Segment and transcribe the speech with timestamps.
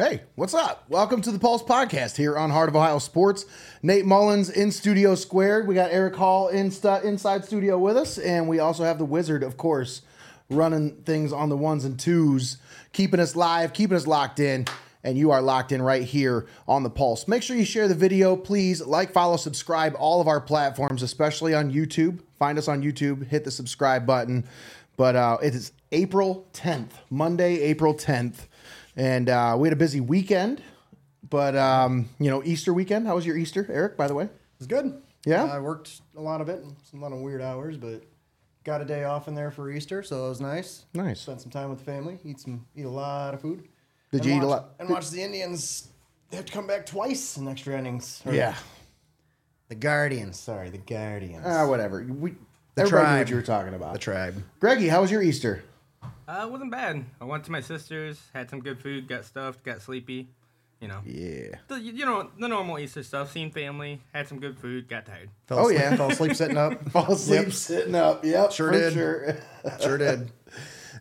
[0.00, 0.86] Hey, what's up?
[0.88, 3.44] Welcome to the Pulse Podcast here on Heart of Ohio Sports.
[3.82, 5.68] Nate Mullins in Studio Squared.
[5.68, 6.72] We got Eric Hall in
[7.04, 10.00] inside studio with us, and we also have the Wizard, of course,
[10.48, 12.56] running things on the ones and twos,
[12.94, 14.64] keeping us live, keeping us locked in.
[15.04, 17.28] And you are locked in right here on the Pulse.
[17.28, 18.36] Make sure you share the video.
[18.36, 22.20] Please like, follow, subscribe all of our platforms, especially on YouTube.
[22.38, 23.26] Find us on YouTube.
[23.26, 24.48] Hit the subscribe button.
[24.96, 28.46] But uh, it is April 10th, Monday, April 10th.
[29.00, 30.62] And uh, we had a busy weekend,
[31.30, 33.06] but um, you know, Easter weekend.
[33.06, 33.96] How was your Easter, Eric?
[33.96, 35.00] By the way, it was good.
[35.24, 35.44] Yeah?
[35.44, 36.62] I worked a lot of it,
[36.92, 38.02] a lot of weird hours, but
[38.62, 40.84] got a day off in there for Easter, so it was nice.
[40.92, 41.20] nice.
[41.22, 43.68] Spent some time with the family, eat some, eat a lot of food.
[44.12, 44.74] Did you eat a lot?
[44.78, 45.88] And watch the Indians.
[46.28, 48.22] They have to come back twice in extra innings.
[48.30, 48.54] Yeah.
[49.68, 50.38] The Guardians.
[50.38, 51.44] Sorry, the Guardians.
[51.46, 52.04] Ah, whatever.
[52.06, 52.34] We
[52.74, 53.94] The everybody knew what you were talking about.
[53.94, 54.42] the tribe.
[54.58, 55.62] Greggy, how was your Easter?
[56.02, 57.04] Uh, it wasn't bad.
[57.20, 60.28] I went to my sister's, had some good food, got stuffed, got sleepy.
[60.80, 61.56] You know, Yeah.
[61.68, 63.30] the, you know the normal Easter stuff.
[63.32, 65.28] Seen family, had some good food, got tired.
[65.46, 65.96] Fell Oh, asleep, yeah.
[65.96, 66.88] fell asleep sitting up.
[66.90, 67.52] Fall asleep Yep.
[67.52, 68.24] sitting up.
[68.24, 68.52] Yep.
[68.52, 68.92] Sure did.
[68.94, 69.36] Sure.
[69.80, 70.30] Sure did.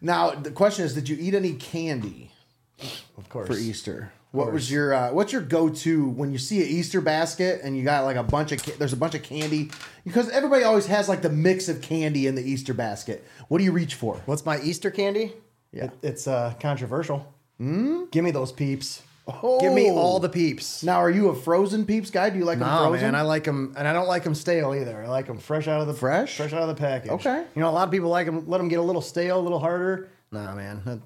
[0.01, 2.31] now the question is, did you eat any candy
[3.17, 3.47] Of course.
[3.47, 4.11] for Easter?
[4.31, 7.75] What was your uh, what's your go to when you see an Easter basket and
[7.75, 9.71] you got like a bunch of ca- there's a bunch of candy
[10.03, 13.25] because everybody always has like the mix of candy in the Easter basket.
[13.47, 14.21] What do you reach for?
[14.27, 15.33] What's my Easter candy?
[15.71, 15.85] Yeah.
[15.85, 17.25] It- it's uh, controversial.
[17.59, 18.11] Mm?
[18.11, 19.01] Give me those peeps.
[19.27, 19.59] Oh.
[19.59, 20.81] Give me all the peeps.
[20.83, 22.29] Now, are you a frozen peeps guy?
[22.31, 23.01] Do you like them No, frozen?
[23.01, 25.03] man, I like them, and I don't like them stale either.
[25.03, 26.37] I like them fresh out of the Fresh?
[26.37, 27.11] fresh out of the package.
[27.11, 27.43] Okay.
[27.55, 28.47] You know, a lot of people like them.
[28.47, 30.09] Let them get a little stale, a little harder.
[30.31, 31.01] Nah, man.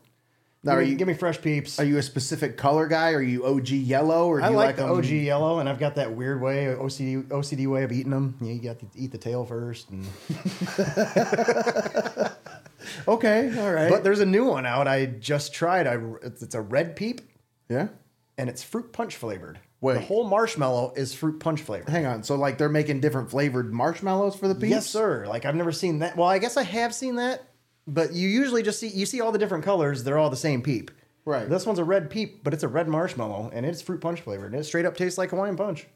[0.63, 1.79] Now, give, are me, you give me fresh peeps.
[1.79, 3.11] are you a specific color guy?
[3.11, 5.79] Are you OG yellow or do I you like, like, the OG yellow, and I've
[5.79, 8.37] got that weird way, OCD, OCD way of eating them.
[8.39, 9.89] You, got to eat the tail first.
[9.89, 10.05] And,
[13.07, 13.89] Okay, all right.
[13.89, 14.87] but there's a new one out.
[14.87, 15.87] I just tried.
[15.87, 17.21] I it's, it's a red peep,
[17.69, 17.89] yeah.
[18.37, 19.59] and it's fruit punch flavored.
[19.81, 19.95] Wait.
[19.95, 21.89] The whole marshmallow is fruit punch flavored.
[21.89, 22.23] Hang on.
[22.23, 24.69] So like they're making different flavored marshmallows for the peeps?
[24.69, 25.25] Yes, sir.
[25.27, 26.15] Like I've never seen that.
[26.15, 27.43] Well, I guess I have seen that,
[27.87, 30.03] but you usually just see you see all the different colors.
[30.03, 30.91] They're all the same peep.
[31.25, 31.49] Right.
[31.49, 34.51] This one's a red peep, but it's a red marshmallow, and it's fruit punch flavored.
[34.51, 35.87] And it straight up tastes like Hawaiian punch.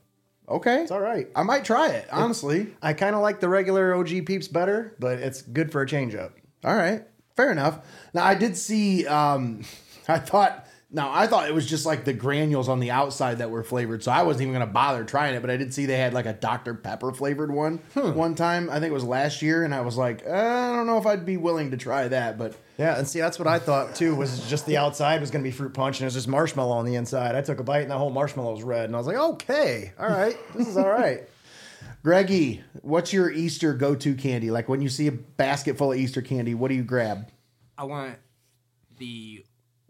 [0.47, 0.83] Okay.
[0.83, 1.27] It's all right.
[1.35, 2.73] I might try it, honestly.
[2.81, 6.15] I kind of like the regular OG peeps better, but it's good for a change
[6.15, 6.33] up.
[6.63, 7.03] All right.
[7.35, 7.85] Fair enough.
[8.13, 9.63] Now I did see um
[10.07, 13.49] I thought now I thought it was just like the granules on the outside that
[13.49, 15.97] were flavored, so I wasn't even gonna bother trying it, but I did see they
[15.97, 16.73] had like a Dr.
[16.73, 18.69] Pepper flavored one one time.
[18.69, 21.05] I think it was last year, and I was like, uh, I don't know if
[21.05, 24.15] I'd be willing to try that, but Yeah, and see that's what I thought too.
[24.15, 26.75] Was just the outside was going to be fruit punch, and it was just marshmallow
[26.75, 27.35] on the inside.
[27.35, 29.91] I took a bite, and the whole marshmallow was red, and I was like, okay,
[29.99, 31.27] all right, this is all right.
[32.03, 34.51] Greggy, what's your Easter go to candy?
[34.51, 37.29] Like when you see a basket full of Easter candy, what do you grab?
[37.77, 38.15] I want
[38.97, 39.43] the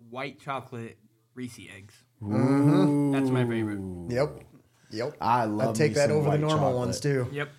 [0.09, 0.97] white chocolate
[1.35, 1.93] Reese eggs.
[2.21, 3.11] Mm-hmm.
[3.11, 3.79] That's my favorite.
[4.09, 4.43] Yep,
[4.91, 5.17] yep.
[5.21, 5.69] I love that.
[5.69, 6.75] I'd take me that some over the normal chocolate.
[6.75, 7.27] ones too.
[7.31, 7.49] Yep.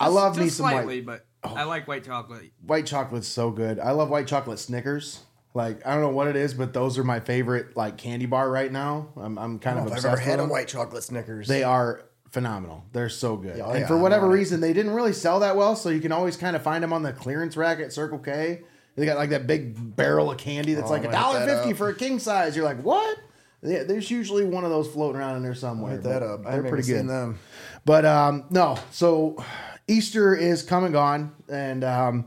[0.00, 1.24] I love Just me some slightly, white.
[1.42, 2.52] but I like white chocolate.
[2.64, 3.78] White chocolate's so good.
[3.78, 5.20] I love white chocolate Snickers.
[5.54, 8.50] Like I don't know what it is, but those are my favorite like candy bar
[8.50, 9.08] right now.
[9.16, 11.02] I'm, I'm kind of don't know if obsessed I've ever with had a white chocolate
[11.02, 11.48] Snickers.
[11.48, 12.84] They are phenomenal.
[12.92, 13.58] They're so good.
[13.60, 14.34] Oh and yeah, for whatever on it.
[14.36, 16.92] reason, they didn't really sell that well, so you can always kind of find them
[16.92, 18.62] on the clearance rack at Circle K.
[18.98, 21.88] They got like that big barrel of candy that's Oh, like a dollar fifty for
[21.88, 22.56] a king size.
[22.56, 23.16] You're like, what?
[23.62, 25.92] Yeah, there's usually one of those floating around in there somewhere.
[25.92, 26.44] hit that up.
[26.44, 26.98] They're pretty good.
[26.98, 27.38] seen them.
[27.84, 29.42] But um, no, so
[29.86, 32.26] Easter is come and gone, and um,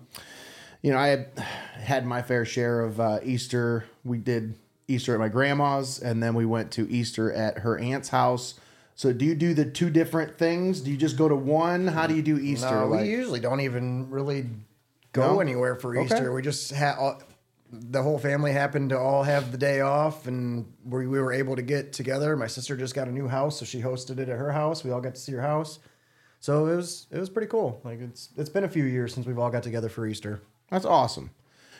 [0.81, 1.25] you know I
[1.77, 3.85] had my fair share of uh, Easter.
[4.03, 4.55] We did
[4.87, 8.55] Easter at my grandma's, and then we went to Easter at her aunt's house.
[8.95, 10.81] So do you do the two different things?
[10.81, 11.87] Do you just go to one?
[11.87, 12.71] How do you do Easter?
[12.71, 14.47] No, Like- we usually don't even really
[15.13, 15.39] go No?
[15.39, 16.05] anywhere for Okay.
[16.05, 16.33] Easter.
[16.33, 16.95] We just had
[17.73, 21.55] the whole family happened to all have the day off, and we, we were able
[21.55, 22.35] to get together.
[22.35, 24.83] My sister just got a new house, so she hosted it at her house.
[24.83, 25.79] We all got to see her house,
[26.41, 27.79] so it was it was pretty cool.
[27.85, 30.41] Like it's it's been a few years since we've all got together for Easter.
[30.69, 31.31] That's awesome.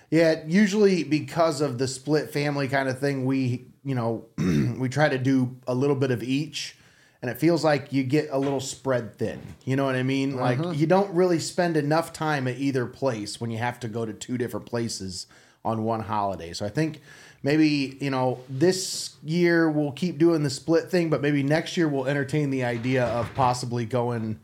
[0.09, 4.25] Yeah, usually because of the split family kind of thing, we, you know,
[4.77, 6.75] we try to do a little bit of each.
[7.21, 9.39] And it feels like you get a little spread thin.
[9.63, 10.35] You know what I mean?
[10.35, 10.71] Like uh-huh.
[10.71, 14.13] you don't really spend enough time at either place when you have to go to
[14.13, 15.27] two different places
[15.63, 16.53] on one holiday.
[16.53, 16.99] So I think
[17.43, 21.87] maybe, you know, this year we'll keep doing the split thing, but maybe next year
[21.87, 24.39] we'll entertain the idea of possibly going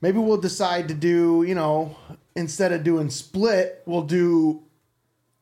[0.00, 1.96] maybe we'll decide to do, you know,
[2.34, 4.62] instead of doing split, we'll do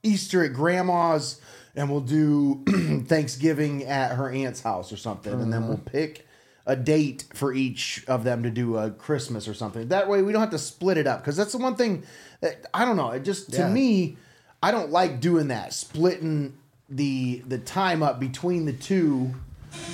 [0.02, 1.40] Easter at grandma's
[1.75, 2.64] and we'll do
[3.06, 5.32] Thanksgiving at her aunt's house or something.
[5.32, 5.69] And then uh-huh.
[5.69, 6.25] we'll pick
[6.67, 9.89] a date for each of them to do a Christmas or something.
[9.89, 12.03] That way we don't have to split it up because that's the one thing
[12.41, 13.11] that I don't know.
[13.13, 13.69] It just to Yeah.
[13.69, 14.17] me,
[14.63, 16.55] I don't like doing that splitting
[16.89, 19.35] the the time up between the two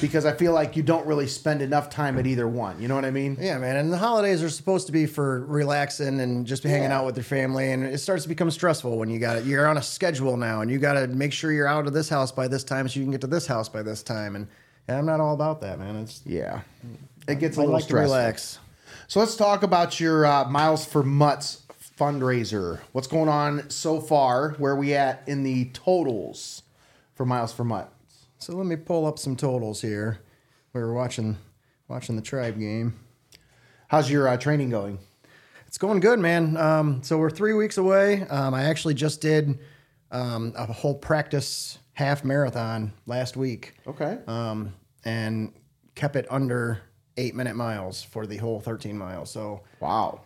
[0.00, 2.80] because I feel like you don't really spend enough time at either one.
[2.80, 3.36] You know what I mean?
[3.40, 3.76] Yeah, man.
[3.76, 6.98] And the holidays are supposed to be for relaxing and just hanging Yeah.
[6.98, 7.72] out with your family.
[7.72, 9.44] And it starts to become stressful when you got it.
[9.44, 12.08] You're on a schedule now, and you got to make sure you're out of this
[12.08, 14.36] house by this time so you can get to this house by this time.
[14.36, 14.46] And,
[14.88, 15.96] and I'm not all about that, man.
[15.96, 16.62] It's Yeah.
[17.28, 18.14] It gets a I little like stressful.
[18.16, 18.58] relax.
[19.06, 21.62] So let's talk about your uh, Miles for Mutts
[21.98, 22.80] fundraiser.
[22.92, 24.50] What's going on so far?
[24.58, 26.62] Where we at in the totals
[27.14, 28.26] for Miles for Mutts?
[28.38, 30.18] So let me pull up some totals here.
[30.72, 31.36] We were watching
[31.88, 32.98] watching the tribe game.
[33.88, 34.98] How's your uh, training going?
[35.66, 36.56] It's going good, man.
[36.56, 38.22] Um, so we're three weeks away.
[38.28, 39.58] Um, I actually just did
[40.10, 43.74] um, a whole practice half marathon last week.
[43.86, 44.18] Okay.
[44.26, 45.52] um, and
[45.94, 46.80] kept it under
[47.16, 49.30] eight minute miles for the whole 13 miles.
[49.30, 50.20] So Wow.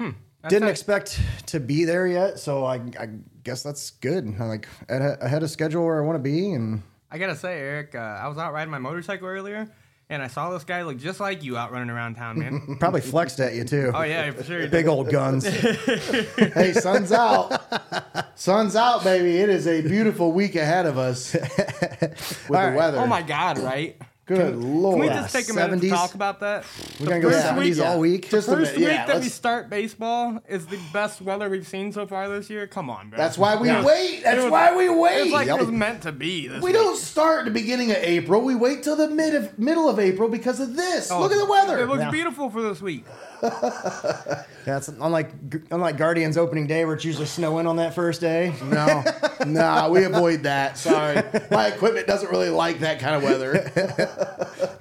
[0.49, 2.39] didn't expect to be there yet.
[2.39, 3.09] So I, I
[3.43, 4.25] guess that's good.
[4.25, 6.53] I'm like a, ahead of schedule where I want to be.
[6.53, 9.69] And I gotta say, Eric, uh, I was out riding my motorcycle earlier,
[10.09, 12.77] and I saw this guy look just like you out running around town, man.
[12.81, 13.91] probably flexed at you too.
[13.95, 14.69] oh yeah, for sure.
[14.69, 15.45] Big old guns.
[15.47, 17.61] hey, sun's out.
[18.39, 19.39] Sun's out, baby.
[19.39, 22.75] It is a beautiful week ahead of us with the right.
[22.75, 22.99] weather.
[22.99, 24.01] Oh my god, right?
[24.27, 24.95] Good Can lord.
[24.99, 25.81] Can we just take a minute 70s?
[25.83, 26.65] to talk about that?
[26.99, 28.29] We're going to go 70s week- all week.
[28.29, 28.77] Just a First minute.
[28.79, 32.29] week Yeah, that we let's- start baseball is the best weather we've seen so far
[32.29, 32.67] this year.
[32.67, 33.19] Come on, bro.
[33.19, 33.85] that's why we Yeah.
[33.85, 34.25] wait.
[34.25, 35.23] That's was- why we wait.
[35.27, 35.59] It's like Yep.
[35.59, 36.49] it was meant to be.
[36.49, 36.75] This we week.
[36.75, 38.41] don't start at the beginning of April.
[38.41, 41.09] We wait till the mid of, middle of April because of this.
[41.13, 41.79] Oh, Look at the weather.
[41.79, 42.11] It looks Yeah.
[42.11, 43.05] beautiful for this week.
[44.69, 45.31] It's unlike
[45.71, 48.53] unlike Guardians opening day where it's usually snowing on that first day.
[48.65, 49.05] No,
[49.47, 50.77] no, we avoid that.
[50.77, 51.23] Sorry,
[51.53, 54.81] my equipment doesn't really like that kind of weather.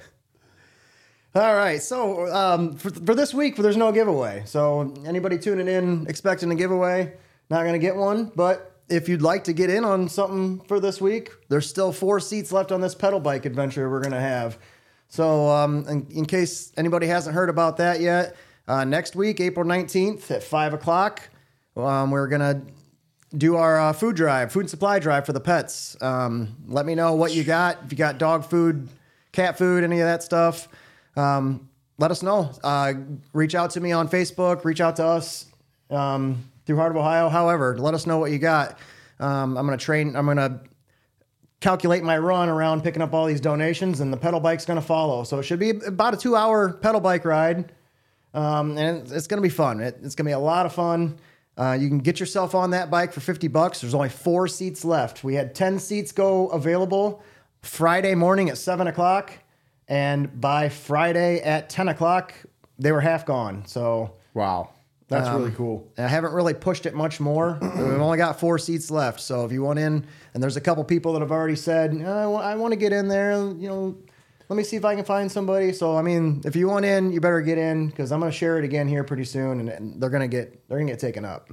[1.36, 4.42] All right, so um, for, for this week, there's no giveaway.
[4.46, 7.12] So anybody tuning in expecting a giveaway,
[7.48, 8.32] not to get one.
[8.34, 12.20] But if you'd like to get in on something for this week, there's still four
[12.20, 14.58] seats left on this pedal bike adventure we're to have.
[15.08, 18.34] So um, in, in case anybody hasn't heard about that yet,
[18.68, 21.28] uh, next week, April 19th at 5 o'clock,
[21.76, 22.62] um, we're going to
[23.36, 25.96] do our uh, food drive, food supply drive for the pets.
[26.00, 27.78] Um, let me know what you got.
[27.84, 28.88] If you got dog food,
[29.32, 30.68] cat food, any of that stuff,
[31.16, 31.68] um,
[31.98, 32.50] let us know.
[32.62, 32.94] Uh,
[33.32, 34.64] reach out to me on Facebook.
[34.64, 35.46] Reach out to us
[35.90, 37.28] um, through Heart of Ohio.
[37.28, 38.78] However, let us know what you got.
[39.18, 40.14] Um, I'm gonna train.
[40.14, 40.60] I'm gonna
[41.60, 45.24] calculate my run around picking up all these donations, and the pedal bike's gonna follow.
[45.24, 47.72] So it should be about a two-hour pedal bike ride.
[48.36, 49.80] Um, and it's, going to be fun.
[49.80, 51.18] It, it's going to be a lot of fun.
[51.56, 53.80] Uh, you can get yourself on that bike for 50 bucks.
[53.80, 55.24] There's only four seats left.
[55.24, 57.22] We had 10 seats go available
[57.62, 59.32] Friday morning at 7 o'clock.
[59.88, 62.34] And by Friday at 10 o'clock,
[62.78, 63.64] they were half gone.
[63.66, 64.68] So Wow,
[65.08, 65.90] that's really cool.
[65.96, 67.58] I haven't really pushed it much more.
[67.62, 69.20] We've only got four seats left.
[69.20, 72.56] So if you want in, and there's a couple people that have already said, I
[72.56, 73.96] want to get in there, you know,
[74.48, 75.72] let me see if I can find somebody.
[75.72, 78.36] So I mean, if you want in, you better get in because I'm going to
[78.36, 80.92] share it again here pretty soon, and, and they're going to get they're going to
[80.92, 81.50] get taken up.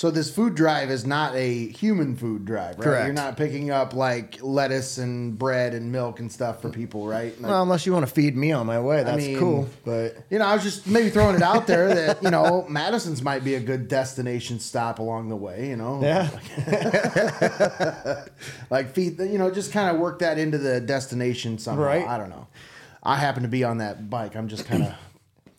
[0.00, 2.84] So this food drive is not a human food drive, right?
[2.84, 3.04] Correct.
[3.04, 7.38] You're not picking up like lettuce and bread and milk and stuff for people, right?
[7.38, 9.68] Like, Well, unless you want to feed me on my way, that's mean- cool.
[9.84, 13.20] But you know, I was just maybe throwing it out there that you know Madison's
[13.20, 15.68] might be a good destination stop along the way.
[15.68, 16.30] You know, yeah,
[18.70, 21.82] like feed, you know, just kind of work that into the destination somehow.
[21.82, 22.08] Right.
[22.08, 22.46] I don't know.
[23.02, 24.34] I happen to be on that bike.
[24.34, 24.94] I'm just kind of,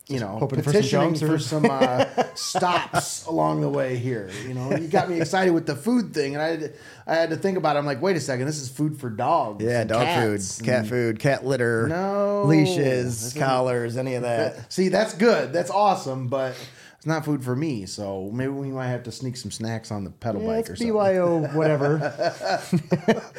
[0.08, 2.04] you know, hoping for some petitioning for some, uh,
[2.34, 4.30] stops along the way here.
[4.46, 6.74] You know, you got me excited with the food thing, and I, had,
[7.06, 7.76] I had to think about.
[7.76, 7.78] it.
[7.78, 9.64] I'm like, wait a second, this is food for dogs.
[9.64, 12.44] yeah, dog food, cat food, cat litter, No.
[12.44, 14.72] leashes, collars, any of that.
[14.72, 15.52] See, that's good.
[15.52, 16.56] That's awesome, but
[17.02, 17.84] it's not food for me.
[17.84, 20.76] So maybe we might have to sneak some snacks on the pedal Yeah, bike or
[20.76, 20.92] something.
[20.94, 21.98] BYO, whatever.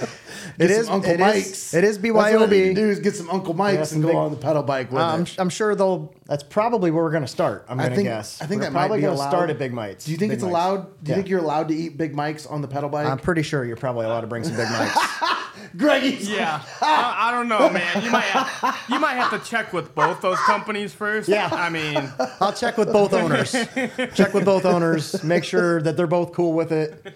[0.59, 1.73] It is- Uncle it is- Mike's.
[1.73, 2.49] it is That's what I need BYOB.
[2.49, 4.91] to do is get some Uncle Mike's Yeah, and go big- on the pedal bike
[4.91, 5.35] with I'm, it.
[5.39, 6.13] I'm sure they'll.
[6.25, 7.65] That's probably where we're going to start.
[7.69, 8.41] I'm going to guess.
[8.41, 9.29] I think We're that might probably be gonna allowed.
[9.29, 10.03] start at Big Mites.
[10.05, 10.51] Do you think Big it's Mites.
[10.51, 10.77] allowed?
[10.77, 11.15] Do you Yeah.
[11.15, 13.07] think you're allowed to eat Big Mike's on the pedal bike?
[13.07, 14.97] I'm pretty sure you're probably allowed to bring some Big Mites.
[15.77, 16.29] Greggy's.
[16.29, 18.03] Yeah, I, I don't know, man.
[18.03, 21.27] You might have, you might have to check with both those companies first.
[21.29, 21.49] Yeah.
[21.51, 22.09] I mean,
[22.41, 23.51] I'll check with both owners.
[24.15, 25.23] check with both owners.
[25.23, 27.13] Make sure that they're both cool with it.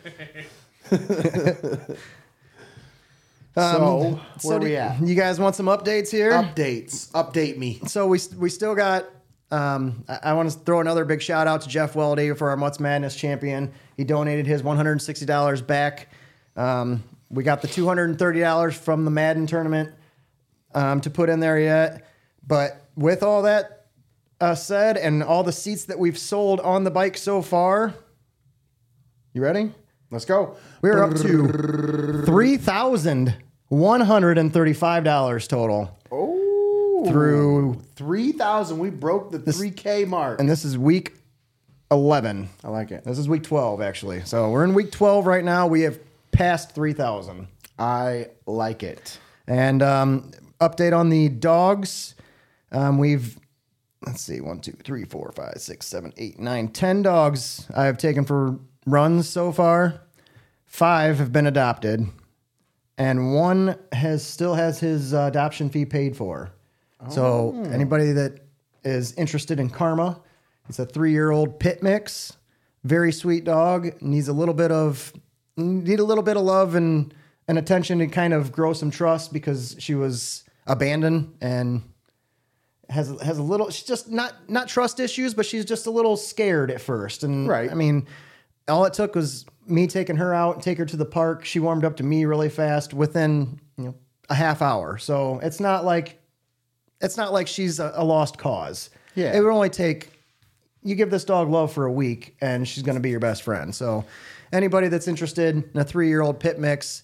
[3.55, 5.01] So where Um, So we at?
[5.01, 6.31] You guys want some updates here?
[6.31, 7.09] Updates.
[7.13, 7.79] Update me.
[7.87, 9.05] so we we still got.
[9.49, 12.57] Um, I, I want to throw another big shout out to Jeff Weldy for our
[12.57, 13.71] Mutts Madness champion.
[13.95, 16.09] He donated his $160 back.
[16.57, 19.93] Um, we got the $230 from the Madden tournament
[20.73, 22.07] um, to put in there yet.
[22.45, 23.87] But with all that
[24.39, 27.93] uh, said, and all the seats that we've sold on the bike so far,
[29.33, 29.71] you ready?
[30.09, 30.55] Let's go.
[30.81, 33.35] We're up to 3,000
[33.69, 35.97] one hundred and thirty-five dollars total.
[36.11, 40.39] Oh, Through- three thousand, we broke the three K mark.
[40.39, 41.13] And this is week
[41.91, 42.49] eleven.
[42.63, 43.03] I like it.
[43.03, 44.23] This is week twelve, actually.
[44.23, 45.67] So we're in week twelve right now.
[45.67, 45.99] We have
[46.73, 47.47] three thousand.
[47.79, 49.19] I like it.
[49.47, 52.15] And um, update on the dogs.
[52.71, 53.39] Um, we've
[54.05, 57.97] let's see, one, two, three, four, five, six, seven, eight, nine, ten dogs I have
[57.97, 60.01] taken for runs so far.
[60.65, 62.07] Five have been adopted,
[62.97, 66.51] and one has still has his uh, adoption fee paid for.
[67.09, 68.39] So anybody that
[68.83, 70.19] is interested in Karma,
[70.67, 72.37] it's a three-year-old pit mix,
[72.83, 74.01] very sweet dog.
[74.01, 75.13] Needs a little bit of
[75.57, 77.13] need a little bit of love and
[77.47, 81.81] and attention to kind of grow some trust because she was abandoned and
[82.89, 86.15] has has a little she's just not not trust issues but she's just a little
[86.15, 87.23] scared at first.
[87.23, 87.71] And Right.
[87.71, 88.07] i mean
[88.67, 91.43] all it took was me taking her out and take her to the park.
[91.45, 93.95] She warmed up to me really fast within you know
[94.29, 94.97] a half hour.
[94.97, 96.21] So it's not like
[97.01, 98.89] it's not like she's a, a lost cause.
[99.15, 99.35] Yeah.
[99.35, 100.09] it would only take
[100.83, 103.41] you give this dog love for a week and she's going to be your best
[103.43, 103.73] friend.
[103.73, 104.05] So
[104.51, 107.03] anybody that's interested in a three-year-old pit mix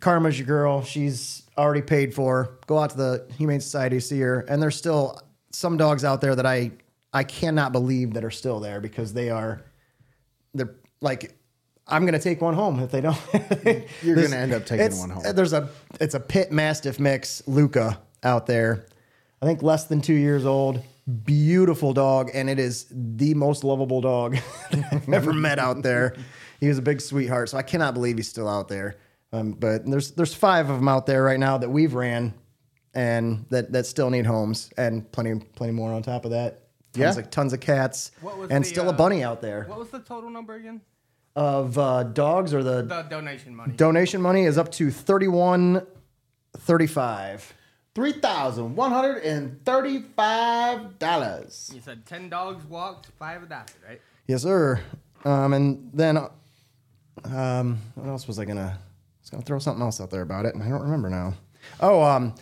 [0.00, 0.82] Karma's your girl.
[0.82, 2.58] She's already paid for.
[2.66, 4.40] Go out to the Humane Society, see her.
[4.40, 5.20] And there's still
[5.52, 6.72] some dogs out there that I
[7.12, 9.62] I cannot believe that are still there because they are
[10.54, 11.34] they're like
[11.86, 13.18] I'm gonna take one home if they don't.
[14.02, 15.24] You're gonna end up taking one home.
[15.26, 15.68] Uh, there's a
[16.00, 18.86] it's a pit mastiff mix, Luca, out there.
[19.40, 20.82] I think less than two years old.
[21.24, 24.36] Beautiful dog, and it is the most lovable dog
[24.70, 26.14] I've ever met out there.
[26.60, 28.96] He was a big sweetheart, so I cannot believe he's still out there.
[29.32, 32.34] Um, but there's there's five of them out there right now that we've ran,
[32.94, 36.62] and that that still need homes, and plenty plenty more on top of that.
[36.94, 37.22] Tons Yeah.
[37.22, 38.10] of tons of cats,
[38.50, 40.80] and the, still a uh, bunny out there What was the total number again?
[41.36, 43.74] of uh, dogs or the The donation money.
[43.76, 45.86] donation money is up to thirty one
[46.56, 47.52] thirty five.
[47.94, 51.70] Three thousand one hundred and thirty-five dollars.
[51.74, 54.00] you said ten dogs walked, five adopted, right?
[54.26, 54.80] Yes, sir.
[55.24, 56.18] Um, and then,
[57.24, 58.78] um, what else was I gonna?
[58.78, 61.34] I was gonna throw something else out there about it, and I don't remember now.
[61.80, 62.34] Oh, um,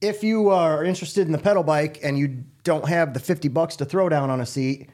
[0.00, 3.76] if you are interested in the pedal bike and you don't have the fifty bucks
[3.76, 4.88] to throw down on a seat,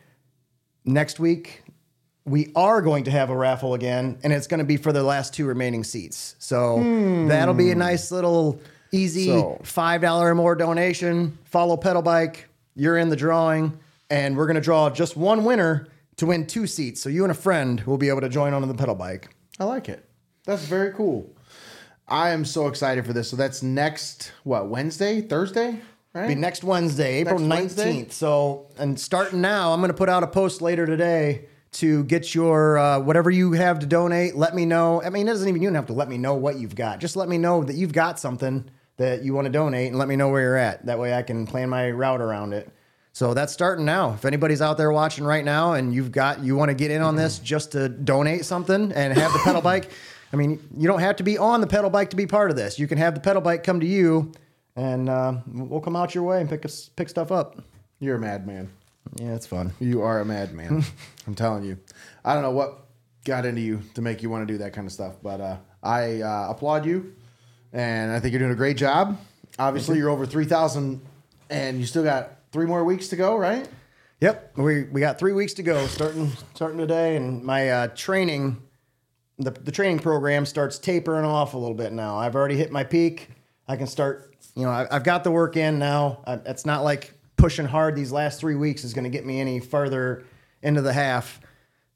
[0.84, 1.62] next week
[2.26, 5.02] we are going to have a raffle again, and it's going to be for the
[5.02, 6.36] last two remaining seats.
[6.38, 6.78] So
[7.28, 8.58] that'll be a nice little
[8.92, 11.36] easy So- five dollar or more donation.
[11.44, 12.48] Follow pedal bike.
[12.76, 16.66] You're in the drawing, and we're going to draw just one winner to win two
[16.66, 17.00] seats.
[17.00, 19.34] So you and a friend will be able to join onto the pedal bike.
[19.58, 20.08] I like it.
[20.44, 21.34] That's very cool.
[22.06, 23.30] I am so excited for this.
[23.30, 25.80] So that's next what Wednesday, Thursday,
[26.12, 26.28] right?
[26.28, 28.12] Be next Wednesday, April nineteenth.
[28.12, 32.34] So, and starting now, I'm going to put out a post later today to get
[32.34, 34.36] your uh, whatever you have to donate.
[34.36, 35.02] Let me know.
[35.02, 37.00] I mean, it doesn't even you don't have to let me know what you've got.
[37.00, 40.06] Just let me know that you've got something that you want to donate, and let
[40.06, 40.86] me know where you're at.
[40.86, 42.70] That way, I can plan my route around it.
[43.14, 44.14] So that's starting now.
[44.14, 47.00] If anybody's out there watching right now and you've got you want to get in
[47.00, 49.88] on this just to donate something and have the pedal bike,
[50.32, 52.56] I mean, you don't have to be on the pedal bike to be part of
[52.56, 52.76] this.
[52.76, 54.32] You can have the pedal bike come to you,
[54.74, 57.62] and uh, we'll come out your way and pick us pick stuff up.
[58.00, 58.68] You're a madman.
[59.14, 59.72] Yeah, it's fun.
[59.78, 60.82] You are a madman.
[61.28, 61.78] I'm telling you.
[62.24, 62.80] I don't know what
[63.24, 65.56] got into you to make you want to do that kind of stuff, but uh,
[65.84, 67.14] I uh, applaud you,
[67.72, 69.20] and I think you're doing a great job.
[69.56, 71.00] Obviously, you're over three thousand,
[71.48, 73.68] and you still got three more weeks to go, right?
[74.20, 78.62] Yep, we we got three weeks to go, starting starting today, and my uh, training,
[79.38, 82.16] the the training program starts tapering off a little bit now.
[82.16, 83.28] I've already hit my peak.
[83.66, 86.22] I can start, you know, I, I've got the work in now.
[86.28, 89.40] I, it's not like pushing hard these last three weeks is going to get me
[89.40, 90.22] any further
[90.62, 91.40] into the half.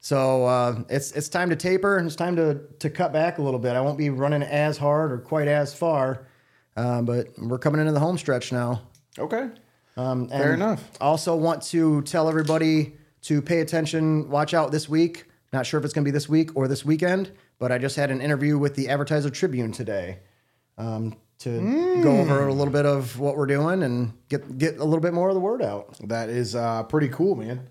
[0.00, 3.42] So uh, it's it's time to taper and it's time to to cut back a
[3.42, 3.76] little bit.
[3.76, 6.26] I won't be running as hard or quite as far,
[6.76, 8.82] uh, but we're coming into the home stretch now.
[9.20, 9.50] Okay.
[9.98, 10.88] Um, Fair enough.
[11.00, 14.30] Also, want to tell everybody to pay attention.
[14.30, 15.24] Watch out this week.
[15.52, 17.96] Not sure if it's going to be this week or this weekend, but I just
[17.96, 20.18] had an interview with the Advertiser Tribune today
[20.76, 24.84] um, to go over a little bit of what we're doing and get get a
[24.84, 25.96] little bit more of the word out.
[26.06, 27.66] That is uh, pretty cool, man.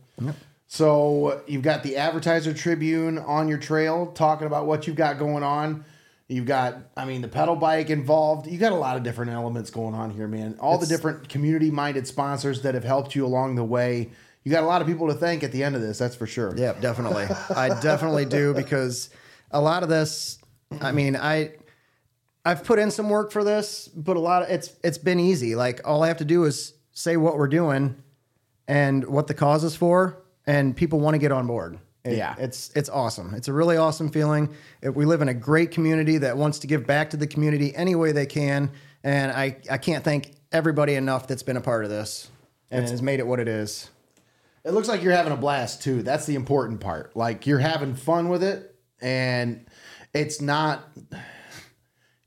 [0.68, 5.44] So you've got the Advertiser Tribune on your trail talking about what you've got going
[5.44, 5.86] on.
[6.30, 8.48] You've got, I mean, the pedal bike involved.
[8.48, 10.58] You got a lot of different elements going on here, man.
[10.60, 14.10] All the different community-minded sponsors that have helped you along the way.
[14.44, 15.98] You got a lot of people to thank at the end of this.
[15.98, 16.54] That's for sure.
[16.58, 17.28] Yeah, definitely.
[17.56, 19.10] I definitely do because
[19.52, 20.38] a lot of this,
[20.82, 21.54] I mean, I
[22.46, 25.56] I've put in some work for this, but a lot of it's it's been easy.
[25.56, 28.02] Like all I have to do is say what we're doing
[28.68, 31.78] and what the cause is for, and people want to get on board.
[32.12, 32.36] It- Yeah.
[32.38, 33.34] it's it's awesome.
[33.34, 34.50] It's a really awesome feeling.
[34.82, 37.76] It- we live in a great community that wants to give back to the community
[37.76, 38.72] any way they can,
[39.04, 42.30] and I I can't thank everybody enough that's been a part of this
[42.72, 43.90] and has made it what it is.
[44.64, 46.04] It looks like you're having a blast too.
[46.04, 47.16] That's the important part.
[47.16, 49.66] Like you're having fun with it, and
[50.14, 50.84] it's not.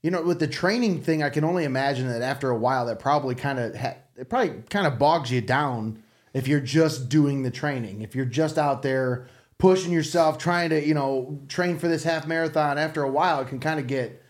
[0.02, 2.99] You know, with the training thing, I can only imagine that after a while, that
[3.00, 7.42] probably kind of ha- it probably kind of bogs you down if you're just doing
[7.42, 8.00] the training.
[8.00, 9.26] If you're just out there
[9.60, 12.78] pushing yourself, trying to you know train for this half marathon.
[12.78, 14.22] After a while, it can kind of get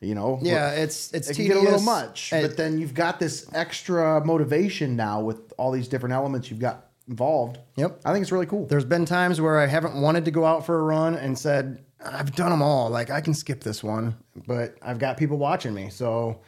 [0.00, 2.32] you know Yeah, it's it's it can get a little much.
[2.32, 6.58] And- But then you've got this extra motivation now with all these different elements you've
[6.60, 7.58] got involved.
[7.76, 8.00] Yep.
[8.04, 8.66] I think it's really cool.
[8.66, 11.84] There's been times where I haven't wanted to go out for a run and said,
[12.04, 12.88] I've done them all.
[12.90, 15.88] Like I can skip this one, but I've got people watching me.
[15.90, 16.40] So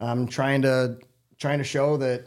[0.00, 0.98] I'm trying to
[1.38, 2.26] trying to show that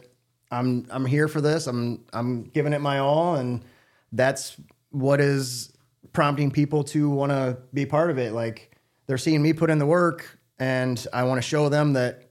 [0.50, 1.66] I'm I'm here for this.
[1.66, 3.64] I'm I'm giving it my all and
[4.12, 4.56] that's
[4.94, 5.72] what is
[6.12, 8.32] prompting people to want to be part of it.
[8.32, 8.76] Like
[9.06, 12.30] they're seeing me put in the work and I want to show them that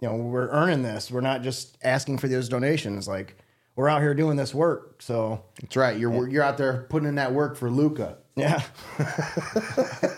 [0.00, 1.10] you know, we're earning this.
[1.10, 3.08] We're not just asking for those donations.
[3.08, 3.36] Like
[3.74, 5.02] we're out here doing this work.
[5.02, 5.98] So That's right.
[5.98, 8.18] You're you're out there putting in that work for Luca.
[8.36, 8.62] yeah.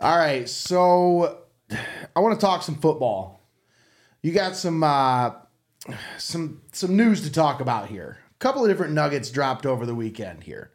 [0.00, 1.40] All right, so
[2.14, 3.40] I want to talk some football.
[4.22, 5.32] You got some uh,
[6.18, 8.18] some some news to talk about here.
[8.38, 10.70] Couple of different nuggets dropped over the weekend here.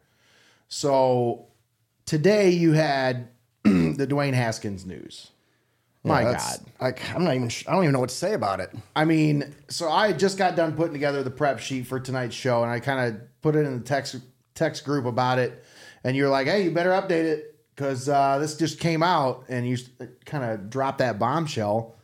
[0.68, 1.46] So
[2.06, 3.28] today you had
[3.64, 5.30] the Dwayne Haskins news.
[6.06, 6.58] My Yeah, God.
[6.80, 7.50] Like I'm not even.
[7.66, 8.70] I don't even know what to say about it.
[8.94, 12.62] I mean, so I just got done putting together the prep sheet for tonight's show,
[12.62, 14.16] and I kind of put it in the text
[14.54, 15.64] text group about it.
[16.04, 19.66] And you're like, "Hey, you better update it because uh, this just came out," and
[19.66, 19.78] you
[20.26, 21.96] kind of dropped that bombshell.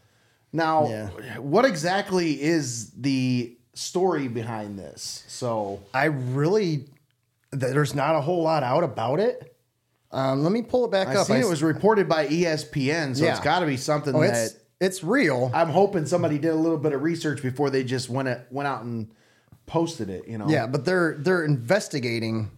[0.50, 1.38] Now, Yeah.
[1.38, 5.24] what exactly is the story behind this?
[5.28, 6.86] So, I really.
[7.52, 9.56] There's not a whole lot out about it.
[10.12, 11.26] Um, let me pull it back I up.
[11.26, 13.30] see I it was reported by ESPN, so Yeah.
[13.32, 15.50] it's got to be something Oh, that it's it's real.
[15.52, 18.66] I'm hoping somebody did a little bit of research before they just went it, went
[18.68, 19.08] out and
[19.66, 20.26] posted it.
[20.28, 22.50] You know, yeah, but they're they're investigating.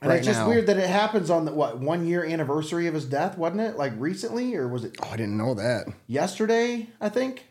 [0.00, 0.48] And right it's just now.
[0.48, 3.76] weird that it happens on the what one year anniversary of his death, wasn't it?
[3.76, 5.86] Like recently, or was it Oh, I didn't know that.
[6.08, 6.88] yesterday?
[7.00, 7.46] I think.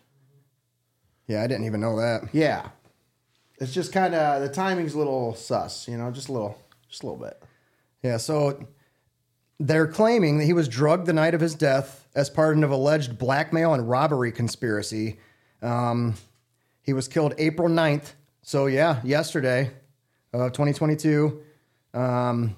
[1.28, 2.24] Yeah, I didn't even know that.
[2.34, 2.68] Yeah,
[3.64, 6.58] it's just kind of the timing's a little sus, you know, just a little,
[6.90, 7.42] just a little bit.
[8.04, 8.68] Yeah, so
[9.60, 13.18] they're claiming that he was drugged the night of his death as part of alleged
[13.18, 15.18] blackmail and robbery conspiracy.
[15.62, 16.16] Um,
[16.82, 18.14] he was killed April 9th.
[18.42, 19.72] So, yeah, yesterday
[20.34, 21.42] of 2022.
[21.94, 22.58] Um,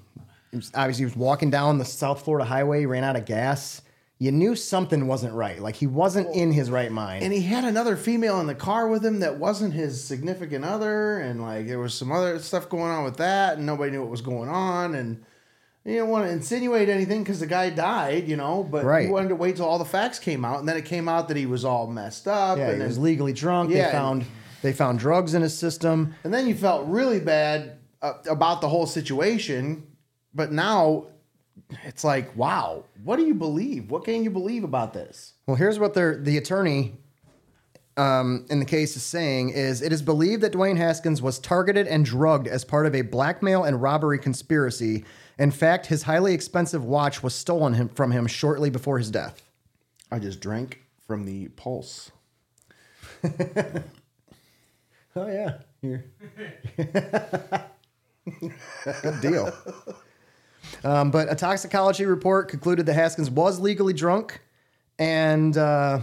[0.74, 3.82] obviously, he was walking down the South Florida highway, ran out of gas.
[4.18, 5.60] You knew something wasn't right.
[5.60, 7.22] Like, he wasn't in his right mind.
[7.22, 11.18] And he had another female in the car with him that wasn't his significant other,
[11.20, 14.10] and like there was some other stuff going on with that, and nobody knew what
[14.10, 15.22] was going on, and
[15.84, 19.06] you didn't want to insinuate anything because the guy died, you know, but Right.
[19.06, 21.28] you wanted to wait till all the facts came out, and then it came out
[21.28, 23.68] that he was all messed up, yeah, and he then was legally drunk.
[23.70, 24.24] Yeah, they and- found
[24.62, 26.14] they found drugs in his system.
[26.24, 29.86] And then you felt really bad uh, about the whole situation,
[30.34, 31.08] but now
[31.84, 33.90] it's like, wow, what do you believe?
[33.90, 35.34] What can you believe about this?
[35.46, 36.94] Well, here's what the attorney
[37.96, 41.86] um, in the case is saying is it is believed that Dwayne Haskins was targeted
[41.86, 45.04] and drugged as part of a blackmail and robbery conspiracy.
[45.38, 49.42] In fact, his highly expensive watch was stolen him, from him shortly before his death.
[50.10, 52.10] I just drank from the pulse.
[55.16, 56.04] Oh yeah, here.
[59.02, 59.50] Good deal.
[60.84, 64.40] Um, but a toxicology report concluded that Haskins was legally drunk,
[64.98, 66.00] and uh,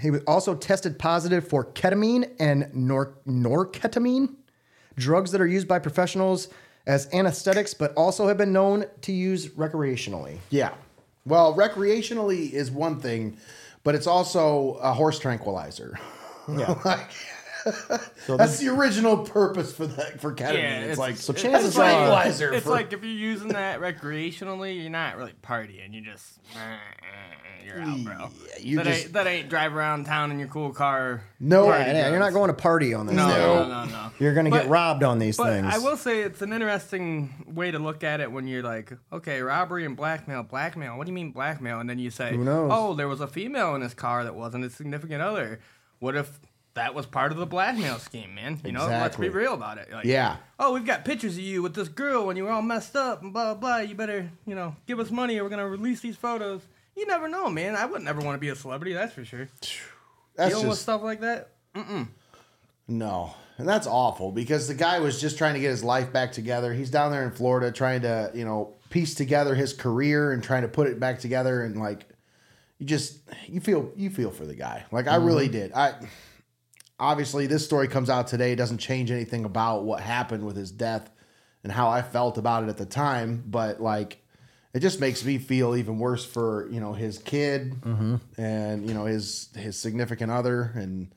[0.00, 4.36] he was also tested positive for ketamine and nor- norketamine,
[4.96, 6.48] drugs that are used by professionals
[6.86, 10.38] as anesthetics, but also have been known to use recreationally.
[10.50, 10.72] Yeah.
[11.26, 13.36] Well, recreationally is one thing,
[13.84, 15.98] but it's also a horse tranquilizer.
[16.48, 16.80] Yeah.
[16.84, 17.10] like,
[18.26, 20.54] that's the original purpose for that for ketamine.
[20.54, 22.52] Yeah, it's, it's- like so it's chances like- are- tranquilizer.
[22.54, 25.92] It's for, like if you're using that recreationally, you're not really partying.
[25.92, 26.38] You just
[27.64, 28.14] you're out, bro.
[28.48, 31.22] Yeah, you that just- ain't that ain't drive around town in your cool car.
[31.40, 33.14] no, Yeah, yeah, you're not going to party on this.
[33.16, 33.38] No, thing.
[33.38, 34.10] no, no, no.
[34.18, 35.66] You're going to get robbed on these But things.
[35.74, 39.40] I will say it's an interesting way to look at it when you're like, okay,
[39.42, 40.96] robbery and blackmail, blackmail.
[40.96, 41.80] What do you mean blackmail?
[41.80, 42.70] And then you say, Who knows?
[42.72, 45.60] oh, there was a female in his car that wasn't his significant other.
[45.98, 46.40] What if
[46.78, 48.60] that was part of the blackmail scheme, man?
[48.64, 49.92] You know, let's be real about it.
[49.92, 50.36] Like, Yeah.
[50.58, 53.22] Oh, we've got pictures of you with this girl when you were all messed up
[53.22, 53.78] and blah blah.
[53.78, 53.88] blah.
[53.88, 56.62] You better, you know, give us money or we're gonna release these photos.
[56.96, 57.76] You never know, man.
[57.76, 59.48] I would never want to be a celebrity, that's for sure.
[60.34, 61.50] That's Dealing with stuff like that.
[62.88, 63.34] No.
[63.58, 66.72] And that's awful because the guy was just trying to get his life back together.
[66.72, 70.62] He's down there in Florida trying to, you know, piece together his career and trying
[70.62, 72.08] to put it back together and like
[72.78, 74.84] you just you feel you feel for the guy.
[74.92, 75.26] Like I mm-hmm.
[75.26, 75.72] really did.
[75.72, 75.94] I
[76.98, 80.70] obviously this story comes out today it doesn't change anything about what happened with his
[80.70, 81.10] death
[81.62, 84.22] and how I felt about it at the time, but like
[84.74, 88.16] it just makes me feel even worse for you know his kid mm-hmm.
[88.40, 91.12] and you know his his significant other and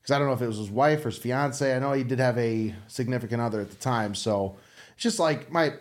[0.00, 1.74] because I don't know if it was his wife or his fiance.
[1.74, 4.56] I know he did have a significant other at the time, so
[4.94, 5.74] it's just like my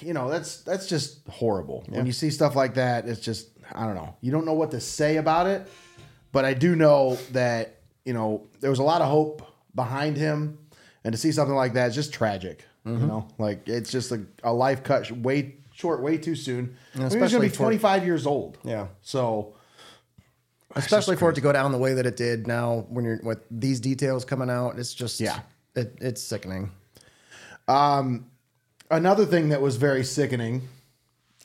[0.00, 3.06] you know that's that's just horrible when you see stuff like that.
[3.06, 4.16] It's just I don't know.
[4.20, 5.68] You don't know what to say about it,
[6.32, 9.42] but I do know that you know there was a lot of hope
[9.74, 10.58] behind him,
[11.04, 12.64] and to see something like that is just tragic.
[12.84, 16.58] You know, like it's just a, a life cut way short, way too soon.
[16.94, 18.58] I mean, he's gonna especially be for- 25 years old.
[18.64, 18.88] Yeah.
[19.02, 19.54] So
[20.74, 23.38] Especially for it to go down the way that it did now when you're with
[23.50, 25.40] these details coming out, it's just Yeah.
[25.76, 26.70] it, it's sickening.
[27.68, 28.26] Um,
[28.90, 30.62] another thing that was very sickening.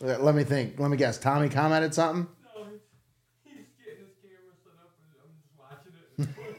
[0.04, 0.80] uh, Let me think.
[0.80, 1.18] Let me guess.
[1.18, 2.26] Tommy commented something.
[2.56, 2.80] No, he's,
[3.44, 6.57] he's getting his camera set up and I'm just watching it.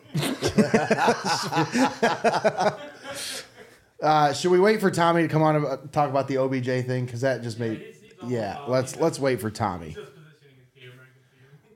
[4.01, 6.67] Uh, should we wait for Tommy to come on and uh, talk about the OBJ
[6.87, 7.05] thing?
[7.05, 7.85] Because that just made.
[8.27, 9.95] Yeah, let's let's wait for Tommy.
[9.95, 11.05] just positioning his camera.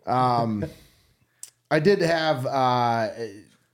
[0.07, 0.73] I can see him.
[1.73, 3.09] I did have uh,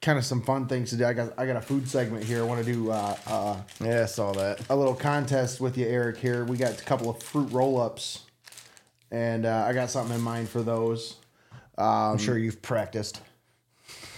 [0.00, 1.04] kind of some fun things to do.
[1.04, 2.38] I got I got a food segment here.
[2.40, 4.60] I want to do uh, uh, Yeah, I saw that.
[4.70, 6.16] a little contest with you, Eric.
[6.16, 8.22] Here we got a couple of fruit roll ups,
[9.10, 11.16] and uh, I got something in mind for those.
[11.76, 13.20] I'm sure you've practiced.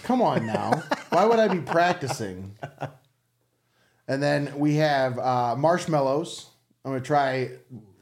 [0.03, 0.83] Come on now.
[1.09, 2.55] Why would I be practicing?
[4.07, 6.47] And then we have uh, marshmallows.
[6.83, 7.51] I'm gonna try.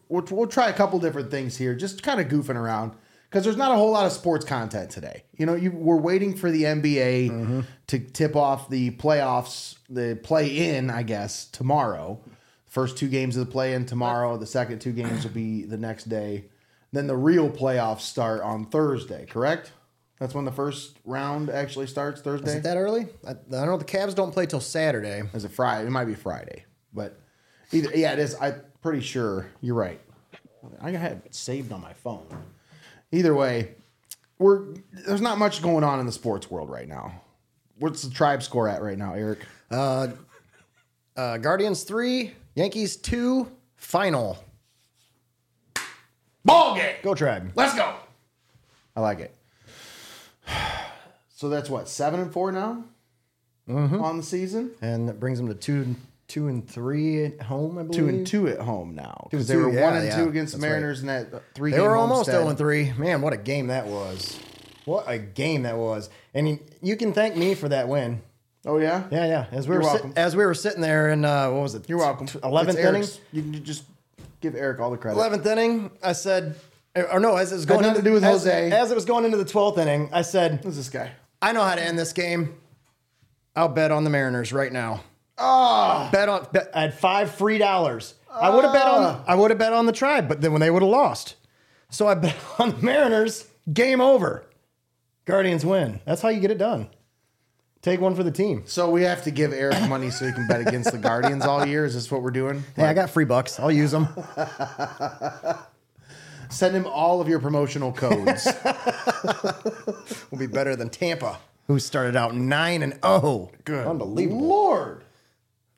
[0.08, 2.94] We'll, we'll try a couple different things here, just kind of goofing around
[3.30, 5.24] because there's not a whole lot of sports content today.
[5.38, 10.76] You know, you we're waiting for the NBA to tip off the playoffs, the play
[10.76, 12.20] in, I guess, tomorrow.
[12.66, 14.38] First two games of the play in tomorrow.
[14.38, 16.46] The second two games will be the next day.
[16.92, 19.26] Then the real playoffs start on Thursday.
[19.28, 19.72] Correct?
[20.20, 22.22] That's when the first round actually starts.
[22.22, 22.50] Thursday.
[22.50, 23.08] Is it that early?
[23.26, 23.78] I, I don't know.
[23.78, 25.24] The Cavs don't play till Saturday.
[25.34, 25.88] Is it Friday?
[25.88, 27.18] It might be Friday, but
[27.72, 28.36] either yeah, it is.
[28.40, 30.00] I'm pretty sure you're right.
[30.82, 32.28] I have it saved on my phone.
[33.14, 33.76] Either way,
[34.40, 37.22] we're there's not much going on in the sports world right now.
[37.78, 39.40] What's the tribe score at right now, Eric?
[39.72, 40.08] Uh,
[41.16, 44.38] Guardians three, Yankees two, final.
[46.44, 46.96] Ball game.
[47.04, 47.52] Go Tribe.
[47.56, 47.96] Let's go.
[48.96, 49.34] I like it.
[51.36, 52.84] So that's what seven and four now
[53.70, 54.72] on the season.
[54.82, 55.96] And that brings them to two,
[56.28, 57.78] two and three at home.
[57.78, 60.18] I believe Two and two at home now because they were two, one and yeah,
[60.18, 60.70] two against the that's right.
[60.80, 61.72] Mariners in that three.
[61.72, 62.92] They were almost 0 and 3.
[62.98, 64.38] Man, what a game that was.
[64.84, 66.10] What a game that was.
[66.34, 68.22] And you, you can thank me for that win.
[68.66, 69.46] Oh yeah, Yeah, yeah.
[69.54, 71.88] As we You're were sit- as we were sitting there in uh, what was it?
[71.88, 72.28] You're welcome.
[72.44, 73.06] Eleventh inning.
[73.32, 73.86] You can just
[74.42, 75.18] give Eric all the credit.
[75.18, 75.92] Eleventh inning.
[76.04, 76.56] I said,
[76.96, 78.72] or no, as it was going nothing into, to do with as, Jose.
[78.72, 81.12] As it was going into the twelfth inning, I said, Who's this guy?
[81.42, 82.56] I know how to end this game.
[83.56, 85.04] I'll bet on the Mariners right now.
[85.38, 86.48] Oh, Bet on.
[86.52, 88.16] Bet, I had five free dollars.
[88.32, 89.04] I would have bet on.
[89.04, 89.24] Ah.
[89.28, 91.36] I would have bet on the Tribe, but then when they would have lost,
[91.90, 93.48] so I bet on the Mariners.
[93.72, 94.46] Game over.
[95.26, 96.00] Guardians win.
[96.06, 96.90] That's how you get it done.
[97.82, 98.64] Take one for the team.
[98.66, 101.66] so we have to give Eric money so he can bet against the Guardians all
[101.66, 101.86] year.
[101.86, 102.64] Is this what we're doing?
[102.76, 103.60] Hey, I got free bucks.
[103.60, 104.08] I'll use them.
[106.50, 108.48] Send him all of your promotional codes.
[110.32, 113.52] We'll be better than Tampa, who started out nine and zero.
[113.66, 113.88] Good.
[113.88, 114.48] unbelievable.
[114.48, 115.04] Lord.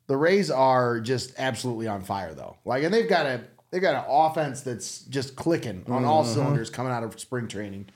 [0.08, 2.58] The Rays are just absolutely on fire though.
[2.66, 6.34] Like and they've got a they've got an offense that's just clicking on all mm-hmm.
[6.34, 7.88] cylinders coming out of spring training.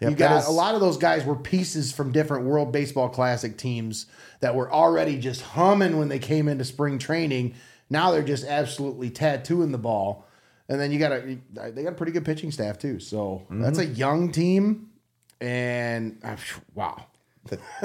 [0.00, 3.08] Yep, you got is- a lot of those guys were pieces from different World Baseball
[3.08, 4.06] Classic teams
[4.40, 7.54] that were already just humming when they came into spring training.
[7.90, 10.25] Now they're just absolutely tattooing the ball.
[10.68, 12.98] And then you got a they got a pretty good pitching staff too.
[13.00, 14.90] So that's a young team
[15.40, 16.36] and uh,
[16.74, 17.06] wow.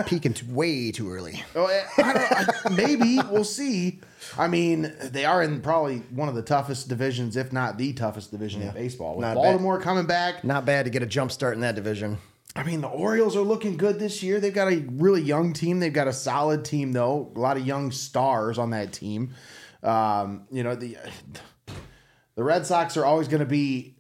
[0.07, 1.43] Peaking way too early.
[1.55, 1.67] Oh,
[1.97, 3.99] I don't, I, maybe we'll see.
[4.35, 8.31] I mean, they are in probably one of the toughest divisions, if not the toughest
[8.31, 9.17] division in baseball.
[9.17, 12.17] With Not Baltimore coming back, Not bad to get a jump start in that division.
[12.55, 14.39] I mean, the Orioles are looking good this year.
[14.39, 15.79] They've got a really young team.
[15.79, 17.31] They've got a solid team, though.
[17.35, 19.33] A lot of young stars on that team.
[19.83, 20.97] Um, you know, the
[22.41, 23.93] the Red Sox are always going to be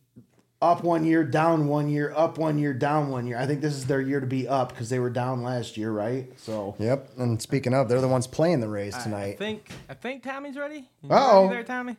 [0.63, 3.37] up one year, down one year, up one year, down one year.
[3.37, 5.91] I think this is their year to be up because they were down last year,
[5.91, 6.27] right?
[6.39, 7.11] So Yep.
[7.19, 9.03] And speaking of, they're the ones playing the Rays tonight.
[9.03, 9.37] I tonight.
[9.37, 10.89] think I think Tommy's ready.
[11.07, 11.49] Uh-oh.
[11.49, 11.97] there, Tommy?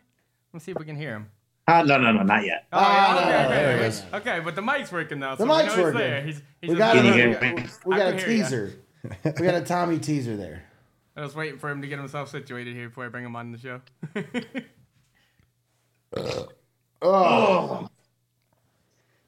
[0.53, 1.31] Let's see if we can hear him.
[1.69, 2.67] Uh, no, no, no, not yet.
[2.73, 3.85] Oh, yeah, okay, okay, there okay.
[3.85, 4.03] it is.
[4.13, 5.37] Okay, but the mic's working now.
[5.37, 6.01] The so we mic's working.
[6.01, 6.23] there.
[6.23, 7.67] He's, he's we got, a, hear me?
[7.87, 8.43] we got a can hear ya.
[8.43, 8.73] teaser.
[9.39, 10.65] we got a Tommy teaser there.
[11.17, 13.53] I was waiting for him to get himself situated here before I bring him on
[13.53, 13.81] the show.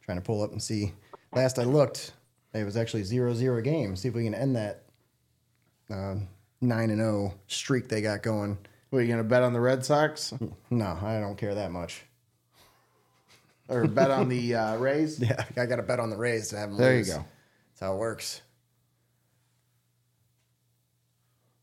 [0.03, 0.92] Trying to pull up and see.
[1.33, 2.12] Last I looked,
[2.53, 3.97] it was actually 0-0 game.
[3.97, 4.85] See if we can end that
[5.90, 6.29] um,
[6.61, 8.59] nine and zero streak they got going.
[8.90, 10.33] What, are you going to bet on the Red Sox
[10.70, 12.03] No, I don't care that much.
[13.68, 15.18] or bet on the uh, Rays?
[15.20, 16.79] Yeah, I got to bet on the Rays to have them.
[16.79, 17.25] There you go.
[17.73, 18.42] That's how it works.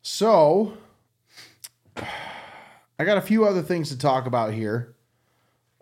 [0.01, 0.73] So,
[1.95, 4.90] I got a few other things to talk about here.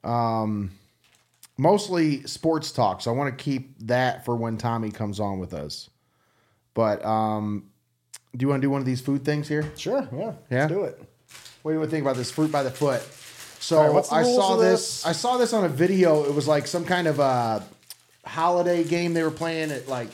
[0.04, 0.72] Um,
[1.58, 3.02] mostly sports talk.
[3.02, 5.90] So I want to keep that for when Tommy comes on with us.
[6.74, 7.70] But um,
[8.36, 9.72] do you want to do one of these food things here?
[9.76, 10.68] Sure, yeah, Yeah?
[10.68, 10.98] do it.
[11.62, 13.02] What do you want to think about this fruit by the foot?
[13.62, 15.02] So right, I saw this.
[15.02, 15.06] this?
[15.06, 16.24] I saw this on a video.
[16.24, 17.64] It was like some kind of a
[18.26, 20.08] holiday game they were playing at like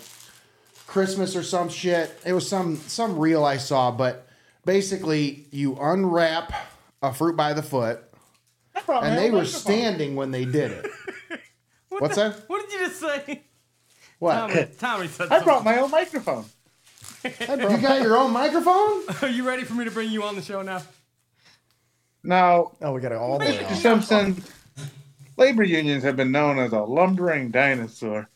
[0.87, 2.19] Christmas or some shit.
[2.25, 4.27] It was some some reel I saw, but
[4.65, 6.53] basically you unwrap
[7.03, 8.04] a fruit by the foot,
[8.87, 10.91] and they were standing when they did it.
[11.89, 12.43] What's that?
[12.47, 13.41] What did you just say?
[14.19, 14.33] What?
[14.35, 16.45] Tommy, Tommy said I brought my own microphone.
[17.25, 19.01] You got your own microphone?
[19.23, 20.83] Are you ready for me to bring you on the show now?
[22.23, 24.43] Now, Oh, we got it all the way Simpson,
[25.35, 28.29] labor unions have been known as a lumbering dinosaur.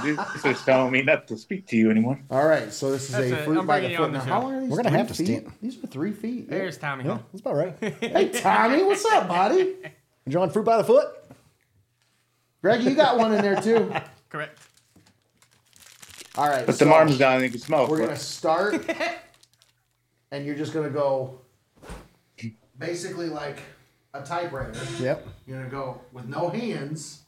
[0.00, 2.20] Producer's telling me not to speak to you anymore.
[2.30, 3.44] All right, so this is That's a it.
[3.44, 4.04] fruit I'm by bringing the you foot.
[4.06, 4.30] on the Now, show.
[4.30, 4.70] how long are these?
[4.70, 5.26] We're gonna Three have to feet?
[5.26, 6.44] stand- These are three feet.
[6.48, 6.58] Yeah.
[6.58, 7.76] There's Tommy Yeah, that's about right.
[8.00, 9.74] Hey Tommy, what's up, buddy?
[10.26, 11.08] You want fruit by the foot?
[12.62, 13.92] Greg, you got one in there too.
[14.30, 14.58] Correct.
[16.36, 16.64] All right.
[16.66, 18.06] Put the so arms down and you can smell We're it.
[18.06, 18.74] gonna start,
[20.32, 21.40] and you're just gonna go,
[22.78, 23.58] basically like
[24.14, 24.72] a typewriter.
[25.00, 25.26] Yep.
[25.46, 27.20] You're gonna go with no hands.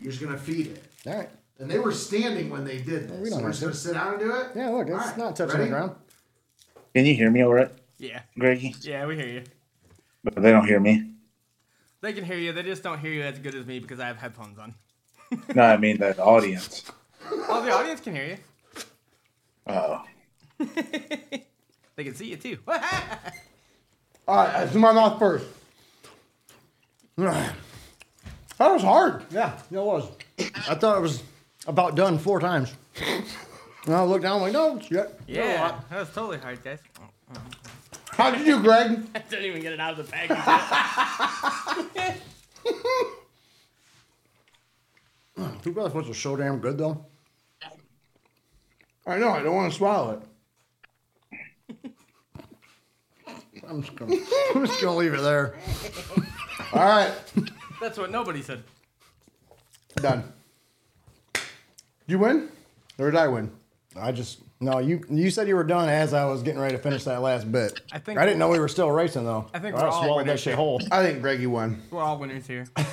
[0.00, 0.84] You're just gonna feed it.
[1.06, 1.28] All right.
[1.58, 3.18] And they were standing when they did this.
[3.20, 3.66] we so don't we're just to.
[3.66, 4.46] gonna sit down and do it.
[4.54, 5.64] Yeah, look, it's All right, not touching ready?
[5.70, 5.96] the ground.
[6.94, 8.22] Can you hear me all right, Yeah.
[8.38, 8.74] Greggy?
[8.82, 9.42] Yeah, we hear you.
[10.24, 11.12] But they don't hear me.
[12.00, 12.52] They can hear you.
[12.52, 14.74] They just don't hear you as good as me because I have headphones on.
[15.54, 16.84] No, I mean the audience.
[17.48, 18.36] Oh, the audience can hear you.
[19.66, 20.02] Oh.
[21.96, 22.58] They can see you too.
[22.68, 22.74] All
[24.36, 24.52] right.
[24.60, 25.46] Let's do my mouth first.
[28.58, 29.24] That was hard.
[29.30, 30.08] Yeah, it was.
[30.68, 31.22] I thought it was
[31.66, 32.74] about done four times.
[33.86, 35.18] And I looked down, I'm like, no, it's yet.
[35.26, 36.78] yeah, that was totally hard, guys.
[38.10, 39.06] How did you do, Greg?
[39.14, 40.38] I didn't even get it out of the package.
[41.94, 42.20] yet.
[45.60, 47.04] Fruit by the foot was so damn good, though.
[49.06, 49.30] I know.
[49.30, 50.22] I don't want to swallow
[51.72, 51.90] it.
[53.68, 54.16] I'm just gonna,
[54.54, 55.56] I'm just gonna leave it there.
[56.72, 57.12] All right.
[57.80, 58.62] That's what nobody said.
[59.96, 60.32] Done.
[62.06, 62.48] You win,
[62.98, 63.50] or did I win?
[63.98, 64.78] I just no.
[64.78, 67.50] You you said you were done as I was getting ready to finish that last
[67.50, 67.80] bit.
[67.92, 69.46] I think- I didn't know we were still racing though.
[69.54, 70.56] I think Or we're I all swallowed that winners shit here.
[70.56, 70.80] whole.
[70.92, 71.82] I think Greggy won.
[71.90, 72.66] We're all winners here.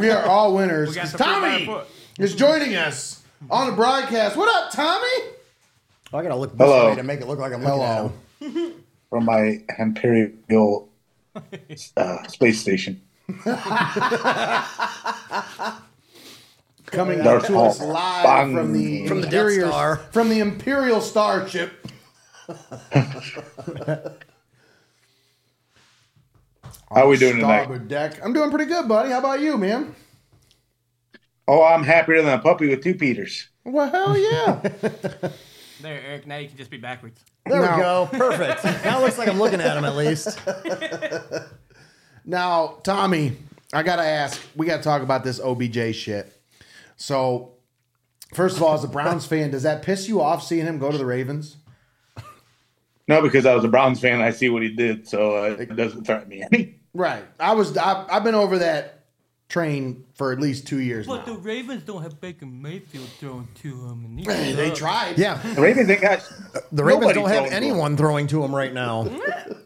[0.00, 0.88] We are all winners.
[0.88, 1.86] We got 'cause the fruit by the Tommy foot.
[2.18, 4.34] is joining us on the broadcast.
[4.36, 5.30] What up, Tommy?
[6.12, 6.88] I gotta look this Hello.
[6.88, 8.12] way to make it look like I'm looking Hello.
[8.40, 8.72] at him.
[9.08, 10.88] From my Imperial
[11.96, 13.00] uh, space station.
[16.86, 18.54] Coming Darth to us live Bang.
[18.54, 19.96] from the From the Death Imperial Star.
[20.12, 21.72] from the Imperial Starship.
[26.88, 27.64] How are we doing tonight?
[27.64, 28.24] Starboard deck.
[28.24, 29.10] I'm doing pretty good, buddy.
[29.10, 29.94] How about you, man?
[31.48, 33.48] Oh, I'm happier than a puppy with two Peters.
[33.64, 34.60] Well, hell yeah.
[35.82, 36.26] There, Eric.
[36.26, 37.20] Now you can just be backwards.
[37.44, 38.08] There we go.
[38.10, 38.64] Perfect.
[38.82, 40.38] now it looks like I'm looking at him at least.
[42.26, 43.36] now, Tommy,
[43.72, 44.40] I gotta ask.
[44.54, 46.32] We gotta talk about this OBJ shit.
[46.96, 47.52] So,
[48.34, 50.90] first of all, as a Browns fan, does that piss you off seeing him go
[50.90, 51.56] to the Ravens?
[53.08, 55.76] No, because I was a Browns fan, I see what he did, so uh, it
[55.76, 56.80] doesn't threaten me any.
[56.92, 57.22] Right.
[57.38, 57.76] I was.
[57.76, 59.04] I, I've been over that
[59.48, 61.34] train for at least two years But the.
[61.34, 64.04] Ravens don't have Baker Mayfield throwing to him.
[64.06, 65.18] And They, they tried.
[65.18, 65.34] Yeah.
[65.54, 66.28] The Ravens ain't got
[66.72, 67.62] The Ravens don't have throwing to him.
[67.62, 69.04] anyone throwing to him right now.
[69.04, 69.56] Get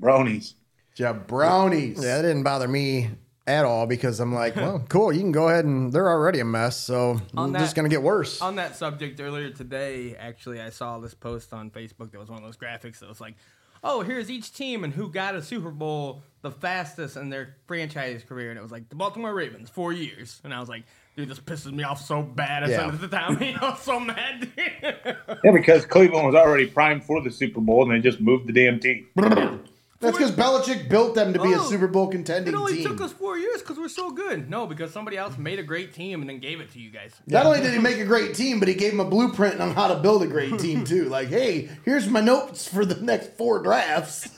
[0.00, 0.54] Jabronis.
[0.98, 1.96] Jabronis.
[1.96, 3.10] Yeah, that didn't bother me
[3.46, 5.12] at all because I'm like, well, cool.
[5.12, 7.88] You can go ahead and they're already a mess, so On it's just that- gonna
[7.88, 8.40] get worse.
[8.42, 12.38] On that subject, earlier today, actually, I saw this post on Facebook that was one
[12.38, 13.36] of those graphics that was like,
[13.84, 18.24] oh, here's each team and who got a Super Bowl the fastest in their franchise
[18.24, 18.50] career.
[18.50, 20.40] And it was like the Baltimore Ravens, four years.
[20.44, 20.82] And I was like,
[21.16, 22.64] dude, this pisses me off so bad.
[22.64, 22.76] I Yeah.
[22.90, 23.54] sent it to Tommy.
[23.60, 24.50] I was so mad.
[24.56, 28.52] Yeah, because Cleveland was already primed for the Super Bowl and they just moved the
[28.52, 29.06] damn team.
[30.00, 32.54] That's because Belichick built them to be a Oh, Super Bowl contending team.
[32.54, 32.84] It contending only team.
[32.86, 34.48] took us four years because we're so good.
[34.48, 37.12] No, because somebody else made a great team and then gave it to you guys.
[37.26, 39.72] Not only did he make a great team, but he gave him a blueprint on
[39.74, 41.08] how to build a great team too.
[41.18, 44.28] Like, hey, here's my notes for the next four drafts.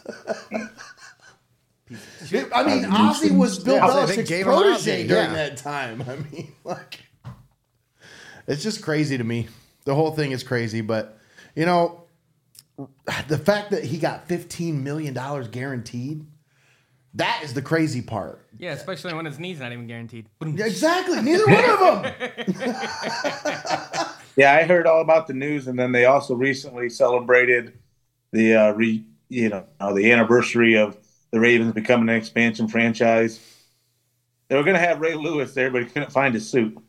[2.52, 5.34] I mean, Ozzie was Bill Yeah, they Belichick's protege during yeah.
[5.34, 6.02] that time.
[6.08, 7.00] I mean, like,
[8.46, 9.48] it's just crazy to me.
[9.84, 11.18] The whole thing is crazy, but
[11.54, 12.04] you know,
[13.28, 16.26] the fact that he got fifteen million dollars guaranteed.
[17.14, 18.46] That is the crazy part.
[18.56, 20.26] Yeah, especially when his knee's not even guaranteed.
[20.40, 21.20] Exactly.
[21.20, 22.14] Neither one of them.
[24.36, 27.76] Yeah, I heard all about the news, and then they also recently celebrated
[28.32, 30.96] the uh, re, you know, uh, the anniversary of
[31.30, 33.40] the Ravens becoming an expansion franchise.
[34.48, 36.78] They were going to have Ray Lewis there, but he couldn't find his suit.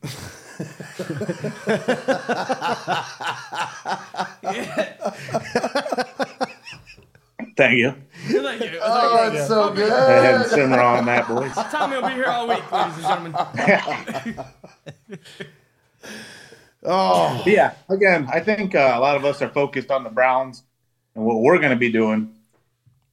[7.57, 7.93] Thank you.
[8.25, 10.49] It's like- it's like, Oh, that's so I had good.
[10.51, 11.53] simmer on that, boys.
[11.71, 14.45] Tommy will be here all week, ladies and gentlemen.
[16.83, 20.09] Oh, But yeah, again, I think uh, a lot of us are focused on the
[20.09, 20.63] Browns
[21.13, 22.33] and what we're going to be doing.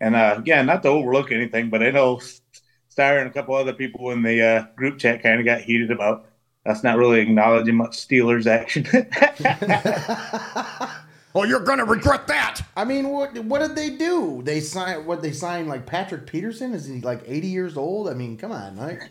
[0.00, 3.74] And uh, again, not to overlook anything, but I know Steyer and a couple other
[3.74, 6.24] people in the uh, group chat kind of got heated about
[6.66, 8.86] us not really acknowledging much Steelers action.
[11.34, 12.60] Oh, you're gonna regret that.
[12.76, 14.40] I mean, what what did they do?
[14.44, 16.72] They signed what they signed like Patrick Peterson.
[16.72, 18.08] Is he like eighty years old?
[18.08, 19.02] I mean, come on, like,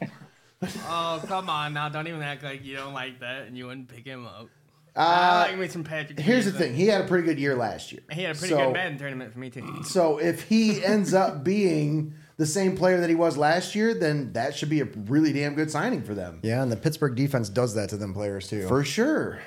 [0.87, 1.89] Oh, come on now.
[1.89, 4.49] Don't even act like you don't like that and you wouldn't pick him up.
[4.95, 6.19] I uh, like me some Patrick.
[6.19, 6.73] here's the thing.
[6.73, 8.01] He had a pretty good year last year.
[8.11, 9.83] He had a pretty So- good Madden tournament for me, too.
[9.85, 14.33] So if he ends up being the same player that he was last year, then
[14.33, 17.49] that should be a really damn good signing for them, Yeah, and the Pittsburgh defense
[17.49, 18.67] does that to them players too.
[18.67, 19.39] for sure.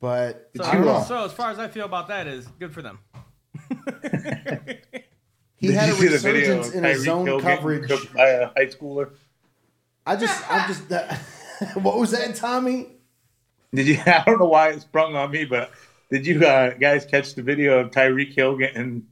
[0.00, 1.02] But So, I don't know.
[1.06, 2.98] so as far as I feel about that is good for them.
[5.60, 8.14] He Did had a see the video resurgence in his Tyreek zone Hill coverage.
[8.14, 9.10] by a high schooler?
[10.06, 11.18] I just, I just, that,
[11.74, 12.86] what was that, Tommy?
[13.74, 13.98] Did you?
[14.06, 15.72] I don't know why it sprung on me, but
[16.12, 19.04] did you uh, guys catch the video of Tyreek Hill getting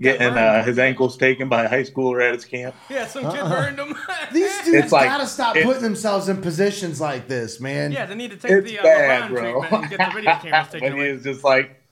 [0.00, 2.74] getting uh, his ankles taken by a high schooler at his camp?
[2.90, 3.94] Yeah, some kid burned him.
[4.32, 7.92] These dudes It's like- gotta stop it's- putting themselves in positions like this, man.
[7.92, 9.60] yeah, they need to take It's the uh, bad, LeBron bro.
[9.60, 11.10] treatment and get the video cameras taken but he away.
[11.10, 11.82] is just like,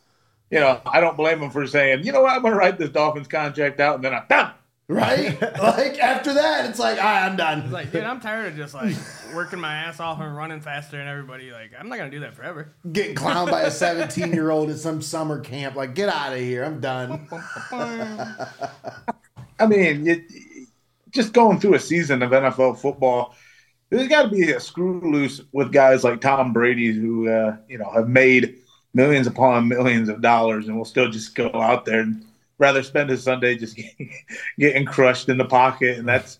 [0.51, 2.79] you know, I don't blame him for saying, you know what, I'm going to write
[2.79, 4.53] this Dolphins contract out and then I'm done.
[4.91, 5.41] Right?
[5.63, 7.61] like after that, it's like, all right, I'm done.
[7.61, 8.97] It's like, dude, I'm tired of just like
[9.33, 12.35] working my ass off and running faster and everybody like, I'm not gonna do that
[12.35, 12.75] forever.
[12.91, 15.77] Getting clowned by a 17 year old at some summer camp.
[15.77, 16.65] Like, get out of here.
[16.65, 17.29] I'm done.
[19.61, 20.23] I mean, it,
[21.11, 23.37] just going through a season of NFL football,
[23.91, 27.79] there's got to be a screw loose with guys like Tom Brady who, uh, you
[27.79, 28.57] know, have made
[28.93, 32.25] millions upon millions of dollars and will still just go out there and
[32.61, 34.13] rather spend his Sunday just getting
[34.59, 35.99] getting crushed in the pocket.
[35.99, 36.39] And that's,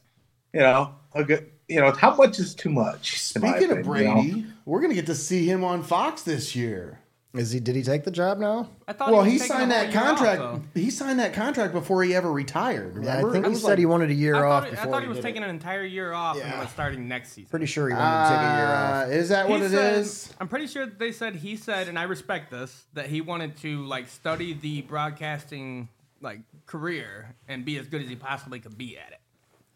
[0.53, 3.33] you know, a good, you know, how much is too much?
[3.35, 4.49] in my Speaking of opinion, Brady, you know?
[4.67, 6.99] we're gonna get to see him on Fox this year.
[7.33, 7.61] Is he?
[7.61, 8.69] Did he take the job now?
[8.89, 10.65] I thought Well, was he signed that year off, contract.
[10.75, 12.95] he signed that contract before he ever retired.
[13.05, 13.33] Yeah, I Remember?
[13.33, 15.03] think It he was said like- he wanted a year I off thought, I thought
[15.03, 15.45] he was did taking it.
[15.45, 17.49] an entire year off and was starting next season.
[17.49, 19.09] Pretty sure he wanted to take a year Uh, off.
[19.13, 20.35] Is that what He it said- is?
[20.41, 23.85] I'm pretty sure they said he said, and I respect this, that he wanted to
[23.87, 25.89] like study the broadcasting
[26.21, 29.21] like career and be as good as he possibly could be at it.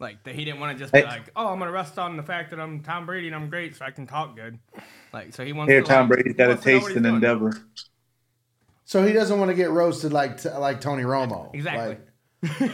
[0.01, 1.07] Like that he didn't want to just be Hey.
[1.07, 3.77] like, oh, I'm gonna rest on the fact that I'm Tom Brady and I'm great,
[3.77, 4.59] so I can talk good.
[5.13, 5.71] Like so he wants.
[5.71, 7.15] Here, to, Tom like, Brady's he got a wants to know what taste and doing.
[7.17, 7.53] endeavor.
[8.85, 11.55] So he doesn't want to get roasted like like Tony Romo.
[11.55, 11.97] Exactly.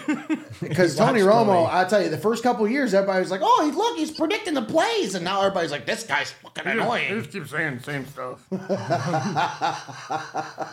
[0.61, 1.68] Because He Tony Romo, Tony.
[1.71, 4.11] I tell you, the first couple of years, everybody was like, "Oh, he look, he's
[4.11, 7.51] predicting the plays," and now everybody's like, "This guy's fucking annoying." He annoying." just keeps
[7.51, 8.45] saying the same stuff.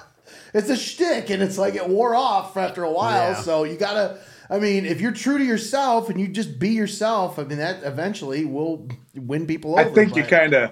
[0.53, 3.31] It's a shtick, and it's like it wore off after a while.
[3.31, 3.41] Yeah.
[3.41, 4.19] So you gotta.
[4.49, 7.83] I mean, if you're true to yourself and you just be yourself, I mean that
[7.83, 9.89] eventually will win people over.
[9.89, 10.71] I think you're kind of,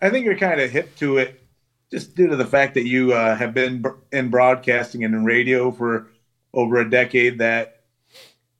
[0.00, 1.42] I think you're kind of hip to it,
[1.90, 5.72] just due to the fact that you uh, have been in broadcasting and in radio
[5.72, 6.08] for
[6.52, 7.38] over a decade.
[7.38, 7.82] That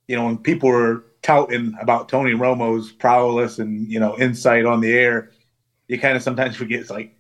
[0.09, 4.81] you know, when people were touting about Tony Romo's prowess and you know insight on
[4.81, 5.31] the air,
[5.89, 6.81] you kind of sometimes forget.
[6.81, 7.15] It's like,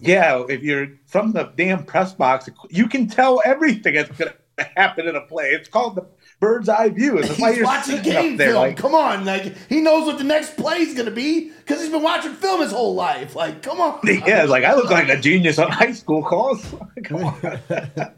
[0.00, 4.64] yeah, if you're from the damn press box, you can tell everything that's going to
[4.76, 5.50] happen in a play.
[5.50, 6.06] It's called the
[6.40, 7.18] bird's eye view.
[7.18, 8.62] It's why you're watching game there, film.
[8.62, 11.90] like, come on, like he knows what the next play is gonna be because he's
[11.90, 13.34] been watching film his whole life.
[13.34, 14.00] Like, come on.
[14.26, 16.74] Yeah, like I look like a genius on high school calls.
[17.04, 17.60] Come on.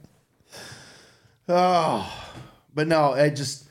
[1.53, 2.33] Oh,
[2.72, 3.66] but no, I just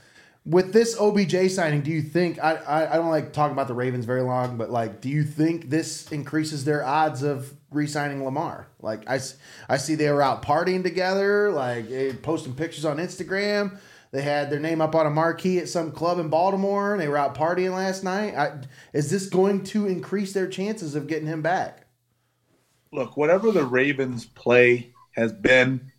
[0.45, 3.73] with this OBJ signing, do you think I, I I don't like talking about the
[3.73, 8.67] Ravens very long, but like, do you think this increases their odds of re-signing Lamar?
[8.81, 9.19] Like, I,
[9.67, 13.77] I see they were out partying together, like eh, posting pictures on Instagram.
[14.11, 17.07] They had their name up on a marquee at some club in Baltimore, and they
[17.07, 18.33] were out partying last night.
[18.35, 18.61] I,
[18.91, 21.85] is this going to increase their chances of getting him back?
[22.91, 25.91] Look, whatever the Ravens' play has been,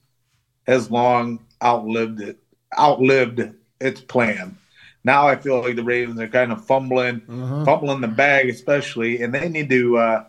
[0.67, 2.43] has long outlived it,
[2.77, 3.39] outlived
[3.81, 4.57] its plan.
[5.03, 7.21] Now I feel like the Ravens are kind of fumbling,
[7.65, 10.25] fumbling the bag, especially, and they need to uh,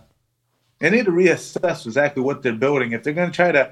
[0.80, 2.93] they need to reassess exactly what they're building.
[2.93, 3.72] If they're going to try to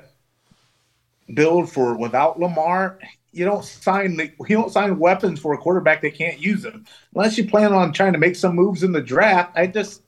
[1.33, 2.99] build for without Lamar,
[3.31, 6.85] you don't sign the, you don't sign weapons for a quarterback that can't use them
[7.15, 9.53] unless you plan on trying to make some moves in the draft.
[9.55, 10.01] I just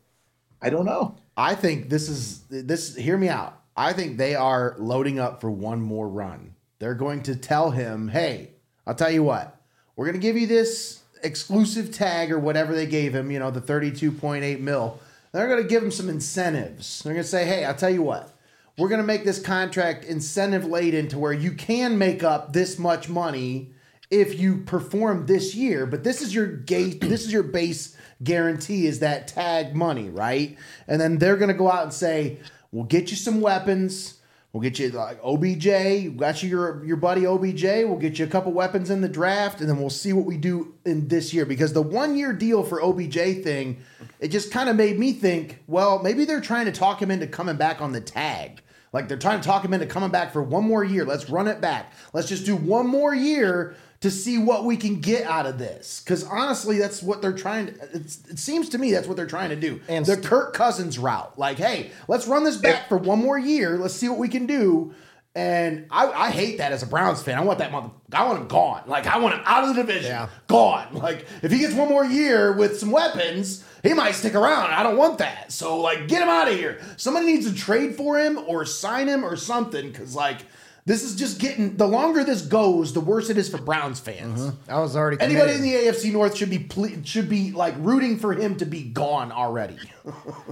[0.61, 1.15] I don't know.
[1.37, 2.95] I think this is this.
[2.95, 3.61] Hear me out.
[3.77, 6.53] I think they are loading up for one more run.
[6.79, 8.51] They're going to tell him, "Hey,
[8.85, 9.60] I'll tell you what.
[10.01, 13.29] We're going to give you this exclusive tag or whatever they gave him.
[13.29, 14.99] You know, the thirty-two point eight mil.
[15.31, 17.03] They're going to give him some incentives.
[17.03, 18.33] They're going to say, "Hey, I'll tell you what.
[18.79, 22.79] We're going to make this contract incentive laden to where you can make up this
[22.79, 23.73] much money."
[24.09, 28.87] If you perform this year, but this is your gate, this is your base guarantee
[28.87, 30.57] is that tag money, right?
[30.87, 32.39] And then they're going to go out and say,
[32.71, 34.15] "We'll get you some weapons.
[34.53, 36.17] We'll get you like OBJ.
[36.17, 37.63] Got you your your buddy OBJ.
[37.63, 40.35] We'll get you a couple weapons in the draft, and then we'll see what we
[40.35, 43.81] do in this year." Because the one year deal for OBJ thing,
[44.19, 47.27] it just kind of made me think, well, maybe they're trying to talk him into
[47.27, 48.61] coming back on the tag.
[48.91, 51.05] Like they're trying to talk him into coming back for one more year.
[51.05, 51.93] Let's run it back.
[52.11, 56.01] Let's just do one more year to see what we can get out of this.
[56.03, 57.73] Because honestly, that's what they're trying to.
[57.93, 59.79] It's, it seems to me that's what they're trying to do.
[59.87, 61.37] And the st- Kirk Cousins route.
[61.37, 63.77] Like, hey, let's run this back for one more year.
[63.77, 64.93] Let's see what we can do.
[65.33, 67.37] And I, I hate that as a Browns fan.
[67.37, 67.89] I want that mother.
[68.11, 68.83] I want him gone.
[68.85, 70.11] Like I want him out of the division.
[70.11, 70.27] Yeah.
[70.47, 70.93] Gone.
[70.93, 74.71] Like if he gets one more year with some weapons, he might stick around.
[74.71, 75.53] I don't want that.
[75.53, 76.81] So like get him out of here.
[76.97, 79.93] Somebody needs to trade for him or sign him or something.
[79.93, 80.39] Cause like
[80.85, 84.51] this is just getting the longer this goes, the worse it is for Browns fans.
[84.67, 88.17] I was already Anybody in the AFC North should be ple- should be like rooting
[88.17, 89.77] for him to be gone already.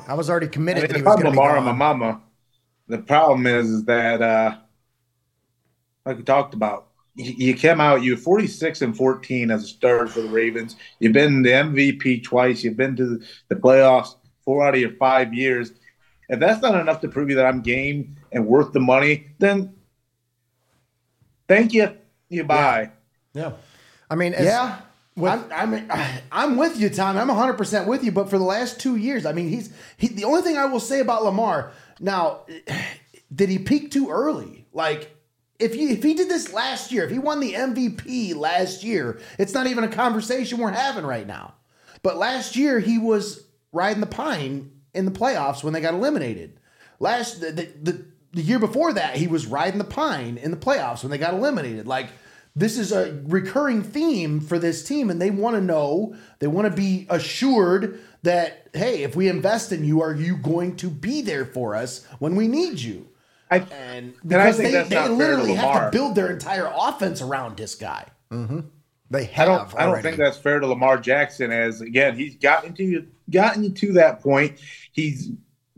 [0.07, 1.57] I was already I committed mean, that he if was I'm going to be Lamar
[1.57, 2.21] and my mama,
[2.87, 4.57] the problem is, is that uh,
[6.05, 10.07] like we talked about, you, you came out, you're 46 and 14 as a starter
[10.07, 10.75] for the Ravens.
[10.99, 12.63] You've been the MVP twice.
[12.63, 14.15] You've been to the playoffs
[14.45, 15.71] four out of your five years.
[16.29, 19.73] If that's not enough to prove you that I'm game and worth the money, then
[21.49, 21.97] thank you.
[22.29, 22.91] You bye.
[23.33, 23.51] Yeah.
[24.09, 24.79] I mean, as, Yeah.
[25.21, 25.89] I'm, I'm
[26.31, 27.17] I'm with you, Tom.
[27.17, 28.11] I'm 100 percent with you.
[28.13, 30.07] But for the last two years, I mean, he's he.
[30.07, 32.41] The only thing I will say about Lamar now,
[33.35, 34.65] did he peak too early?
[34.71, 35.13] Like,
[35.59, 39.19] if you if he did this last year, if he won the MVP last year,
[39.37, 41.55] it's not even a conversation we're having right now.
[42.01, 46.59] But last year he was riding the pine in the playoffs when they got eliminated.
[46.99, 50.57] Last the, the, the, the year before that he was riding the pine in the
[50.57, 51.87] playoffs when they got eliminated.
[51.87, 52.09] Like
[52.55, 56.65] this is a recurring theme for this team, and they want to know, they want
[56.65, 61.21] to be assured that hey, if we invest in you, are you going to be
[61.21, 63.07] there for us when we need you?
[63.51, 65.97] I, And And I because think they, that's they not fair to literally have to
[65.97, 68.05] build their entire offense around this guy.
[68.31, 68.59] Mm-hmm.
[69.09, 69.75] they I have don't.
[69.75, 71.51] I don't think that's fair to Lamar Jackson.
[71.51, 74.59] As again, he's gotten to gotten to that point.
[74.91, 75.31] He's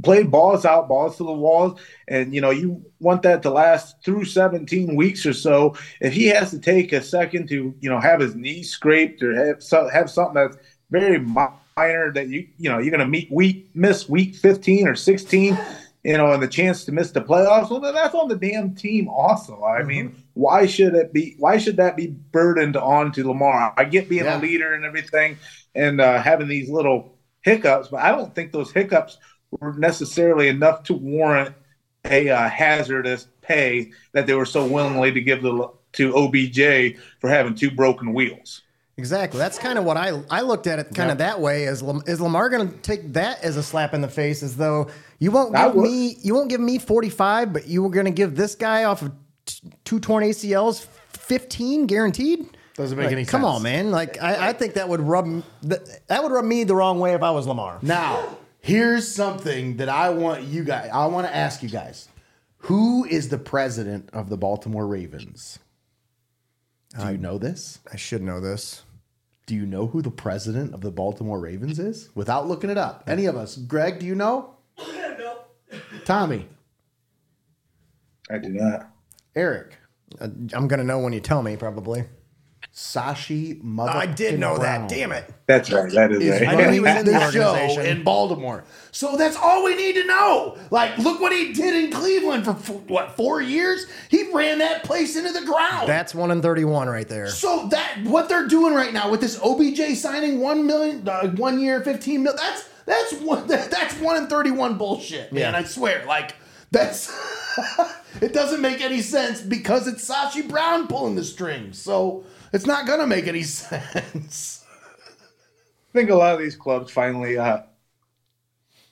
[0.04, 4.04] played balls out, balls to the walls, and you know you want that to last
[4.04, 5.76] through 17 weeks or so.
[6.00, 9.34] If he has to take a second to you know have his knee scraped or
[9.36, 10.58] have so, have something that's
[10.90, 14.96] very minor that you you know you're going to meet week miss week 15 or
[14.96, 15.58] 16.
[16.04, 17.70] You know, and the chance to miss the playoffs.
[17.70, 19.08] Well, then that's on the damn team.
[19.08, 21.36] Also, I mean, why should it be?
[21.38, 23.72] Why should that be burdened onto Lamar?
[23.78, 24.40] I get being Yeah.
[24.40, 25.38] a leader and everything,
[25.76, 29.20] and uh, having these little hiccups, but I don't think those hiccups
[29.60, 31.56] were necessarily enough to warrant
[32.06, 37.30] a uh, hazardous pay that they were so willingly to give the, to OBJ for
[37.30, 38.62] having two broken wheels.
[38.98, 39.40] Exactly.
[39.40, 41.64] That's kind of what I I looked at it kind of that way.
[41.64, 44.44] Is is Lamar going to take that as a slap in the face?
[44.44, 47.90] As though you won't give me you won't give me forty five, but you were
[47.90, 49.12] going to give this guy off of
[49.46, 52.46] t- two torn ACLs fifteen guaranteed.
[52.76, 53.50] Doesn't make Like, any Come sense.
[53.50, 53.92] Come on, man.
[53.92, 57.14] Like I, I think that would rub that, that would rub me the wrong way
[57.14, 57.80] if I was Lamar.
[57.82, 62.08] Now, here's something that I want you guys, I want to ask you guys.
[62.66, 65.60] Who is the president of the Baltimore Ravens?
[67.00, 67.80] Do you know this?
[67.92, 68.84] I should know this.
[69.48, 72.10] Do you know who the president of the Baltimore Ravens is?
[72.16, 73.04] Without looking it up.
[73.08, 73.56] Any of us?
[73.58, 74.56] Greg, do you know?
[74.78, 75.40] no.
[76.06, 76.48] Tommy,
[78.30, 78.90] I do not.
[79.36, 79.78] Eric,
[80.20, 82.04] Uh, I'm going to know when you tell me, probably.
[82.74, 83.92] Sashi Mother.
[83.92, 84.88] I did know that.
[84.88, 85.30] Damn it.
[85.46, 85.92] That's right.
[85.92, 86.50] That is Is right.
[86.50, 88.64] I knew he was in the the show in Baltimore.
[88.92, 90.58] So that's all we need to know.
[90.70, 93.88] Like, look what he did in Cleveland for f- what four years.
[94.10, 95.90] He ran that place into the ground.
[95.90, 97.28] That's one in thirty-one right there.
[97.28, 101.60] So that what they're doing right now with this OBJ signing one million, uh, one
[101.60, 102.36] year, fifteen mil.
[102.38, 105.54] That's that's one that's one in thirty one bullshit, man.
[105.54, 105.60] Yeah.
[105.60, 106.36] I swear, like
[106.72, 107.12] that's
[108.22, 111.78] it doesn't make any sense because it's Sashi Brown pulling the strings.
[111.82, 112.24] So
[112.54, 114.66] it's not gonna make any sense.
[115.90, 117.62] I think a lot of these clubs finally uh,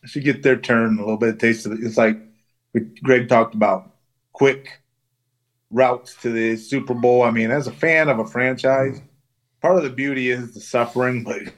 [0.06, 1.40] should get their turn a little bit.
[1.40, 1.80] Taste of it.
[1.82, 2.18] It's like
[2.72, 3.96] what Greg talked about
[4.34, 4.82] quick
[5.72, 7.24] routes to the Super Bowl.
[7.24, 9.02] I mean, as a fan of a franchise,
[9.62, 11.54] part of the beauty is the suffering, but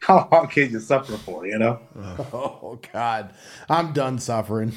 [0.00, 1.46] how long can you suffer for?
[1.46, 1.80] You know?
[2.32, 3.34] Oh God,
[3.68, 4.72] I'm done suffering.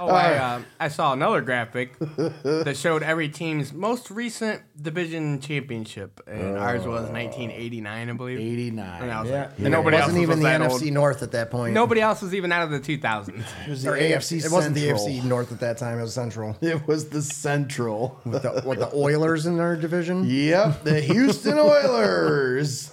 [0.00, 6.20] Oh, I, uh, I saw another graphic that showed every team's most recent division championship,
[6.26, 8.38] and ours was 1989, I believe.
[8.40, 8.80] Eighty And.
[8.80, 10.92] I was Yeah, like, and and nobody it else wasn't was even the NFC old.
[10.94, 11.74] North at that point.
[11.74, 13.44] Nobody else was even out of the 2000s.
[13.66, 14.44] It was or the AFC.
[14.44, 15.98] It wasn't the AFC North at that time.
[15.98, 16.56] It was Central.
[16.62, 18.20] It was the Central.
[18.24, 20.24] With the, what the Oilers in our division.
[20.26, 22.92] Yep, the Houston Oilers.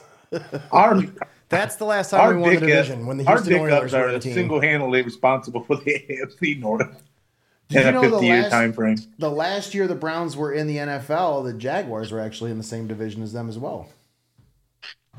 [0.71, 1.01] Our
[1.49, 3.99] That's the last time our we won the division when the our Houston Oilers were
[3.99, 4.33] are the team.
[4.33, 6.81] single handedly responsible for the AFC North
[7.69, 8.97] Did in you a know the 50 year last- time frame.
[9.17, 12.63] The last year the Browns were in the NFL, the Jaguars were actually in the
[12.63, 13.89] same division as them as well.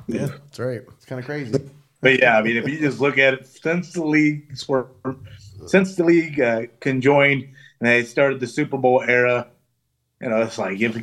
[0.07, 0.83] Yeah, that's right.
[0.97, 1.53] It's kind of crazy.
[2.01, 4.87] But yeah, I mean, if you just look at it since the league were,
[5.66, 7.43] since the league uh, conjoined
[7.81, 9.49] and they started the Super Bowl era,
[10.20, 10.97] you know, it's like if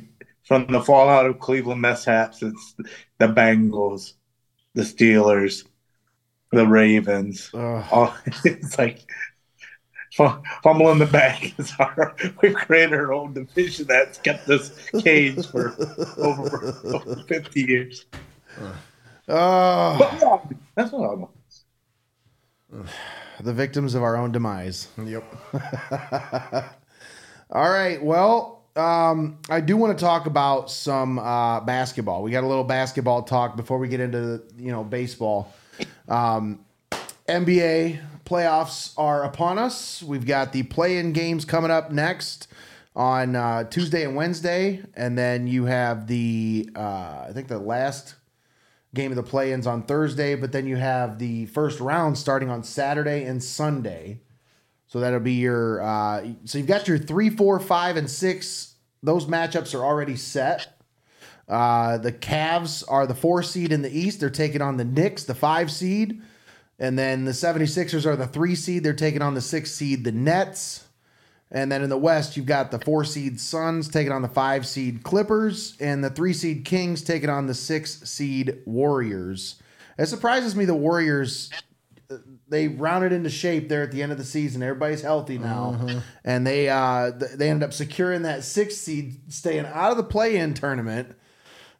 [0.44, 2.76] from the fallout of Cleveland mishaps, it's
[3.18, 4.14] the Bengals,
[4.76, 5.66] the Steelers,
[6.52, 7.50] the Ravens.
[7.54, 8.14] All,
[8.46, 9.00] it's like
[10.14, 11.54] fu- fumble the bag.
[11.58, 14.72] It's our, we've created our own division that's kept us
[15.02, 15.76] caged for
[16.18, 18.06] over, over 50 years.
[19.28, 21.32] Oh, But yeah, that's what I want.
[23.42, 24.88] the victims of our own demise.
[25.04, 25.24] Yep.
[27.52, 28.04] All right.
[28.04, 32.24] Well, um, I do want to talk about some uh, basketball.
[32.24, 35.54] We got a little basketball talk before we get into you know baseball.
[36.08, 36.66] Um,
[37.28, 40.04] NBA playoffs are upon us.
[40.04, 42.48] We've got the play-in games coming up next
[42.96, 48.16] on uh, Tuesday and Wednesday, and then you have the uh, I think the last
[48.94, 52.64] game of the play-ins on Thursday, but then you have the first round starting on
[52.64, 54.20] Saturday and Sunday.
[54.96, 55.82] So that'll be your.
[55.82, 58.76] Uh, so you've got your three, four, five, and six.
[59.04, 60.82] Those matchups are already set.
[61.50, 64.22] Uh, the Cavs are the four seed in the East.
[64.22, 66.22] They're taking on the Knicks, the five seed.
[66.80, 68.86] And then the 76ers are the three seed.
[68.86, 70.86] They're taking on the six seed, the Nets.
[71.52, 74.66] And then in the West, you've got the four seed Suns taking on the five
[74.66, 79.62] seed Clippers, and the three seed Kings taking on the six seed Warriors.
[80.00, 81.52] It surprises me the Warriors
[82.48, 84.62] they rounded into shape there at the end of the season.
[84.62, 89.92] Everybody's healthy now, and they uh, they ended up securing that sixth seed, staying out
[89.92, 91.16] of the play-in tournament.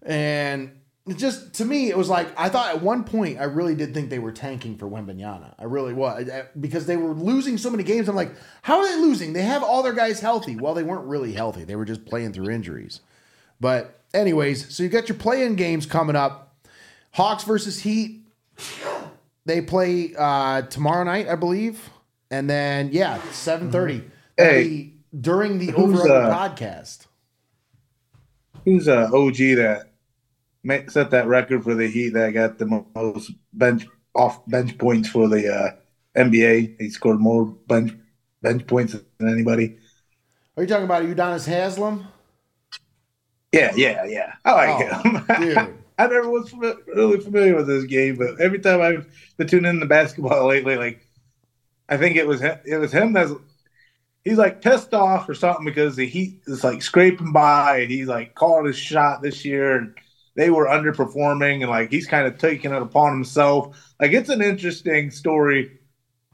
[0.02, 0.80] And
[1.16, 4.10] just to me, it was like I thought at one point I really did think
[4.10, 5.54] they were tanking for Wembanyama.
[5.60, 8.10] I really was because they were losing so many games.
[8.10, 9.34] I'm like, how are they losing?
[9.34, 10.56] They have all their guys healthy.
[10.56, 11.64] Well, they weren't really healthy.
[11.64, 13.02] They were just playing through injuries.
[13.60, 16.56] But anyways, so you got your play-in games coming up.
[17.12, 18.24] Hawks versus Heat.
[19.46, 21.90] They play uh, tomorrow night, I believe,
[22.32, 24.04] and then yeah, seven thirty.
[24.38, 27.06] Hey, during the Over uh, podcast.
[28.66, 29.90] Who's a OG that
[30.90, 32.66] set that record for the Heat that got the
[32.96, 33.86] most bench
[34.16, 35.72] off bench points for the uh,
[36.20, 36.82] NBA?
[36.82, 37.94] He scored more bench
[38.42, 39.78] bench points than anybody.
[40.58, 42.08] Are you talking about Udonis Haslem?
[43.52, 44.34] Yeah, yeah, yeah.
[44.44, 45.26] I like Oh, him.
[45.42, 45.78] dude.
[45.98, 46.54] I never was
[46.88, 50.76] really familiar with this game, but every time I've been tuning in to basketball lately,
[50.76, 51.06] like
[51.88, 53.32] I think it was it was him that's
[54.24, 58.08] he's like pissed off or something because the Heat is like scraping by and he's
[58.08, 59.94] like called his shot this year and
[60.36, 63.94] they were underperforming and like he's kind of taking it upon himself.
[64.02, 65.80] Like it's an interesting story.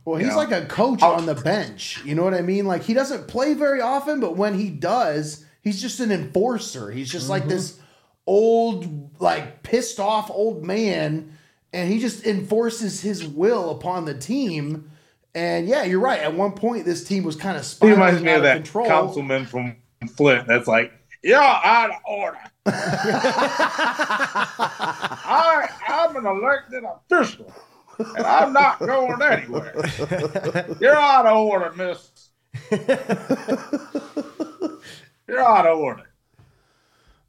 [0.05, 0.36] Well, he's Yeah.
[0.36, 2.01] like a coach I'll- on the bench.
[2.03, 2.66] You know what I mean?
[2.66, 6.89] Like he doesn't play very often, but when he does, he's just an enforcer.
[6.89, 7.51] He's just like mm-hmm.
[7.51, 7.78] this
[8.32, 11.38] old, like pissed off old man,
[11.73, 14.89] and he just enforces his will upon the team.
[15.36, 16.21] And yeah, you're right.
[16.21, 18.55] At one point, this team was kind of He spiraling reminds me out of that
[18.63, 18.88] control.
[18.88, 19.75] councilman from
[20.15, 22.38] Flint that's like, yeah, out of order.
[25.27, 27.51] I, I'm an elected official,
[27.99, 29.73] and I'm not going anywhere.
[30.79, 32.09] You're out of order, miss.
[35.27, 36.03] You're out of order.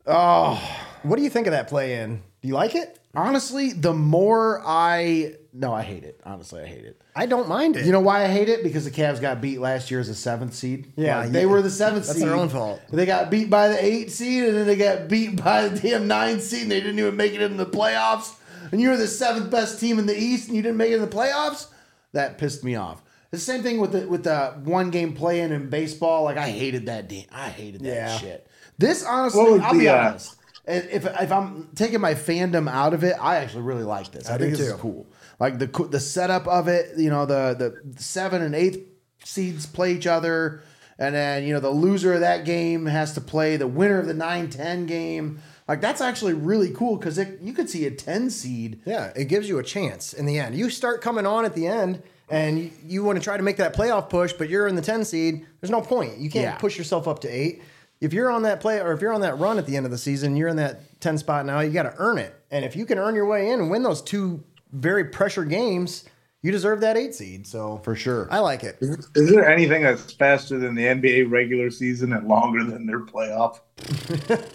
[0.06, 0.60] Oh,
[1.02, 2.22] What do you think of that play in?
[2.42, 2.98] Do you like it?
[3.14, 6.18] Honestly, the more I no, I hate it.
[6.24, 7.00] Honestly, I hate it.
[7.14, 7.84] I don't mind it.
[7.84, 8.62] You know why I hate it?
[8.62, 10.90] Because the Cavs got beat last year as a seventh seed.
[10.96, 11.46] Yeah, Like, they yeah.
[11.46, 12.26] were the seventh That's seed.
[12.26, 12.80] their own fault.
[12.90, 16.08] They got beat by the eight seed, and then they got beat by the damn
[16.08, 18.34] nine seed, and they didn't even make it in the playoffs.
[18.70, 20.94] And you were the seventh best team in the East, and you didn't make it
[20.94, 21.66] in the playoffs.
[22.12, 23.02] That pissed me off.
[23.30, 26.24] The same thing with the with the one game play in in baseball.
[26.24, 27.08] Like I hated that.
[27.08, 28.18] Damn, I hated that Yeah.
[28.18, 28.46] shit.
[28.78, 30.36] This honestly, I'll be the, uh, honest.
[30.64, 34.28] If if I'm taking my fandom out of it, I actually really like this.
[34.30, 35.06] I, I think this is cool.
[35.40, 38.78] Like the the setup of it, you know, the the seven and eighth
[39.24, 40.62] seeds play each other,
[40.98, 44.06] and then you know the loser of that game has to play the winner of
[44.06, 45.40] the 9-10 game.
[45.66, 48.80] Like that's actually really cool because you could see a ten seed.
[48.84, 50.54] Yeah, it gives you a chance in the end.
[50.56, 53.56] You start coming on at the end, and you, you want to try to make
[53.56, 55.46] that playoff push, but you're in the 10 seed.
[55.60, 56.18] There's no point.
[56.18, 56.56] You can't Yeah.
[56.56, 57.62] push yourself up to eight.
[58.02, 59.92] If you're on that play, or if you're on that run at the end of
[59.92, 61.60] the season, you're in that 10 spot now.
[61.60, 63.84] You got to earn it, and if you can earn your way in and win
[63.84, 64.42] those two
[64.72, 66.04] very pressure games,
[66.42, 67.46] you deserve that eight seed.
[67.46, 68.26] So For sure.
[68.28, 68.76] I like it.
[68.80, 73.60] Is there anything that's faster than the NBA regular season and longer than their playoff?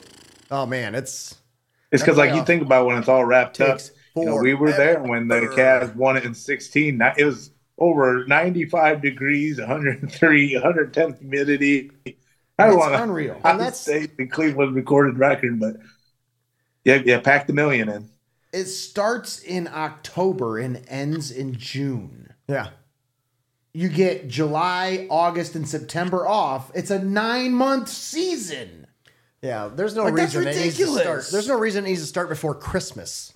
[0.50, 1.36] Oh man, it's
[1.91, 3.82] It's because, like, you think about when it's all wrapped up.
[4.16, 6.98] You know, we were there when the Cavs won it in 16.
[7.00, 11.91] That- It was over 95 degrees, 103, 110 humidity.
[12.60, 13.39] I don't want to unreal.
[13.43, 15.78] And that's- say the Cleveland recorded record, but
[16.84, 18.10] yeah, yeah, packed a million in.
[18.53, 22.34] It starts in October and ends in June.
[22.47, 22.70] yeah.
[23.74, 26.72] You get July, August, and September off.
[26.74, 28.88] It's a nine month season.
[29.43, 31.01] Yeah, there's no Like, that's reason it needs to ridiculous.
[31.03, 31.26] start.
[31.32, 33.34] There's no reason it needs to start before Christmas.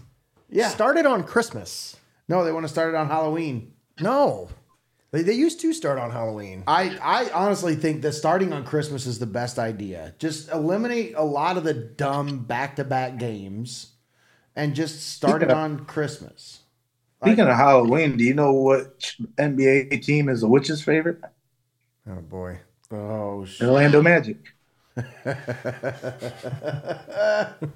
[0.49, 0.69] Yeah.
[0.69, 1.95] Start it on Christmas.
[2.27, 3.73] No, they want to start it on Halloween.
[3.99, 4.49] No.
[5.11, 6.63] They, they used to start on Halloween.
[6.67, 10.15] I, I honestly think that starting on Christmas is the best idea.
[10.19, 13.93] Just eliminate a lot of the dumb back to back games
[14.55, 16.61] and just start it on Christmas.
[17.21, 21.19] Speaking of Halloween, do you know what NBA team is the witch's favorite?
[22.09, 22.59] Oh boy.
[22.89, 23.67] Oh, shit.
[23.67, 24.37] Orlando Magic.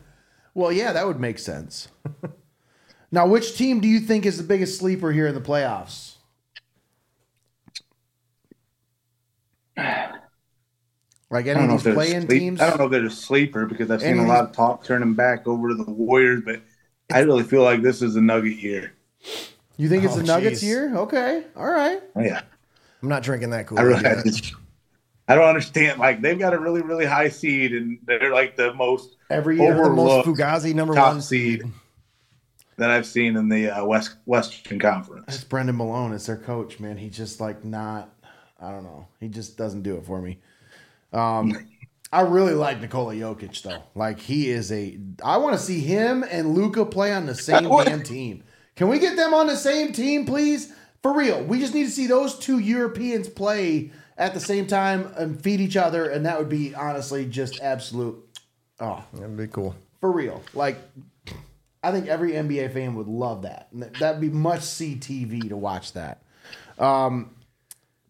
[0.55, 1.89] Well, yeah, that would make sense.
[3.11, 6.14] now, which team do you think is the biggest sleeper here in the playoffs?
[9.77, 12.61] Like I any of these playing sleep- teams?
[12.61, 14.83] I don't know if they're a sleeper because I've seen Any a lot of talk
[14.83, 16.61] turning back over to the Warriors, but
[17.11, 18.93] I really feel like this is a Nugget year.
[19.77, 20.67] You think it's Oh, the Nuggets jeez.
[20.67, 20.97] here?
[20.97, 22.01] Okay, all right.
[22.15, 22.41] Oh, yeah,
[23.01, 23.79] I'm not drinking that cool.
[23.79, 24.53] I really, I, just-
[25.27, 25.99] I don't understand.
[25.99, 29.73] Like they've got a really, really high seed, and they're like the most Every year,
[29.73, 31.63] the most Fugazi number top one seed
[32.77, 35.25] that I've seen in the uh, West Western Conference.
[35.35, 36.13] it's Brendan Malone.
[36.13, 36.97] as their coach, man.
[36.97, 38.13] He's just like not.
[38.61, 39.07] I don't know.
[39.19, 40.39] He just doesn't do it for me.
[41.13, 41.67] Um,
[42.11, 43.83] I really like Nikola Jokic though.
[43.95, 44.97] Like he is a.
[45.23, 48.43] I want to see him and Luka play on the same damn team.
[48.75, 50.73] Can we get them on the same team, please?
[51.01, 55.13] For real, we just need to see those two Europeans play at the same time
[55.17, 58.17] and feed each other, and that would be honestly just absolute.
[58.79, 59.75] Oh, That'd be cool.
[60.01, 60.41] for real.
[60.53, 60.77] Like,
[61.83, 63.67] I think every NBA fan would love that.
[63.73, 66.23] That- That'd be much CTV to watch that.
[66.79, 67.34] Um,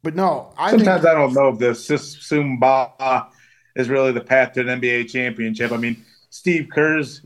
[0.06, 3.28] but no, I Sometimes think I don't know if the Sumba
[3.76, 5.72] is really the path to an NBA championship.
[5.74, 7.22] I mean, Steve Kerr's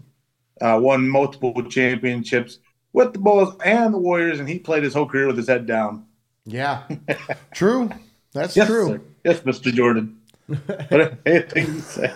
[0.61, 2.59] uh, won multiple championships
[2.93, 5.65] with the Bulls and the Warriors, and he played his whole career with his head
[5.67, 6.05] down.
[6.45, 6.83] yeah,
[7.53, 7.89] true.
[8.33, 8.87] That's Yes, true.
[8.87, 9.01] sir.
[9.25, 9.73] Yes, Mr.
[9.73, 10.17] Jordan.
[10.47, 12.13] Whatever anything you say.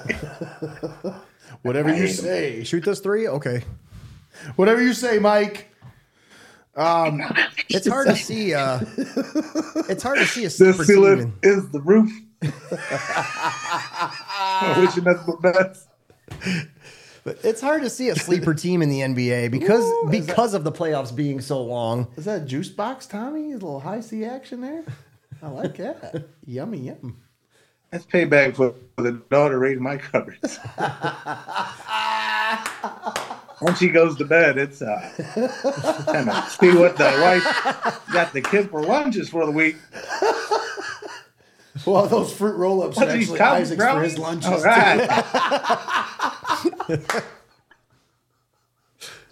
[1.61, 3.27] Whatever you say, Shoot this three?
[3.27, 3.63] Okay.
[4.55, 5.69] whatever you say, Mike.
[7.69, 8.53] It's hard to see.
[8.53, 8.79] Uh,
[9.89, 11.39] it's hard to see a The sleeper ceiling team.
[11.43, 12.11] is the roof.
[14.41, 15.87] I'm wishing that's the best.
[17.23, 20.71] But it's hard to see a sleeper team in the NBA because because of the
[20.71, 22.07] playoffs being so long.
[22.17, 23.51] Is that a juice box, Tommy?
[23.51, 24.83] A little Hi-C action there.
[25.41, 26.25] I like that.
[26.45, 27.17] yummy, yum.
[27.91, 30.57] That's payback for the daughter raiding my cupboards.
[33.61, 35.11] Once she goes to bed, it's uh,
[36.05, 37.43] kind of see what the wife
[38.11, 39.75] got the kid for lunches for the week.
[41.85, 44.51] Well, those fruit roll-ups are What are these actually Isaac's for his lunches.
[44.51, 45.09] All right.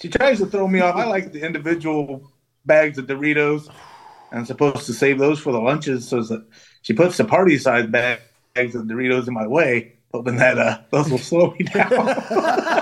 [0.01, 0.95] she tries to throw me off.
[0.95, 2.32] I like the individual
[2.65, 3.69] bags of Doritos.
[4.32, 6.45] I'm supposed to save those for the lunches, so that
[6.82, 11.11] she puts the party size bags of Doritos in my way, hoping that uh, those
[11.11, 11.89] will slow me down.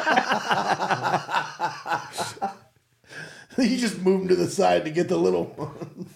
[3.58, 6.08] you just move them to the side to get the little one.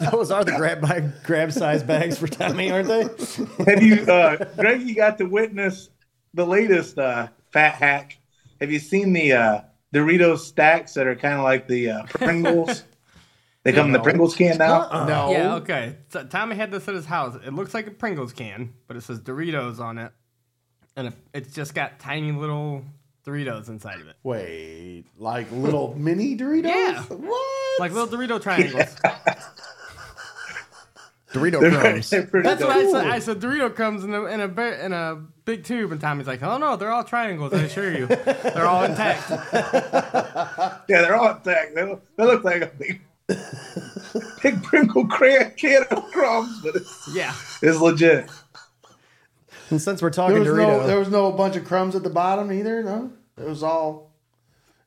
[0.10, 3.02] Those are the grab bag, grab size bags for Tommy, aren't they?
[3.64, 4.82] Have you, uh, Greg?
[4.82, 5.90] You got to witness
[6.34, 8.18] the latest uh, fat hack.
[8.60, 9.60] have you seen the uh,
[9.94, 12.84] Doritos stacks that are kind of like the uh, Pringles?
[13.64, 14.82] they come in the Pringles can now.
[14.82, 15.06] Uh-uh.
[15.06, 15.30] No.
[15.30, 15.96] Yeah, okay.
[16.10, 17.36] So Tommy had this at his house.
[17.44, 20.12] It looks like a Pringles can, but it says Doritos on it,
[20.96, 22.84] and it's just got tiny little
[23.26, 26.64] Doritos inside of it, Wait, like little mini Doritos?
[26.64, 27.02] Yeah.
[27.02, 27.80] What?
[27.80, 28.94] like little Dorito triangles.
[31.32, 32.10] Dorito They're, crumbs.
[32.10, 32.70] they're pretty That's what.
[32.76, 33.06] I said.
[33.06, 35.14] I said Dorito comes in a in a in a
[35.46, 37.54] big tube, and Tommy's like, "Oh no, they're all triangles.
[37.54, 41.74] I assure you, they're all intact." Yeah, they're all intact.
[41.74, 43.00] They look, they look like a big,
[44.42, 48.28] big Pringle can, can of crumbs, but it's, Yeah, it's legit.
[49.72, 52.02] And since we're there talking was Dorito, no there was no bunch of crumbs at
[52.02, 52.82] the bottom either.
[52.82, 54.12] No, it was all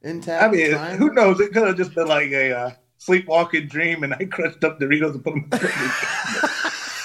[0.03, 0.43] intact.
[0.43, 1.07] I mean, triangle.
[1.07, 1.39] who knows?
[1.39, 5.15] It could have just been like a uh, sleepwalking dream, and I crushed up Doritos
[5.15, 5.49] and put them.
[5.51, 5.59] in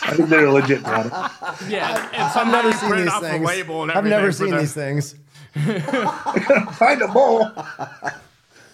[0.02, 1.14] I think they're legit product.
[1.68, 2.08] yeah.
[2.12, 3.48] And some I've never never seen these things.
[3.48, 4.10] I've everything.
[4.10, 5.14] never seen these things.
[6.76, 7.50] Find a bowl.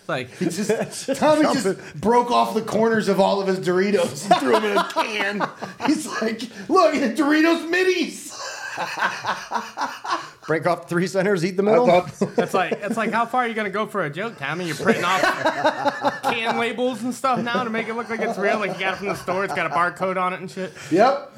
[0.08, 4.52] Like, Just Tommy just broke off the corners of all of his Doritos and threw
[4.52, 5.48] them in a can.
[5.86, 8.32] He's like, "Look, Doritos minis."
[10.46, 11.86] Break off three centers, eat the I middle.
[11.86, 14.66] thought it's like it's like how far are you gonna go for a joke, Tommy?
[14.66, 15.20] You're printing off
[16.22, 18.58] can labels and stuff now to make it look like it's real.
[18.58, 19.44] Like you got it from the store.
[19.44, 20.72] It's got a barcode on it and shit.
[20.90, 21.32] Yep.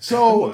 [0.00, 0.52] so,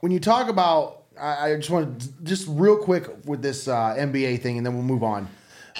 [0.00, 3.94] when you talk about, I, I just want to just real quick with this uh,
[3.98, 5.28] NBA thing, and then we'll move on.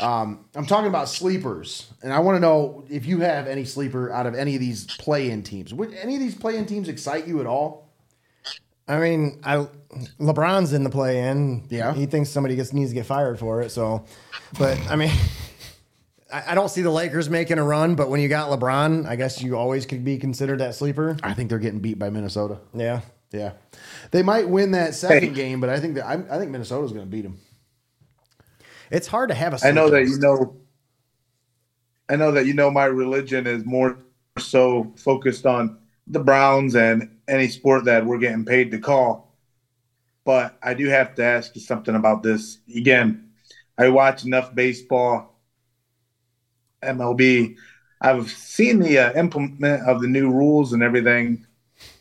[0.00, 4.12] Um, I'm talking about sleepers, and I want to know if you have any sleeper
[4.12, 5.74] out of any of these play-in teams.
[5.74, 7.88] Would any of these play-in teams excite you at all?
[8.86, 9.66] I mean, I
[10.20, 11.66] LeBron's in the play in.
[11.68, 11.94] Yeah.
[11.94, 13.70] He thinks somebody gets needs to get fired for it.
[13.70, 14.04] So,
[14.58, 15.10] but I mean,
[16.32, 17.94] I, I don't see the Lakers making a run.
[17.96, 21.16] But when you got LeBron, I guess you always could be considered that sleeper.
[21.22, 22.58] I think they're getting beat by Minnesota.
[22.74, 23.00] Yeah.
[23.30, 23.52] Yeah,
[24.10, 25.34] they might win that second Hey.
[25.34, 27.36] game, but I think that I, I think Minnesota's going to beat them.
[28.90, 29.66] It's hard to have a.
[29.66, 30.56] I know that you know.
[32.08, 33.98] I know that you know my religion is more
[34.38, 39.36] so focused on the Browns and any sport that we're getting paid to call.
[40.24, 42.58] But I do have to ask you something about this.
[42.74, 43.30] Again,
[43.76, 45.38] I watch enough baseball,
[46.82, 47.56] MLB.
[48.00, 51.46] I've seen the uh, implement of the new rules and everything.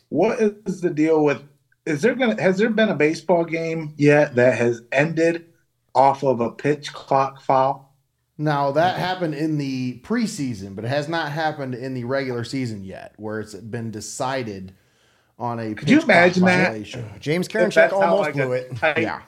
[0.08, 1.42] What is the deal with?
[1.84, 5.47] Is there gonna has there been a baseball game yet that has ended
[5.98, 7.94] off of a pitch clock foul?
[8.38, 12.84] Now that happened in the preseason, but it has not happened in the regular season
[12.84, 14.74] yet, where it's been decided
[15.40, 15.74] on a.
[15.74, 16.84] Could you imagine that?
[17.18, 18.76] James Karinchak almost like, blew it.
[18.76, 19.22] tight- Yeah,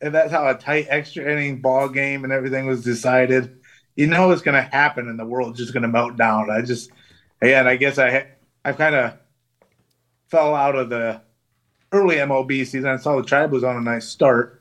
[0.00, 3.58] If that's how a tight extra inning ball game and everything was decided,
[3.96, 6.50] you know it's going to happen, and the world's just going to melt down.
[6.50, 6.90] I just,
[7.42, 8.28] again, I guess I,
[8.64, 9.18] I kind of
[10.28, 11.20] fell out of the
[11.92, 12.86] early MLB season.
[12.86, 14.59] I saw the Tribe was on a nice start,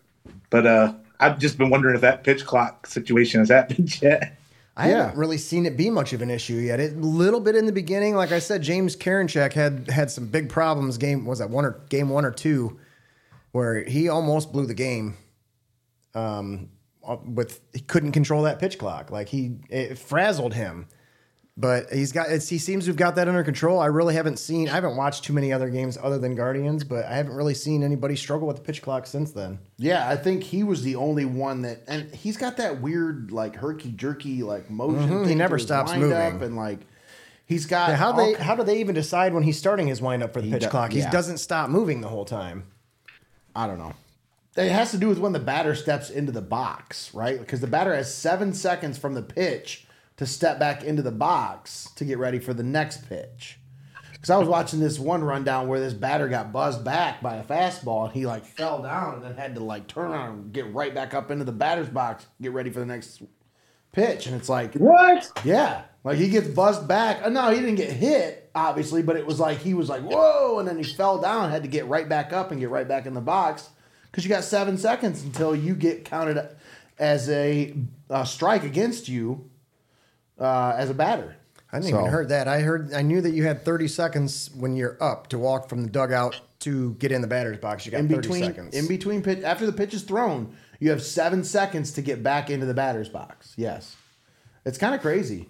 [0.50, 4.36] but uh, I've just been wondering if that pitch clock situation has happened yet.
[4.78, 4.98] I Yeah.
[4.98, 6.80] haven't really seen it be much of an issue yet.
[6.80, 10.50] A little bit in the beginning, like I said, James Karinchak had had some big
[10.50, 10.98] problems.
[10.98, 12.80] Game was that one or game one or two,
[13.52, 15.18] where he almost blew the game.
[16.16, 16.70] Um,
[17.26, 20.88] with he couldn't control that pitch clock, like he it frazzled him.
[21.62, 23.82] But he's got it's, he seems to have got that under control.
[23.82, 24.70] I really haven't seen.
[24.70, 27.84] I haven't watched too many other games other than Guardians, but I haven't really seen
[27.84, 29.60] anybody struggle with the pitch clock since then.
[29.78, 30.08] yeah.
[30.08, 33.92] I think he was the only one that, and he's got that weird like herky
[33.92, 35.10] jerky like motion.
[35.10, 36.14] Mhm, he never stops moving.
[36.42, 36.80] and like
[37.46, 40.32] he's got Yeah, how they how do they even decide when he's starting his windup
[40.32, 40.94] for the pitch do- clock?
[40.94, 42.68] He doesn't stop moving the whole time.
[43.54, 43.96] I don't know.
[44.56, 47.38] It has to do with when the batter steps into the box, right?
[47.38, 49.86] Because the batter has seven seconds from the pitch
[50.20, 53.58] to step back into the box to get ready for the next pitch.
[54.12, 57.44] Because I was watching this one rundown where this batter got buzzed back by a
[57.44, 60.74] fastball and he like fell down and then had to like turn around and get
[60.74, 63.22] right back up into the batter's box, get ready for the next
[63.94, 64.28] pitch.
[64.28, 65.32] And it's like, What?
[65.46, 67.24] yeah, like he gets buzzed back.
[67.24, 70.60] Uh, No, he didn't get hit, obviously, but it was like he was like, whoa,
[70.60, 73.06] and then he fell down, had to get right back up and get right back
[73.06, 73.70] in the box
[74.12, 76.46] because you got seven seconds until you get counted
[76.98, 77.74] as a,
[78.10, 79.49] uh strike against you
[80.40, 81.36] uh, as a batter.
[81.72, 82.48] I didn't So- even heard that.
[82.48, 85.84] I heard I knew that you had 30 seconds when you're up to walk from
[85.84, 87.86] the dugout to get in the batter's box.
[87.86, 88.76] You got In 30 between, seconds.
[88.76, 92.50] in between pitch, after the pitch is thrown, you have seven seconds to get back
[92.50, 93.54] into the batter's box.
[93.56, 93.96] Yes,
[94.66, 95.48] it's kind of crazy.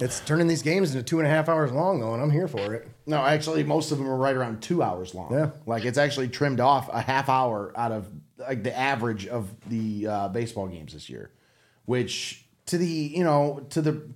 [0.00, 2.48] it's turning these games into two and a half hours long, though, and I'm here
[2.48, 2.88] for it.
[3.06, 5.32] No, actually, most of them are right around two hours long.
[5.32, 5.50] Yeah.
[5.66, 8.08] like it's actually trimmed off a half hour out of
[8.38, 11.30] like the average of the uh, baseball games this year,
[11.86, 14.08] which to the you know to the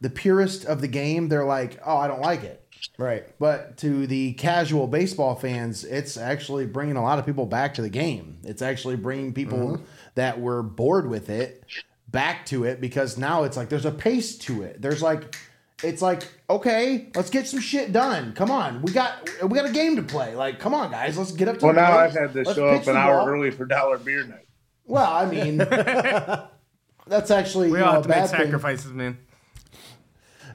[0.00, 2.58] the purist of the game, they're like, oh, I don't like it.
[2.98, 3.24] Right.
[3.38, 7.82] But to the casual baseball fans, it's actually bringing a lot of people back to
[7.82, 8.38] the game.
[8.42, 9.84] It's actually bringing people Mm-hmm.
[10.16, 11.64] that were bored with it
[12.08, 14.82] back to it because now it's like there's a pace to it.
[14.82, 15.36] There's like
[15.84, 18.32] it's like okay, let's get some shit done.
[18.34, 20.34] Come on, we got we got a game to play.
[20.34, 21.96] Like, come on, guys, let's get up to Well, the now.
[21.98, 23.28] I've had to Let's show up an hour ball.
[23.28, 24.46] early for dollar beer night.
[24.84, 25.58] Well, I mean,
[27.06, 28.40] that's actually We you all know, have to make bad thing.
[28.40, 29.18] sacrifices, man.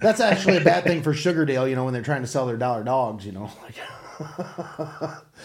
[0.01, 1.67] That's actually a bad thing for Sugardale.
[1.69, 3.25] You know, when they're trying to sell their dollar dogs.
[3.25, 3.51] You know,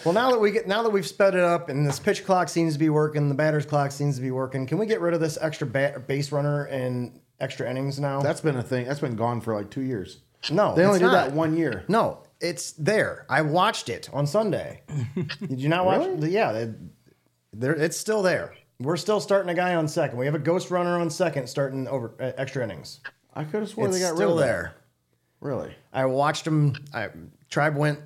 [0.05, 2.49] Well, now that we get now that we've sped it up and this pitch clock
[2.49, 4.65] seems to be working, the batter's clock seems to be working.
[4.67, 8.21] Can we get rid of this extra bat, base runner and extra innings now?
[8.21, 8.85] that's been a thing.
[8.87, 10.19] That's been gone for like two years.
[10.51, 11.27] no, They only it's did not.
[11.29, 11.85] that one year.
[11.87, 13.25] No, it's there.
[13.29, 14.81] I watched it on Sunday.
[15.15, 15.99] Did you not watch?
[16.05, 16.31] Really?
[16.31, 16.73] Yeah, they,
[17.53, 17.73] there.
[17.75, 18.53] It's still there.
[18.83, 20.17] We're still starting a guy on second.
[20.17, 22.99] We have a ghost runner on second, starting over uh, extra innings.
[23.33, 24.45] I could have sworn It's they got rid still of that.
[24.45, 24.75] there.
[25.39, 25.73] Really?
[25.93, 26.75] I watched them.
[26.93, 27.09] I,
[27.49, 27.99] Tribe went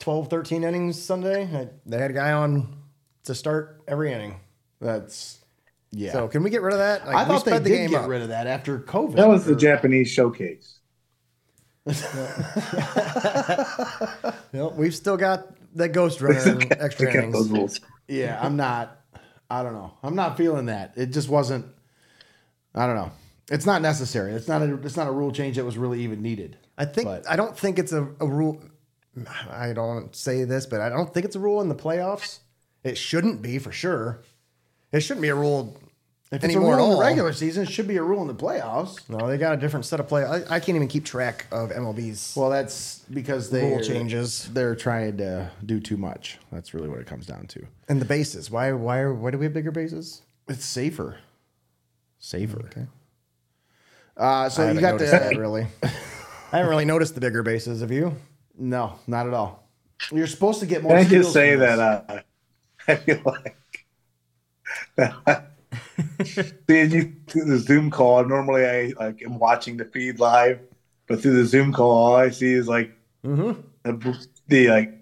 [0.00, 1.44] 12, 13 innings Sunday.
[1.44, 2.76] I, they had a guy on
[3.24, 4.36] to start every inning.
[4.80, 5.38] That's
[5.90, 6.12] yeah.
[6.12, 7.06] So can we get rid of that?
[7.06, 8.08] Like, I we thought they sped did game get up.
[8.10, 9.16] rid of that after COVID.
[9.16, 10.74] That was the Or- Japanese showcase.
[14.52, 17.58] Nope, we've still got that ghost runner and extra They kept those innings.
[17.58, 17.80] rules.
[18.08, 18.97] Yeah, I'm not.
[19.50, 19.92] I don't know.
[20.02, 20.92] I'm not feeling that.
[20.96, 21.66] It just wasn't.
[22.74, 23.10] I don't know.
[23.50, 24.32] It's not necessary.
[24.32, 24.74] It's not a.
[24.82, 26.58] It's not a rule change that was really even needed.
[26.76, 28.62] I think But- I don't think it's a, a rule.
[29.50, 32.38] I don't say this, but I don't think it's a rule in the playoffs.
[32.84, 34.20] It shouldn't be for sure.
[34.92, 35.76] It shouldn't be a rule
[36.30, 38.28] If it's a rule at in the regular season, it should be a rule in
[38.28, 39.08] the playoffs.
[39.08, 40.24] No, they got a different set of play.
[40.24, 42.34] I, I can't even keep track of MLB's.
[42.36, 44.50] Well, that's because they Rule changes.
[44.52, 46.38] They're trying to do too much.
[46.52, 47.66] That's really what it comes down to.
[47.88, 48.50] and the bases.
[48.50, 48.72] Why?
[48.72, 49.06] Why?
[49.06, 50.20] Why do we have bigger bases?
[50.48, 51.18] It's safer.
[52.18, 52.58] Safer.
[52.66, 52.86] Okay.
[54.16, 55.66] Uh, so I you got noticed the that really.
[55.82, 57.80] I haven't really noticed the bigger bases.
[57.80, 58.14] Have you?
[58.58, 59.68] no, not at all.
[60.12, 60.92] You're supposed to get more.
[60.92, 62.20] Can I just say that uh,
[62.88, 63.56] I feel like
[66.68, 68.24] seeing you through the Zoom call.
[68.24, 70.60] Normally, I like am watching the feed live,
[71.06, 72.92] but through the Zoom call, all I see is like
[73.26, 73.60] Mm-hmm.
[73.82, 74.94] the, the like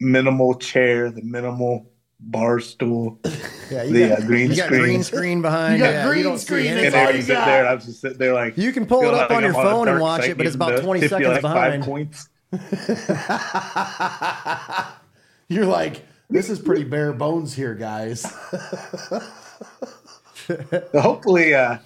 [0.00, 1.90] minimal chair, the minimal
[2.20, 3.18] bar stool,
[3.70, 4.80] Yeah, you the got, uh, green you got screen.
[4.80, 5.78] green screen behind.
[5.78, 6.86] You got yeah, green don't screen, anything.
[6.86, 8.86] and all I you just sit there and I'm just sitting there like You can
[8.86, 10.76] pull it up like on your I'm a phone and watch it, but it's about
[10.76, 11.84] to 20 seconds like behind.
[11.84, 12.28] Five points.
[15.48, 18.24] You're like, this is pretty bare bones here, guys.
[20.94, 21.78] Hopefully, uh,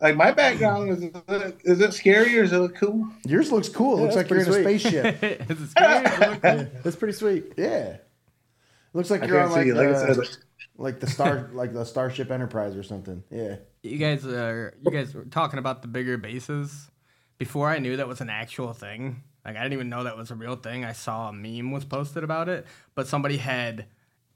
[0.00, 3.08] like my background is it, is it scary or is it cool?
[3.24, 3.98] Yours looks cool.
[3.98, 5.22] It looks like you're in a spaceship.
[5.50, 6.68] Is it scary?
[6.82, 7.52] That's pretty sweet.
[7.56, 7.96] yeah.
[8.92, 9.76] Looks like I you're on can't like.
[9.76, 10.36] Like I the, said,
[10.76, 13.22] like the star like the Starship Enterprise or something.
[13.30, 13.56] Yeah.
[13.82, 16.90] you guys are you guys were talking about the bigger bases
[17.38, 19.22] before I knew that was an actual thing.
[19.44, 20.84] Like I didn't even know that was a real thing.
[20.84, 23.86] I saw a meme was posted about it, but somebody had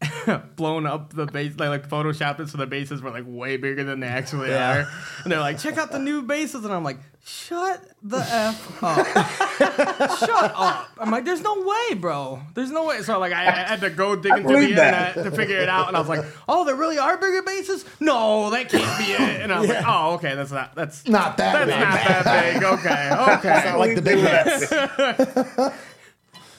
[0.56, 3.84] blown up the base, like, like photoshopped it so the bases were like way bigger
[3.84, 4.88] than they actually are.
[5.24, 9.06] And they're like, check out the new bases, and I'm like, shut the f up,
[10.18, 10.88] shut up.
[10.98, 12.40] I'm like, there's no way, bro.
[12.54, 13.02] There's no way.
[13.02, 15.16] So like I, I had to go dig into the that.
[15.16, 17.84] internet to figure it out, and I was like, oh, there really are bigger bases?
[18.00, 19.42] No, that can't be it.
[19.42, 21.80] And I was like, oh, okay, that's not that's Not that that's big.
[21.80, 22.62] not that big.
[22.70, 23.10] Okay,
[23.50, 23.68] okay.
[23.70, 24.72] Not like the big bats.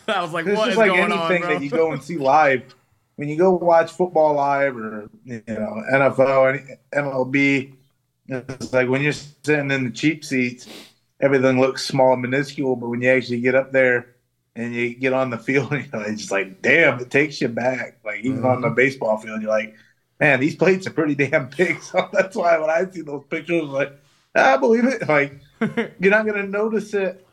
[0.07, 1.47] I was like, It's what is like going on, bro?
[1.47, 2.63] that you go and see live.
[3.21, 6.57] When you go watch football live or you know NFL,
[6.91, 7.75] MLB,
[8.27, 10.67] it's like when you're sitting in the cheap seats,
[11.19, 12.75] everything looks small and minuscule.
[12.75, 14.15] But when you actually get up there
[14.55, 17.47] and you get on the field, you know, it's just like, damn, it takes you
[17.47, 17.99] back.
[18.03, 18.75] Like even on the Mm-hmm.
[18.75, 19.75] baseball field, you're like,
[20.19, 21.79] man, these plates are pretty damn big.
[21.83, 23.93] So that's why when I see those pictures, I'm like,
[24.33, 25.07] I believe it.
[25.07, 25.41] Like
[25.99, 27.23] you're not gonna notice it.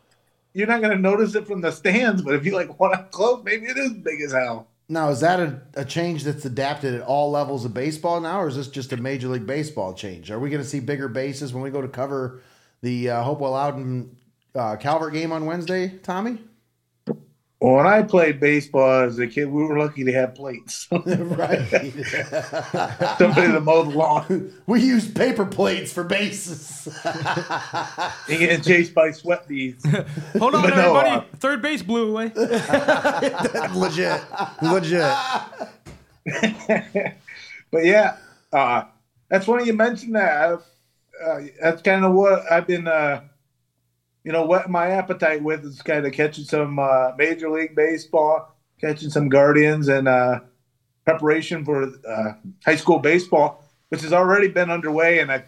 [0.55, 3.45] You're not gonna notice it from the stands, but if you like want up close,
[3.45, 4.68] maybe it is big as hell.
[4.89, 8.49] Now, is that a, a change that's adapted at all levels of baseball now, or
[8.49, 10.31] is this just a Major League Baseball change?
[10.31, 12.41] Are we going to see bigger bases when we go to cover
[12.81, 14.17] the uh, Hopewell Loudon
[14.55, 16.39] uh, Calvert game on Wednesday, Tommy?
[17.61, 20.87] Well, when I played baseball as a kid, we were lucky to have plates.
[20.93, 21.59] right.
[23.19, 24.53] Somebody to mow the lawn.
[24.69, 26.87] we used paper plates for bases.
[27.05, 29.85] And getting chased by sweat beads.
[30.39, 31.11] Hold on, But no, everybody.
[31.11, 32.31] uh, Third base blew away.
[33.75, 34.23] legit,
[34.63, 35.17] legit.
[37.73, 38.19] but yeah,
[38.53, 38.85] uh,
[39.29, 40.61] that's funny you mentioned that.
[41.25, 43.23] Uh, that's kind of what I've been, uh,
[44.29, 48.55] you know, whetting my appetite with is kind of catching some uh, Major League Baseball,
[48.79, 50.41] catching some Guardians, and uh,
[51.07, 55.21] preparation for uh, high school baseball, which has already been underway.
[55.21, 55.45] And I,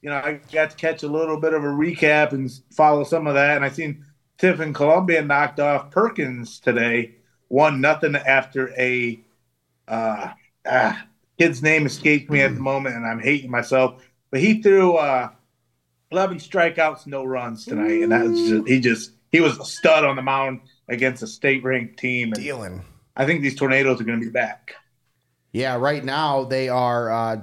[0.00, 3.26] you know, I got to catch a little bit of a recap and follow some
[3.26, 3.56] of that.
[3.56, 4.04] And I seen
[4.38, 7.16] Tiffin Columbia knocked off Perkins today,
[7.48, 9.20] one nothing after a
[9.88, 10.28] uh,
[10.66, 11.04] ah,
[11.36, 14.00] kid's name escapes me at the moment, and I'm hating myself.
[14.30, 15.30] But he threw uh,
[16.12, 20.04] 11 strikeouts, no runs tonight, and that was just, he just he was a stud
[20.04, 22.32] on the mound against a state ranked team.
[22.32, 22.82] And Dealing.
[23.16, 24.74] I think these tornadoes are going to be back.
[25.52, 27.10] Yeah, right now they are.
[27.10, 27.40] Uh,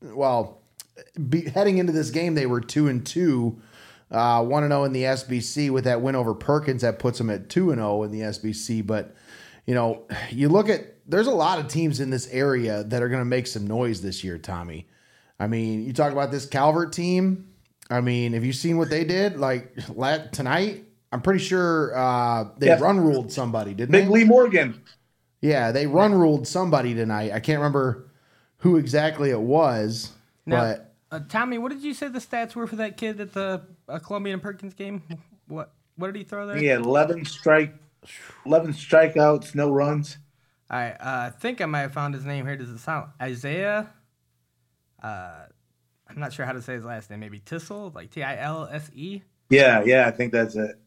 [0.00, 0.62] well,
[1.28, 3.60] be, heading into this game, they were two and two,
[4.10, 7.30] uh, one and zero in the SBC with that win over Perkins that puts them
[7.30, 8.86] at two and zero in the SBC.
[8.86, 9.14] But
[9.66, 13.08] you know, you look at there's a lot of teams in this area that are
[13.08, 14.88] going to make some noise this year, Tommy.
[15.38, 17.48] I mean, you talk about this Calvert team.
[17.90, 20.84] I mean, have you seen what they did like la- tonight?
[21.12, 22.80] I'm pretty sure uh, they Yes.
[22.80, 24.10] run ruled somebody, didn't Big they?
[24.10, 24.82] Lee Morgan.
[25.40, 27.32] Yeah, they run ruled somebody tonight.
[27.32, 28.08] I can't remember
[28.58, 30.12] who exactly it was,
[30.46, 33.32] Now, but uh, Tommy, what did you say the stats were for that kid at
[33.32, 35.02] the uh, Columbia and Perkins game?
[35.46, 36.56] What what did he throw there?
[36.56, 37.72] He had 11 strike,
[38.44, 40.18] 11 strikeouts, no runs.
[40.68, 42.56] I uh, think I might have found his name here.
[42.56, 43.88] Does it sound Isaiah?
[45.00, 45.44] Uh,
[46.08, 47.20] I'm not sure how to say his last name.
[47.20, 49.22] Maybe Tissel, like T I L S E.
[49.50, 50.78] Yeah, yeah, I think that's it.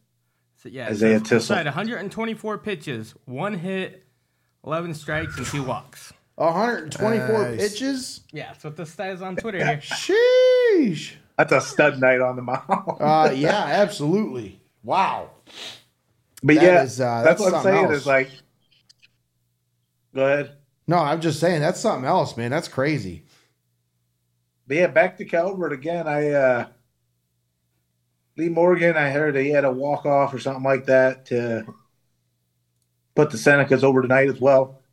[0.58, 1.42] So yeah, Isaiah so, Tissel.
[1.42, 4.06] So I had 124 pitches, one hit,
[4.66, 6.14] 11 strikes, and two walks.
[6.36, 7.58] 124 Nice.
[7.60, 8.22] pitches.
[8.32, 9.78] Yeah, that's what the stat is on Twitter here.
[9.84, 11.14] Sheesh.
[11.38, 12.64] That's a stud night on the mound.
[12.68, 14.60] Uh, yeah, absolutely.
[14.84, 15.30] Wow.
[16.44, 17.86] but that yeah, is, uh, that's, that's what I'm saying.
[17.86, 17.98] else.
[17.98, 18.30] Is like,
[20.14, 20.58] go ahead.
[20.88, 22.52] No, I'm just saying that's something else, man.
[22.52, 23.24] That's crazy.
[24.70, 26.08] But yeah, back to Calvert again.
[26.08, 26.68] I uh
[28.38, 31.66] Lee Morgan, I heard he had a walk off or something like that to
[33.16, 34.84] put the Senecas over tonight as well.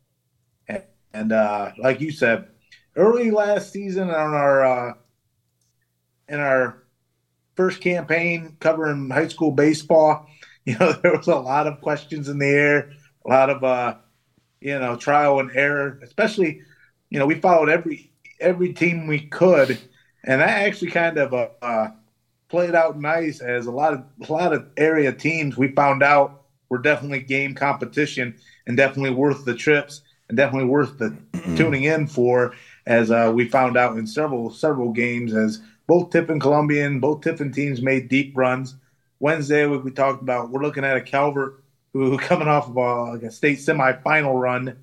[0.67, 2.49] And, and uh like you said,
[2.97, 4.95] early last season on our uh
[6.27, 6.83] in our
[7.55, 10.27] first campaign covering high school baseball,
[10.65, 12.93] you know, there was a lot of questions in the air,
[13.27, 13.97] a lot of uh
[14.59, 16.63] you know, trial and error, especially,
[17.11, 18.06] you know, we followed every
[18.41, 19.79] every team we could,
[20.25, 21.89] and that actually kind of uh, uh,
[22.49, 23.41] played out nice.
[23.41, 27.55] As a lot of a lot of area teams we found out were definitely game
[27.55, 31.17] competition and definitely worth the trips and definitely worth the
[31.57, 32.55] tuning in for.
[32.87, 37.53] As uh, we found out in several several games, as both Tiffin Columbian, both Tiffin
[37.53, 38.77] teams made deep runs.
[39.19, 41.63] Wednesday, we, we talked about, we're looking at a Calvert
[41.93, 44.77] who coming off of a, like a state semifinal run,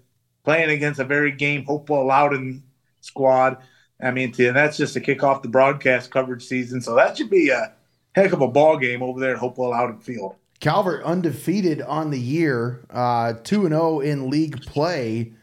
[0.43, 2.63] playing against a very game Hopewell Loudon
[3.03, 3.57] squad.
[4.01, 6.81] I mean, to, and that's just to kick off the broadcast coverage season.
[6.81, 7.73] So that should be a
[8.15, 10.35] heck of a ball game over there at Hopewell Loudon Field.
[10.59, 15.33] Calvert undefeated on the year, uh, two and zero in league play.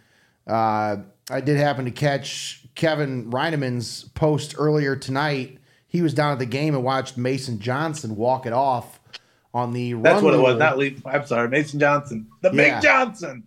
[0.46, 0.96] Uh,
[1.30, 5.58] I did happen to catch Kevin Reinemann's post earlier tonight.
[5.86, 9.00] He was down at the game and watched Mason Johnson walk it off
[9.52, 10.56] on the That's what it was.
[10.58, 10.96] Not Lee.
[11.04, 12.74] I'm sorry, Mason Johnson, the Yeah.
[12.74, 13.44] Big Johnson.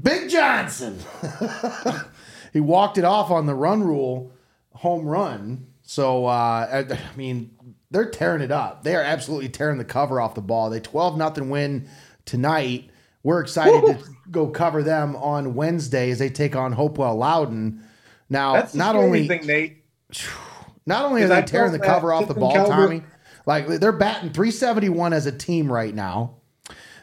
[0.00, 0.98] Big Johnson.
[2.54, 4.32] he walked it off on the run rule
[4.72, 5.66] home run.
[5.82, 7.50] So uh, I, I mean,
[7.90, 8.84] they're tearing it up.
[8.84, 10.70] They are absolutely tearing the cover off the ball.
[10.70, 11.88] They 12 nothing win
[12.24, 12.90] tonight.
[13.24, 17.82] We're excited to go cover them on Wednesday as they take on Hopewell Loudon.
[18.30, 19.84] Now, That's not only thing, Nate.
[20.86, 23.02] not only are they I tearing the cover off the ball, Calvert- Tommy,
[23.46, 26.36] like they're batting 371 as a team right now.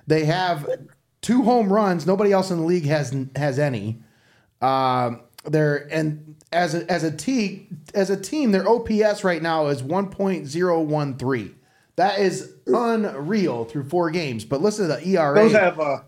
[0.08, 0.68] They have
[1.22, 2.08] two home runs.
[2.08, 4.02] Nobody else in the league has has any.
[4.62, 9.68] Um, they're and as a as a team as a team, their OPS right now
[9.68, 11.54] is 1.013.
[11.96, 14.46] That is unreal through four games.
[14.46, 16.00] But listen to the ERA Those have uh,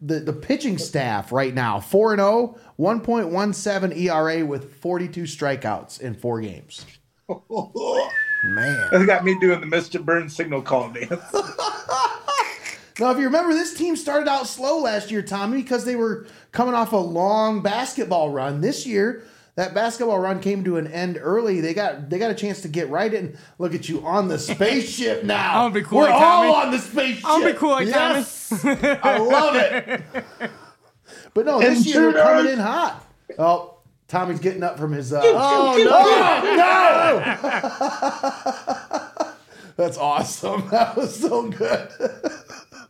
[0.00, 6.14] the, the pitching staff right now 4 and 0 1.17 ERA with 42 strikeouts in
[6.14, 6.84] four games.
[8.44, 8.88] Man.
[8.92, 10.04] that got me doing the Mr.
[10.04, 11.10] Burns signal call dance.
[12.98, 16.26] Now, if you remember, this team started out slow last year, Tommy, because they were
[16.52, 18.62] coming off a long basketball run.
[18.62, 19.24] This year,
[19.56, 21.60] that basketball run came to an end early.
[21.60, 23.36] They got they got a chance to get right in.
[23.58, 25.60] Look at you on the spaceship now.
[25.62, 26.54] I'll be cool We're like all Tommy.
[26.66, 27.26] on the spaceship.
[27.26, 28.50] I'll be cool like yes.
[28.64, 30.02] I love it.
[31.34, 33.04] But no, this And year they're coming in hot.
[33.38, 33.74] Oh,
[34.08, 35.12] Tommy's getting up from his.
[35.12, 35.84] Uh, Oh, no.
[39.76, 40.66] that's awesome.
[40.70, 41.88] That was so good.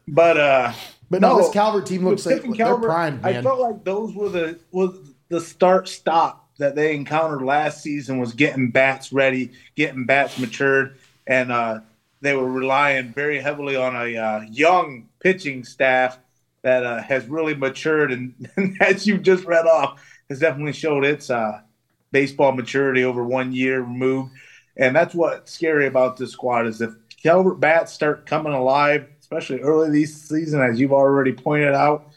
[0.08, 0.72] But uh,
[1.10, 3.84] But no, No, this Calvert team looks like Tiffin they're Calvert, primed, I felt like
[3.84, 4.98] those were the was
[5.28, 10.98] the start stop that they encountered last season was getting bats ready, getting bats matured,
[11.26, 11.80] and uh,
[12.20, 16.18] they were relying very heavily on a uh, young pitching staff
[16.62, 21.04] that uh, has really matured, and, and as you just read off, has definitely showed
[21.04, 21.60] its uh,
[22.10, 24.32] baseball maturity over one year removed,
[24.76, 29.60] and that's what's scary about this squad is if Calvert bats start coming alive, especially
[29.60, 32.12] early this season, as you've already pointed out,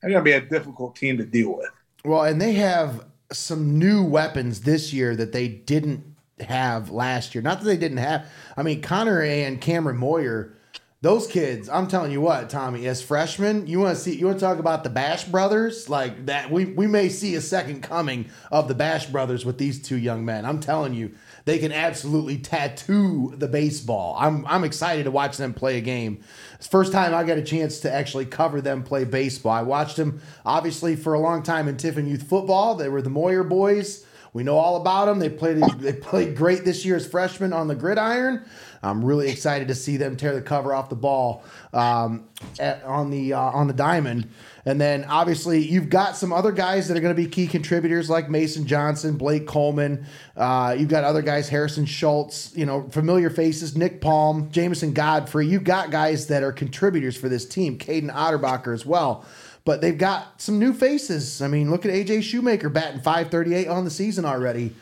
[0.00, 1.70] they're going to be a difficult team to deal with.
[2.04, 7.42] Well, and they have some new weapons this year that they didn't have last year.
[7.42, 8.26] Not that they didn't have.
[8.56, 10.56] I mean, Connor and Cameron Moyer,
[11.00, 11.68] those kids.
[11.68, 14.16] I'm telling you what, Tommy, as freshmen, you want to see.
[14.16, 16.50] You want to talk about the Bash brothers like that.
[16.50, 20.24] We we may see a second coming of the Bash brothers with these two young
[20.24, 20.44] men.
[20.44, 21.14] I'm telling you,
[21.48, 24.14] they can absolutely tattoo the baseball.
[24.20, 26.20] I'm I'm excited to watch them play a game.
[26.56, 29.52] It's first time I got a chance to actually cover them play baseball.
[29.52, 32.74] I watched them obviously for a long time in Tiffin Youth Football.
[32.74, 34.04] They were the Moyer boys.
[34.34, 35.20] We know all about them.
[35.20, 38.44] They played they played great this year as freshmen on the gridiron.
[38.82, 43.10] I'm really excited to see them tear the cover off the ball um, at, on
[43.10, 44.28] the uh, on the diamond.
[44.64, 48.10] And then obviously you've got some other guys that are going to be key contributors
[48.10, 50.06] like Mason Johnson, Blake Coleman.
[50.36, 55.46] Uh, you've got other guys, Harrison Schultz, you know, familiar faces, Nick Palm, Jameson Godfrey.
[55.46, 59.24] You've got guys that are contributors for this team, Caden Otterbacher as well.
[59.64, 61.42] But they've got some new faces.
[61.42, 64.74] I mean, look at AJ Shoemaker batting 538 on the season already.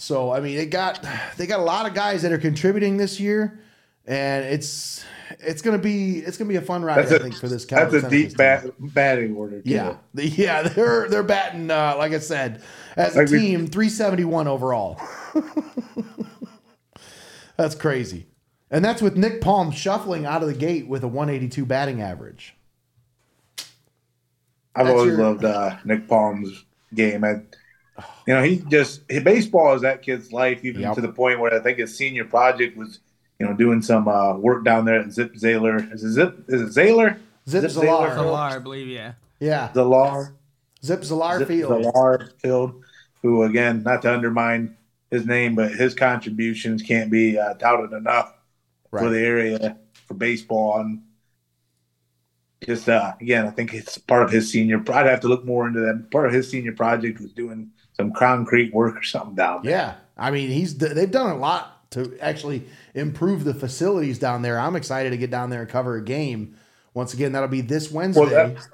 [0.00, 1.04] So I mean, they got
[1.36, 3.60] they got a lot of guys that are contributing this year,
[4.06, 5.04] and it's
[5.40, 6.98] it's gonna be it's gonna be a fun ride.
[6.98, 7.66] That's I a- think for this.
[7.66, 9.60] That's a deep bat, batting order.
[9.60, 9.70] too.
[9.70, 12.62] Yeah, yeah, they're they're batting uh, like I said
[12.96, 14.98] as a Like team 371 overall.
[17.56, 18.26] that's crazy,
[18.70, 22.56] and that's with Nick Palm shuffling out of the gate with a 182 batting average.
[24.74, 27.22] I've That's always your- loved uh, Nick Palm's game.
[27.24, 27.42] I,
[28.26, 30.94] you know, he just his baseball is that kid's life, even Yep.
[30.96, 33.00] to the point where I think his senior project was,
[33.38, 35.92] you know, doing some uh, work down there at Zip Zaylor.
[35.92, 36.44] Is it Zip?
[36.48, 37.18] Is it Zaylor?
[37.48, 38.16] Zip Zip Zalar.
[38.16, 38.52] Zalar.
[38.52, 39.12] I believe, yeah.
[39.40, 40.32] Yeah, Zalar.
[40.84, 41.84] Zip Zalar Zip Field.
[41.84, 42.82] Zalar Field,
[43.22, 44.76] who again, not to undermine
[45.10, 48.34] his name, but his contributions can't be uh, touted enough
[48.92, 49.04] Right.
[49.04, 49.76] for the area
[50.06, 50.80] for baseball.
[50.80, 51.02] And
[52.64, 54.82] just uh, again, I think it's part of his senior.
[54.92, 56.10] I'd have to look more into that.
[56.10, 57.70] Part of his senior project was doing
[58.00, 59.72] some concrete work or something down there.
[59.72, 64.58] Yeah, I mean he's they've done a lot to actually improve the facilities down there.
[64.58, 66.56] I'm excited to get down there and cover a game.
[66.94, 68.20] Once again, that'll be this Wednesday.
[68.20, 68.66] Well, that,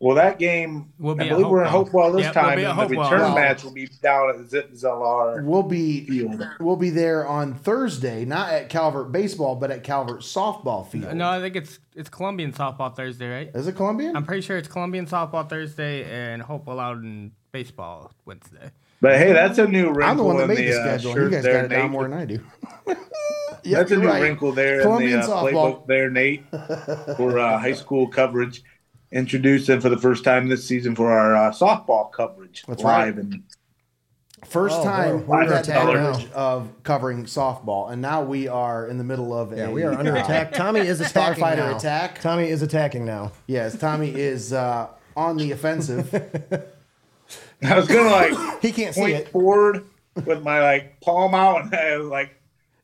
[0.00, 2.04] well, that game, We'll be I believe we're in Hopewell.
[2.04, 4.72] Hopewell this Yep, we'll time, and the return Well- match will be down at Zip
[4.72, 6.46] Zalar we'll be Field.
[6.60, 11.14] we'll be there on Thursday, not at Calvert baseball, but at Calvert softball field.
[11.14, 13.50] No, I think it's it's Columbian softball Thursday, right?
[13.52, 14.16] is it Columbian?
[14.16, 18.70] I'm pretty sure it's Columbian softball Thursday and Hopewell out in baseball Wednesday.
[19.00, 20.98] But hey, that's a new wrinkle I'm the one that in made the, the uh,
[20.98, 21.12] schedule.
[21.12, 22.40] and you guys there, got it down more than I do.
[23.64, 24.22] Yep, That's a new right.
[24.22, 25.52] wrinkle there Columbian in the uh, softball.
[25.52, 26.44] playbook there, Nate,
[27.16, 28.62] for uh, high school coverage.
[29.10, 33.24] Introducing for the first time this season for our uh, softball coverage That's live right.
[33.24, 33.42] and
[34.44, 38.22] First Oh, time boy, we've we're had the under attack of covering softball, and now
[38.22, 40.52] we are in the middle of Yeah, a we are under uh, attack.
[40.52, 41.76] Tommy is attacking Starfighter now.
[41.76, 42.20] attack.
[42.20, 43.32] Tommy is attacking now.
[43.48, 46.08] Yes, Tommy is uh, on the offensive.
[47.62, 49.28] I was gonna like He can't see point it.
[49.28, 49.84] forward
[50.24, 52.34] with my like palm out, and I was like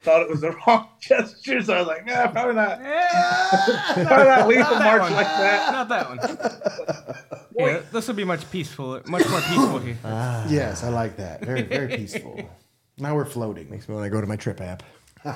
[0.05, 2.79] thought it was the wrong gesture, so I was like, nah, probably not.
[3.95, 5.13] Probably not lethal that march one.
[5.15, 5.73] like that.
[5.73, 7.17] Not that one.
[7.59, 9.97] yeah, this will be much peaceful, much more peaceful here.
[10.05, 10.47] Ah.
[10.49, 11.43] yes, I like that.
[11.43, 12.49] Very, very peaceful.
[12.99, 13.71] Now we're floating.
[13.71, 14.83] Makes me want to go to my trip app.
[15.25, 15.33] Go,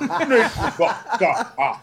[1.19, 1.81] go, ah,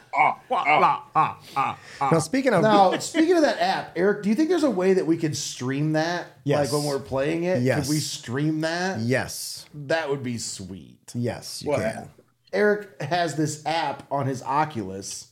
[0.50, 1.78] ah, ah.
[2.12, 4.94] Now, speaking of Now, speaking of that app, Eric, do you think there's a way
[4.94, 6.26] that we could stream that?
[6.44, 6.72] Yes.
[6.72, 7.62] Like when we're playing it?
[7.62, 7.80] Yes.
[7.86, 9.00] Could we stream that?
[9.00, 11.10] yes, That would be sweet.
[11.14, 11.86] yes, you What can.
[11.96, 12.08] app?
[12.52, 15.28] Eric has this app on his Oculus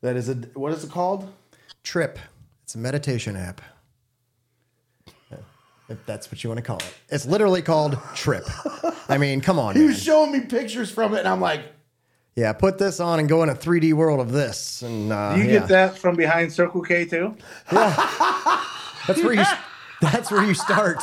[0.00, 1.30] that is a what is it called?
[1.82, 2.18] Trip.
[2.62, 3.60] It's a meditation app.
[5.88, 6.94] If that's what you want to call it.
[7.10, 8.44] It's literally called Trip.
[9.10, 9.74] I mean, come on.
[9.74, 9.88] He man.
[9.88, 11.64] was showing me pictures from it, and I'm like,
[12.34, 14.80] Yeah, put this on and go in a 3D world of this.
[14.82, 15.58] And uh, Do you yeah.
[15.60, 17.36] get that from behind Circle K too?
[17.70, 19.44] That's where you.
[20.00, 20.96] That's where you start.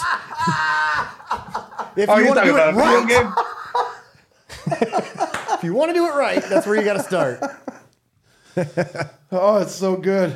[1.96, 3.34] if Oh, you you're want to do it right, game?
[5.58, 7.40] if you want to do it right, that's where you got to start.
[9.32, 10.32] "Oh, it's so good."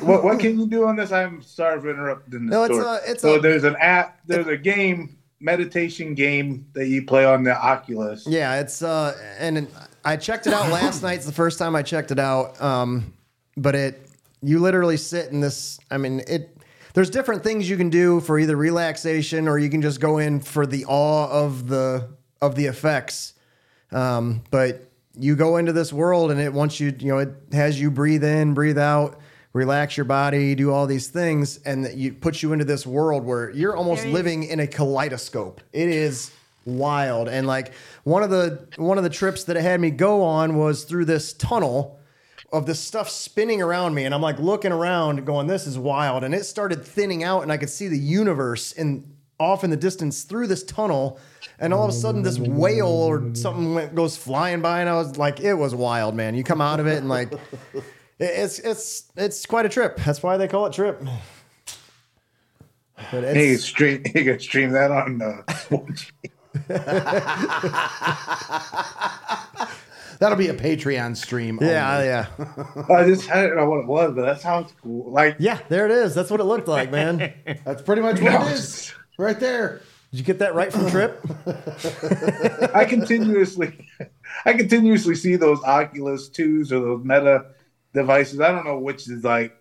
[0.00, 1.12] what, what can you do on this?
[1.12, 2.86] I'm sorry for interrupting the No, it's story.
[3.06, 7.24] a- it's so a- there's an app, there's a game, meditation game that you play
[7.26, 8.26] on the Oculus.
[8.26, 9.68] Yeah, it's uh, and
[10.04, 11.16] I checked it out last night.
[11.16, 12.60] It's the first time I checked it out.
[12.60, 13.12] Um,
[13.56, 14.06] but it,
[14.42, 15.78] you literally sit in this.
[15.90, 16.56] I mean, it.
[16.92, 20.40] There's different things you can do for either relaxation or you can just go in
[20.40, 22.08] for the awe of the
[22.42, 23.34] of the effects.
[23.92, 27.80] Um, but you go into this world and it wants you, you know, it has
[27.80, 29.20] you breathe in, breathe out,
[29.52, 33.24] relax your body, do all these things, and that you puts you into this world
[33.24, 35.60] where you're almost living in a kaleidoscope.
[35.72, 36.30] It is
[36.64, 37.28] wild.
[37.28, 37.72] And like
[38.04, 41.04] one of the one of the trips that it had me go on was through
[41.04, 41.98] this tunnel
[42.52, 46.24] of this stuff spinning around me, and I'm like looking around, going, "This is wild."
[46.24, 49.76] And it started thinning out, and I could see the universe in off in the
[49.76, 51.18] distance through this tunnel.
[51.58, 54.94] And all of a sudden, this whale or something went, goes flying by, and I
[54.94, 57.32] was like, "It was wild, man." You come out of it, and like,
[58.18, 59.96] it's it's it's quite a trip.
[59.98, 61.02] That's why they call it trip.
[63.10, 64.02] But it's, stream.
[64.12, 65.42] He can stream that on uh.
[70.20, 71.58] That'll be a Patreon stream.
[71.62, 72.06] yeah, only.
[72.06, 72.26] yeah,
[72.94, 75.10] I just I don't know what it was, but that sounds cool.
[75.10, 75.60] Like yeah.
[75.68, 76.14] There it is.
[76.14, 77.32] That's what it looked like, man.
[77.64, 78.92] That's pretty much what it is.
[79.18, 79.80] Right there.
[80.10, 81.24] Did you get that right from Trip?
[82.74, 83.88] I continuously,
[84.44, 87.46] I continuously see those Oculus twos or those Meta
[87.94, 88.40] devices.
[88.40, 89.56] I don't know which is like.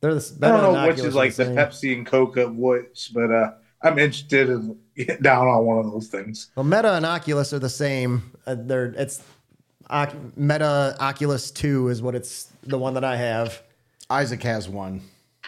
[0.00, 0.38] They're the.
[0.42, 1.44] I don't know which Oculus is like the.
[1.44, 3.50] Pepsi and Coke of which, but uh,
[3.82, 4.89] I'm interested in getting
[5.22, 6.50] down on one of those things.
[6.56, 8.32] Well, Meta and Oculus are the same.
[8.46, 9.22] Uh, they're it's
[9.88, 13.62] Oc- Meta Oculus Two is what it's the one that I have.
[14.08, 15.02] Isaac has one,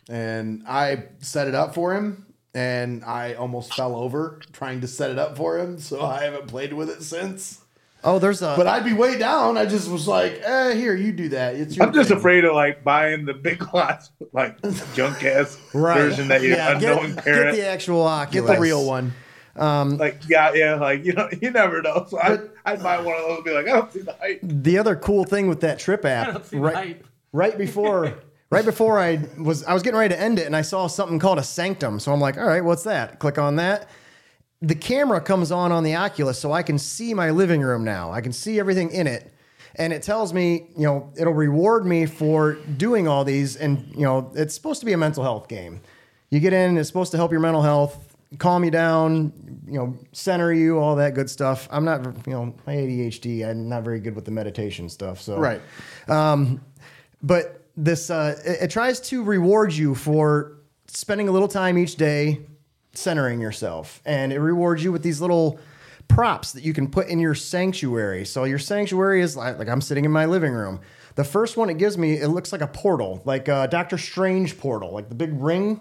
[0.09, 5.11] and I set it up for him, and I almost fell over trying to set
[5.11, 7.59] it up for him, so I haven't played with it since.
[8.05, 8.55] Oh, there's a.
[8.57, 9.57] But I'd be way down.
[9.57, 11.55] I just was like, eh, here, you do that.
[11.55, 14.61] It's your I'm just thing." afraid of like buying the big lots, like
[14.95, 17.57] junk ass version that your yeah, unknown get, parent.
[17.57, 18.49] get the actual Oculus.
[18.49, 19.13] Get the real one.
[19.57, 22.07] Um, like yeah, yeah, like you know, you never know.
[22.09, 24.41] So I, I'd buy one of those and be like, I don't see the hype.
[24.43, 27.07] The other cool thing with that Trip I app, don't see the right, hype.
[27.33, 28.15] right before,
[28.51, 31.19] right before I was, I was getting ready to end it, and I saw something
[31.19, 32.01] called a Sanctum.
[32.01, 33.19] So I'm like, all right, what's that?
[33.19, 33.89] Click on that.
[34.63, 38.13] The camera comes on on the Oculus, so I can see my living room now.
[38.13, 39.33] I can see everything in it,
[39.75, 43.57] and it tells me, you know, it'll reward me for doing all these.
[43.57, 45.81] And you know, it's supposed to be a mental health game.
[46.31, 49.33] You get in, it's supposed to help your mental health, calm you down,
[49.67, 51.69] you know, center you, all that good stuff.
[51.71, 55.21] I'm not, you know, my ADHD, I'm not very good with the meditation stuff.
[55.21, 55.61] So Right.
[57.23, 61.97] but this uh, it, it tries to reward you for spending a little time each
[61.97, 62.41] day
[62.93, 65.59] centering yourself and it rewards you with these little
[66.09, 69.81] props that you can put in your sanctuary so your sanctuary is like, like i'm
[69.81, 70.79] sitting in my living room
[71.15, 74.59] the first one it gives me it looks like a portal like a doctor strange
[74.59, 75.81] portal like the big ring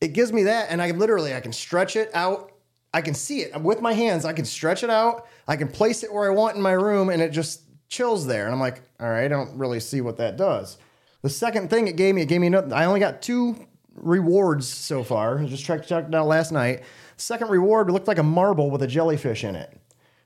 [0.00, 2.52] it gives me that and i literally i can stretch it out.
[2.92, 3.60] I can see it.
[3.60, 5.26] With my hands i can stretch it out.
[5.46, 8.44] I can place it where i want in my room and it just chills there.
[8.44, 10.78] And i'm like all right i don't really see what that does.
[11.22, 14.66] The second thing it gave me it gave me nothing i only got two rewards
[14.68, 15.38] so far.
[15.38, 16.82] I just checked, checked it out last night.
[17.16, 19.76] Second reward looked like a marble with a jellyfish in it.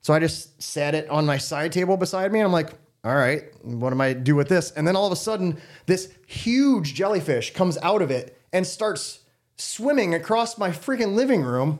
[0.00, 2.70] So I just sat it on my side table beside me, and I'm like,
[3.04, 4.70] all right, what am I do with this?
[4.72, 9.20] And then all of a sudden, this huge jellyfish comes out of it and starts
[9.56, 11.78] swimming across my freaking living room,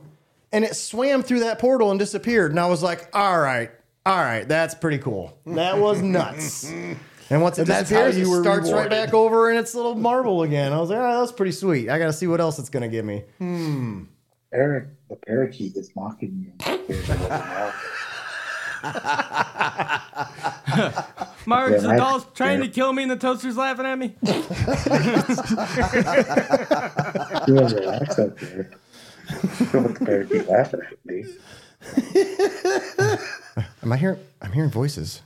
[0.52, 2.50] and it swam through that portal and disappeared.
[2.50, 3.70] And I was like, all right,
[4.06, 5.36] all right, that's pretty cool.
[5.46, 6.70] That was nuts.
[7.30, 8.90] And once it that's how disappears, you it were starts right rewarded.
[8.90, 10.74] back over in its little marble again.
[10.74, 11.88] I was like, oh, that's pretty sweet.
[11.88, 13.24] I got to see what else it's going to give me.
[13.38, 14.02] Hmm.
[14.52, 16.78] Eric, the parakeet is mocking you.
[21.46, 22.66] Marge, Yeah, the I- doll's trying yeah.
[22.66, 24.14] to kill me and the toaster's laughing at me.
[27.46, 28.70] You have relax up there.
[29.72, 31.24] Don't the parakeet laughing at me.
[33.82, 34.18] Am I hearing?
[34.40, 35.20] I'm hearing voices.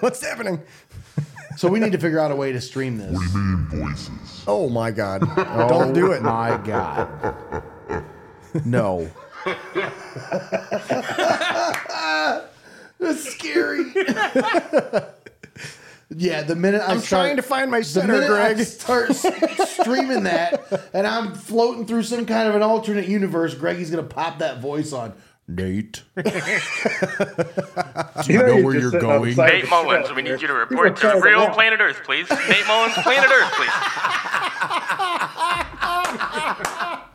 [0.00, 0.60] What's happening?
[1.56, 3.10] So we need to figure out a way to stream this.
[3.10, 4.44] We mean voices.
[4.46, 5.20] Oh my God!
[5.68, 6.22] Don't do it.
[6.22, 7.62] My God.
[8.64, 9.10] No.
[12.98, 13.84] That's scary.
[16.10, 19.10] yeah, the minute I I'm start, trying to find my the center, minute I start
[19.10, 24.02] s- streaming that, and I'm floating through some kind of an alternate universe, Greggy's gonna
[24.02, 25.14] pop that voice on.
[25.48, 26.22] Nate, do
[28.32, 29.34] you know where you're going?
[29.34, 32.28] Nate Mullins, we need you to report to real planet Earth, please.
[32.30, 33.70] Nate Mullins, planet Earth, please.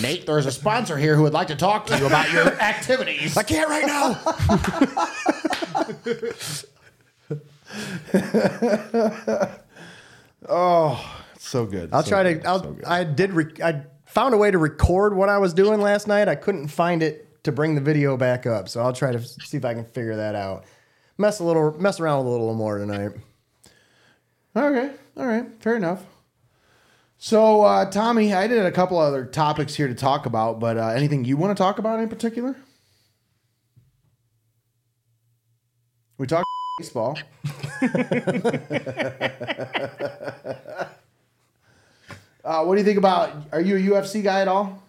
[0.00, 3.36] Nate, there's a sponsor here who would like to talk to you about your activities.
[3.36, 4.18] I can't right now.
[10.48, 11.90] Oh, so good.
[11.92, 12.48] I'll so try good, to.
[12.48, 12.76] I'll, so.
[12.86, 13.32] I did.
[13.32, 16.28] Rec- I found a way to record what I was doing last night.
[16.28, 19.56] I couldn't find it to bring the video back up, so I'll try to see
[19.56, 20.64] if I can figure that out.
[21.18, 23.12] Mess a little, mess around a little more tonight.
[24.56, 24.90] Okay.
[25.16, 25.46] All right.
[25.60, 26.04] Fair enough.
[27.24, 30.88] So, uh, Tommy, I did a couple other topics here to talk about, but uh,
[30.88, 32.56] anything you want to talk about in particular?
[36.18, 36.44] We talked
[36.80, 37.16] baseball.
[42.44, 43.30] uh, what do you think about?
[43.52, 44.82] Are you a UFC guy at all?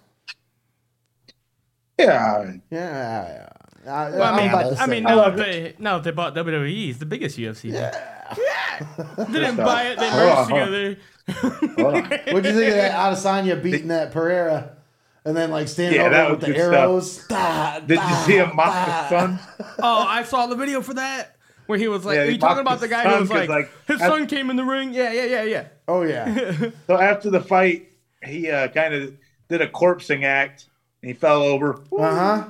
[2.00, 3.48] Yeah, Yeah.
[3.86, 5.10] I, Well, I I'm mean, about I mean, that.
[5.10, 7.72] now that they now that they bought WWE, it's the biggest UFC.
[7.72, 7.92] Yeah.
[8.36, 9.16] yeah.
[9.30, 10.00] They didn't buy it.
[10.00, 10.48] They merged on, on.
[10.48, 10.98] together.
[11.30, 12.04] Hold on.
[12.10, 14.78] What'd you think of that Adesanya beating that Pereira?
[15.26, 17.26] And then like standing Yeah, over with the arrows.
[17.28, 19.02] Da, Did you see him mock da.
[19.02, 19.40] his son?
[19.82, 22.60] Oh, I saw the video for that where he was like, Yeah, "Are you talking
[22.62, 24.94] about the guy who was like, like, his son came in the ring?
[24.94, 26.70] Yeah, yeah, yeah, yeah." Oh yeah.
[26.88, 27.90] So after the fight,
[28.22, 29.14] he uh, kind of
[29.50, 30.66] did a corpsing act.
[31.02, 32.45] And he fell over, Uh huh.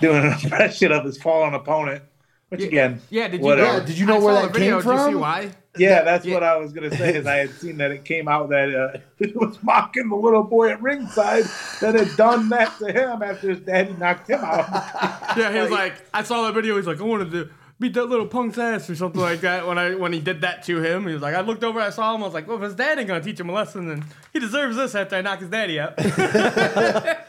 [0.00, 2.02] doing an impression of his fallen opponent.
[2.48, 3.46] Which again, Yeah, did you?
[3.46, 3.78] Whatever.
[3.80, 4.80] Yeah, did you know I where that the video.
[4.80, 5.20] came Did you see from?
[5.20, 5.50] why?
[5.78, 6.34] Yeah, that's Yeah.
[6.34, 7.16] what I was gonna say.
[7.16, 10.42] Is I had seen that it came out that uh, he was mocking the little
[10.42, 11.44] boy at ringside
[11.80, 14.66] that had done that to him after his daddy knocked him out.
[15.36, 16.76] Yeah, he was like, I saw that video.
[16.76, 19.66] He's like, I wanted to beat that little punk's ass or something like that.
[19.66, 21.90] When I when he did that to him, he was like, I looked over, I
[21.90, 22.22] saw him.
[22.22, 24.38] I was like, well, if his dad ain't gonna teach him a lesson, then he
[24.38, 25.94] deserves this after I knock his daddy out.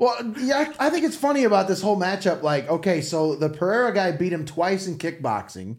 [0.00, 2.42] Well, yeah, I I think it's funny about this whole matchup.
[2.42, 5.74] Like, okay, so the Pereira guy beat him twice in kickboxing,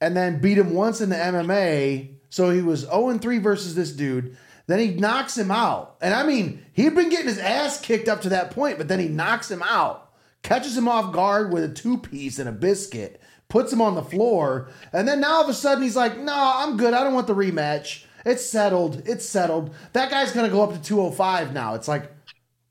[0.00, 2.14] and then beat him once in the MMA.
[2.30, 4.36] So he was 0 3 versus this dude.
[4.66, 5.96] Then he knocks him out.
[6.00, 9.00] And I mean, he'd been getting his ass kicked up to that point, but then
[9.00, 10.12] he knocks him out,
[10.42, 14.02] catches him off guard with a two piece and a biscuit, puts him on the
[14.02, 14.68] floor.
[14.92, 16.94] And then now all of a sudden he's like, no, I'm good.
[16.94, 18.04] I don't want the rematch.
[18.24, 19.02] It's settled.
[19.06, 19.74] It's settled.
[19.92, 21.74] That guy's going to go up to 205 now.
[21.74, 22.10] It's like,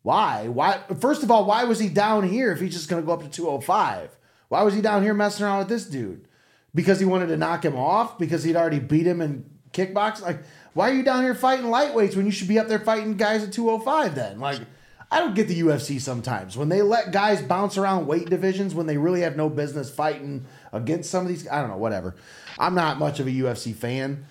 [0.02, 0.48] why?
[0.48, 0.80] Why?
[1.00, 3.24] First of all, why was he down here if he's just going to go up
[3.24, 4.18] to 205?
[4.48, 6.29] Why was he down here messing around with this dude?
[6.76, 8.18] Because he wanted to knock him off?
[8.20, 10.22] Because he'd already beat him in kickboxing?
[10.22, 10.44] Like,
[10.74, 13.44] why are you down here fighting lightweights when you should be up there fighting guys
[13.44, 14.40] at 205 then?
[14.40, 14.60] Like,
[15.12, 16.56] I don't get the UFC sometimes.
[16.56, 20.46] When they let guys bounce around weight divisions when they really have no business fighting
[20.72, 22.16] against some of these, I don't know, whatever.
[22.60, 24.26] I'm not much of a UFC fan.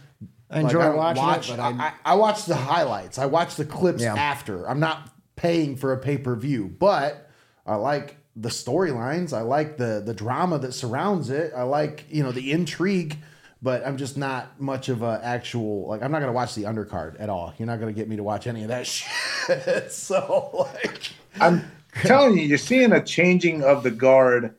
[0.51, 3.19] I enjoy don't watching watch, it, but I, I, I, I watch the highlights.
[3.19, 4.15] I watch the clips Yeah.
[4.15, 4.69] after.
[4.69, 7.29] I'm not paying for a pay per view, but
[7.67, 9.33] I like the storylines.
[9.37, 11.53] I like the the drama that surrounds it.
[11.55, 13.17] I like you know the intrigue,
[13.61, 16.03] but I'm just not much of a actual like.
[16.03, 17.53] I'm not gonna watch the undercard at all.
[17.59, 18.87] You're not gonna get me to watch any of that
[19.47, 19.93] shit.
[19.93, 21.11] so like,
[21.41, 21.65] I'm
[22.05, 24.55] telling you, you're seeing a changing of the guard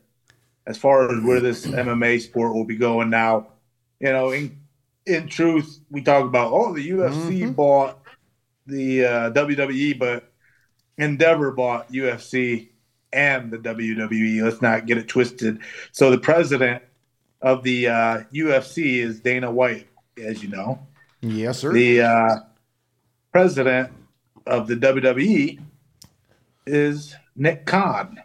[0.66, 3.48] as far as where this MMA sport will be going now.
[3.98, 4.58] You know, in
[5.06, 7.98] in truth, we talk about oh the UFC bought
[8.66, 10.30] the uh, WWE, but
[10.98, 12.69] Endeavor bought UFC
[13.12, 14.42] and the WWE.
[14.42, 15.58] Let's not get it twisted.
[15.92, 16.82] So the president
[17.42, 19.88] of the uh, UFC is Dana White,
[20.22, 20.86] as you know.
[21.20, 21.72] yes, sir.
[21.72, 22.36] The uh,
[23.32, 23.92] president
[24.46, 25.60] of the WWE
[26.66, 28.20] is Nick Khan.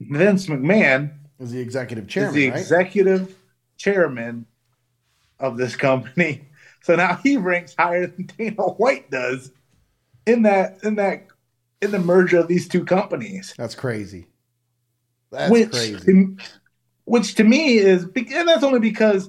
[0.00, 2.58] Vince McMahon is the executive is chairman, the right?
[2.58, 3.36] executive
[3.76, 4.46] chairman
[5.38, 6.42] of this company.
[6.82, 9.50] So now he ranks higher than Dana White does
[10.24, 11.26] in that in that
[11.82, 13.54] in the merger of these two companies.
[13.56, 14.26] That's crazy.
[15.30, 16.36] That's which crazy.
[17.04, 19.28] which to me is and that's only because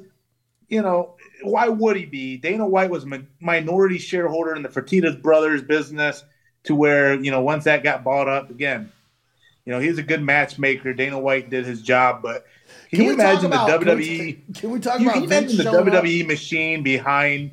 [0.69, 5.21] you know why would he be dana white was a minority shareholder in the Fertittas
[5.21, 6.23] brothers business
[6.63, 8.91] to where you know once that got bought up again
[9.65, 12.45] you know he's a good matchmaker dana white did his job but
[12.89, 14.05] can, you we talk imagine the about- can we
[14.45, 16.03] wwe Can we talk you about can imagine the showing up?
[16.03, 17.51] WWE machine behind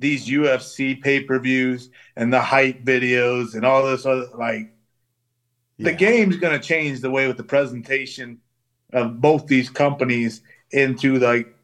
[0.00, 4.72] these UFC pay per views and the hype videos and all this other like
[5.78, 5.96] the Yeah.
[5.96, 8.40] game's going to change the way with the presentation
[8.92, 11.54] of both these companies into like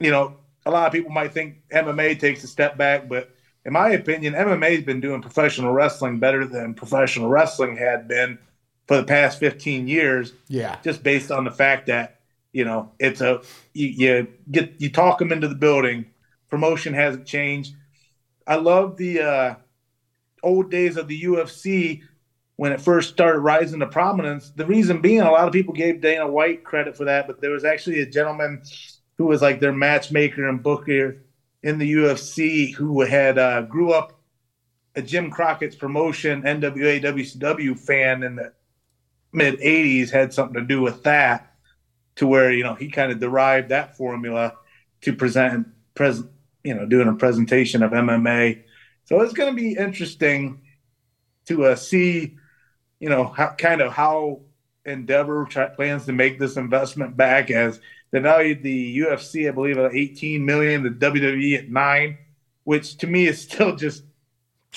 [0.00, 3.30] you know a lot of people might think MMA takes a step back but
[3.64, 8.38] in my opinion MMA's been doing professional wrestling better than professional wrestling had been
[8.88, 10.76] for the past 15 years Yeah.
[10.82, 12.20] just based on the fact that
[12.52, 13.42] you know it's a
[13.74, 16.06] you, you get you talk them into the building
[16.50, 17.74] promotion hasn't changed.
[18.46, 19.54] I love the uh
[20.42, 22.00] old days of the ufc
[22.56, 24.50] when it first started rising to prominence.
[24.50, 27.50] The reason being a lot of people gave dana white credit for that but there
[27.50, 28.62] was actually a gentleman
[29.18, 31.22] who was like their matchmaker and booker
[31.62, 34.18] in the ufc who had uh grew up
[34.96, 38.52] a jim crockett's promotion nwa wcw fan in the
[39.32, 41.54] mid 80s had something to do with that
[42.16, 44.54] to where you know he kind of derived that formula
[45.02, 46.30] to present present
[46.64, 48.62] you know doing a presentation of MMA
[49.04, 50.60] so it's going to be interesting
[51.46, 52.36] to uh, see
[52.98, 54.40] you know how kind of how
[54.84, 57.80] Endeavor try, plans to make this investment back as
[58.10, 62.18] they valued the UFC I believe at 18 million the WWE at 9
[62.64, 64.04] which to me is still just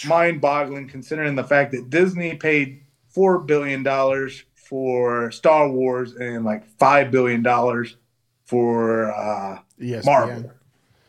[0.05, 6.65] mind-boggling considering the fact that Disney paid four billion dollars for Star Wars and like
[6.79, 7.95] five billion dollars
[8.45, 10.05] for uh, ESPN.
[10.05, 10.51] Marvel,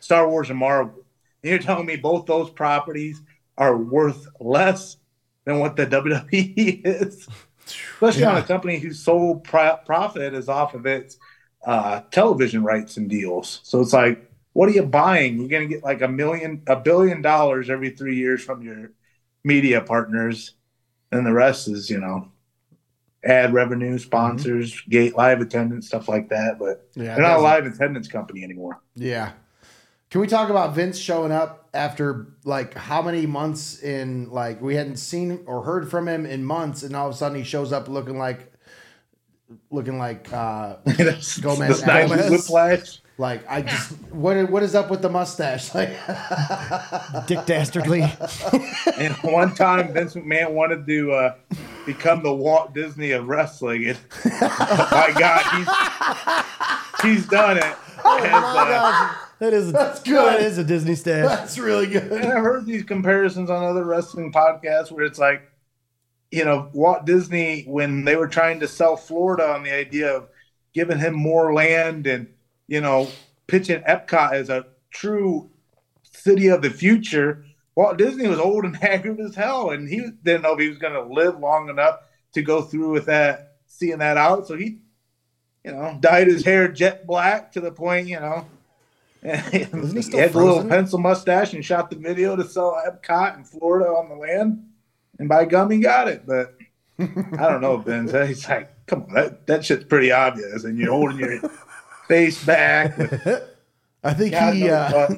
[0.04, 1.02] Star Wars and Marvel.
[1.42, 3.22] And you're telling me both those properties
[3.56, 4.98] are worth less
[5.46, 7.26] than what the WWE is,
[7.66, 11.16] especially on a company whose sole pro- profit is off of its
[11.66, 13.60] uh, television rights and deals.
[13.62, 15.38] So it's like, what are you buying?
[15.38, 18.92] You're going to get like a million, a billion dollars every three years from your
[19.42, 20.52] media partners,
[21.12, 22.28] and the rest is, you know,
[23.24, 26.58] ad revenue, sponsors, gate live attendance, stuff like that.
[26.58, 28.82] But Yeah, they're not a live attendance company anymore.
[28.94, 29.32] Yeah.
[30.14, 34.76] Can we talk about Vince showing up after like how many months in like we
[34.76, 37.72] hadn't seen or heard from him in months, and all of a sudden he shows
[37.72, 38.52] up looking like
[39.72, 43.00] looking like uh That's Gomez the Nigel Whiplash.
[43.18, 45.74] like I just what what is up with the mustache?
[45.74, 45.88] Like
[47.26, 48.04] Dick Dastardly.
[48.96, 51.34] And one time, Vince McMahon wanted to uh,
[51.86, 53.88] become the Walt Disney of wrestling.
[53.88, 55.42] And my God,
[57.02, 57.76] he's he's done it.
[58.04, 60.14] And, uh, That is That's good.
[60.16, 61.26] That is a Disney stash.
[61.26, 62.10] that's really good.
[62.10, 65.42] and I've heard these comparisons on other wrestling podcasts where it's like,
[66.30, 70.28] you know, Walt Disney when they were trying to sell Florida on the idea of
[70.72, 72.28] giving him more land and
[72.66, 73.08] you know
[73.46, 75.50] pitching Epcot as a true
[76.02, 77.44] city of the future.
[77.76, 80.78] Walt Disney was old and haggard as hell, and he didn't know if he was
[80.78, 82.00] going to live long enough
[82.34, 84.46] to go through with that, seeing that out.
[84.46, 84.78] So he,
[85.64, 88.46] you know, dyed his hair jet black to the point, you know.
[89.52, 92.80] Isn't he he still had a little pencil mustache and shot the video to sell
[92.86, 94.68] Epcot in Florida on the land.
[95.18, 96.26] And by gum, he got it.
[96.26, 96.54] But
[96.98, 98.06] I don't know, Ben.
[98.26, 100.64] He's like, come on, that, that shit's pretty obvious.
[100.64, 101.40] And you're holding your
[102.06, 102.98] face back.
[104.04, 105.08] I think God he uh.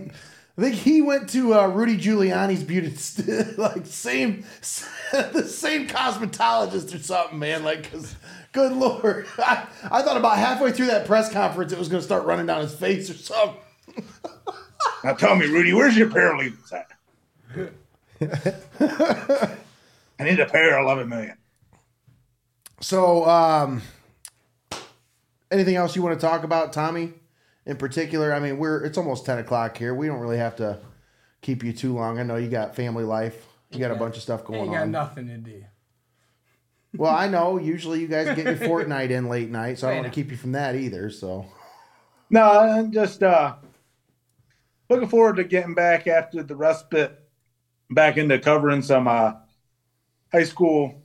[0.59, 4.47] I think he went to uh, Rudy Giuliani's beauty, st- like same,
[5.12, 7.62] the same cosmetologist or something, man.
[7.62, 8.15] Like, 'cause
[8.53, 12.05] good lord, I, I thought about halfway through that press conference it was going to
[12.05, 13.61] start running down his face or something.
[15.05, 16.89] Now tell me, Rudy, where's your paralegals at?
[20.18, 21.36] I need a pair, eleven million.
[22.81, 23.82] So, um,
[25.51, 27.12] anything else you want to talk about, Tommy?
[27.66, 29.94] In particular, I mean, we're it's almost ten o'clock here.
[29.94, 30.78] We don't really have to
[31.43, 32.18] keep you too long.
[32.18, 33.47] I know you got family life.
[33.70, 34.90] You got a bunch of stuff going Ain't got on.
[34.93, 35.64] nothing to do.
[36.97, 37.59] Well, I know.
[37.59, 40.31] Usually, you guys get your Fortnite in late night, so I don't want to keep
[40.31, 41.10] you from that either.
[41.10, 41.47] So,
[42.31, 43.56] No, I'm just uh,
[44.88, 47.18] looking forward to getting back after the respite,
[47.90, 49.34] back into covering some uh,
[50.32, 51.02] high school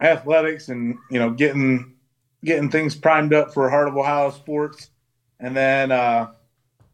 [0.00, 1.94] athletics and you know getting
[2.44, 4.90] getting things primed up for Heart of Ohio sports,
[5.40, 6.32] and then uh,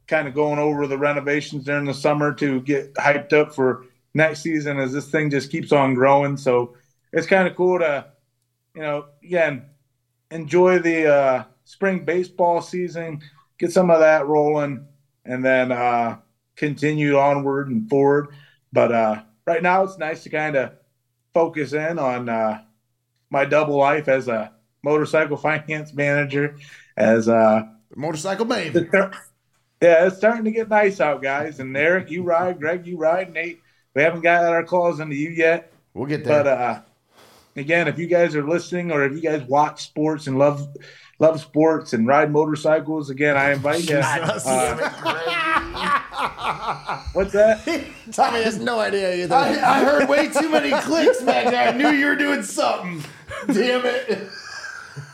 [0.06, 4.42] kind of going over the renovations during the summer to get hyped up for next
[4.42, 6.36] season as this thing just keeps on growing.
[6.36, 6.76] So
[7.12, 8.06] it's kind of cool to
[8.74, 9.66] you know again
[10.30, 13.20] enjoy the uh, spring baseball season
[13.59, 14.86] get some of that rolling
[15.31, 16.19] and then uh,
[16.57, 18.28] continue onward and forward.
[18.73, 20.73] But uh, right now, it's nice to kind of
[21.32, 22.62] focus in on uh,
[23.31, 24.52] my double life as a
[24.82, 26.57] motorcycle finance manager.
[26.97, 28.89] As a motorcycle baby.
[28.93, 31.61] yeah, it's starting to get nice out, guys.
[31.61, 32.59] And Eric, you ride.
[32.59, 33.32] Greg, you ride.
[33.32, 33.61] Nate,
[33.94, 35.73] we haven't got our claws into you yet.
[35.94, 36.43] We'll get there.
[36.43, 36.81] But uh,
[37.57, 40.69] again, if you guys are listening or if you guys watch sports and love
[41.20, 43.98] love sports and ride motorcycles, again, I invite you.
[43.98, 44.40] Uh,
[47.12, 47.60] what's that?
[48.12, 49.34] Tommy has no idea either.
[49.34, 51.68] I, I heard way too many clicks back there.
[51.68, 53.05] I knew you were doing something.
[53.47, 54.28] Damn it.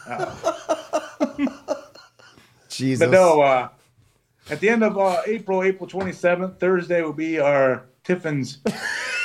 [2.68, 3.04] Jesus.
[3.06, 3.68] But no, uh,
[4.48, 8.58] at the end of uh, April, April 27th, Thursday will be our Tiffin's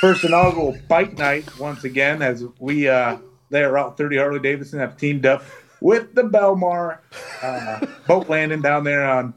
[0.00, 3.18] first inaugural bike night once again, as we uh,
[3.50, 5.44] there at Route 30 Harley Davidson have teamed up
[5.82, 6.98] with the Belmar
[7.42, 9.34] uh, boat landing down there on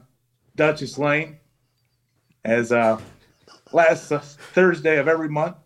[0.54, 1.38] Duchess Lane.
[2.44, 3.00] As uh,
[3.72, 5.56] last uh, Thursday of every month,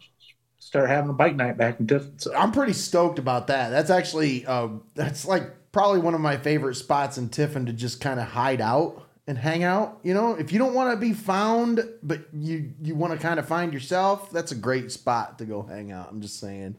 [0.58, 2.18] start having a bike night back in Tiffin.
[2.18, 3.68] So I'm pretty stoked about that.
[3.68, 8.00] That's actually uh, that's like probably one of my favorite spots in Tiffin to just
[8.00, 10.00] kind of hide out and hang out.
[10.02, 13.38] You know, if you don't want to be found, but you you want to kind
[13.38, 16.08] of find yourself, that's a great spot to go hang out.
[16.10, 16.76] I'm just saying.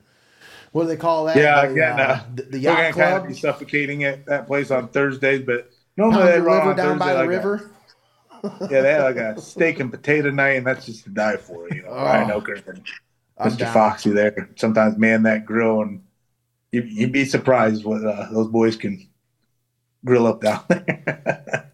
[0.72, 1.36] What do they call that?
[1.38, 4.48] yeah, The, again, uh, the, the we're yacht gonna kind of be suffocating at that
[4.48, 7.72] place on Thursdays, but normally they the run river down by the like a- river.
[8.44, 11.68] Yeah, they have like a steak and potato night, and that's just to die for.
[11.70, 11.96] You know, Oh.
[12.06, 12.82] Ryan Oker and
[13.38, 13.58] I'm Mr.
[13.60, 13.74] down.
[13.74, 16.02] Foxy there sometimes man that grill, and
[16.72, 19.08] you, you'd be surprised what uh, those boys can
[20.06, 21.72] grill up down there.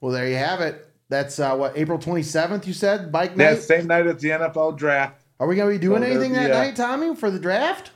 [0.00, 0.88] Well, there you have it.
[1.10, 2.66] That's uh, what April 27th.
[2.66, 3.44] You said bike night.
[3.44, 5.20] yeah, same night as the NFL draft.
[5.40, 7.90] Are we gonna be doing So anything that be, uh, night, Tommy, for the draft?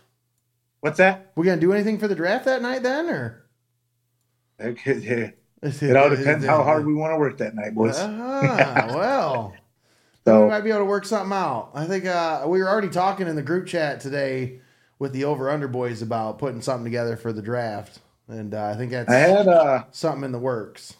[0.87, 1.33] What's that?
[1.35, 3.45] We gonna do anything for the draft that night then, or
[5.63, 7.97] It, it all depends how hard we want to work that night, boys.
[7.99, 9.57] Ah, well,
[10.25, 11.73] we might be able to work something out.
[11.75, 14.61] I think uh, we were already talking in the group chat today
[15.01, 17.99] with the over under boys about putting something together for the draft,
[18.29, 20.95] and uh, I think that's I had uh, something in the works.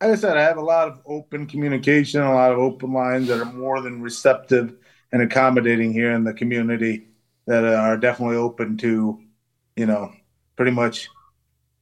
[0.00, 3.28] like I said, I have a lot of open communication, a lot of open lines
[3.28, 4.74] that are more than receptive
[5.12, 7.06] and accommodating here in the community
[7.46, 9.20] that are definitely open to,
[9.76, 10.12] you know,
[10.56, 11.08] pretty much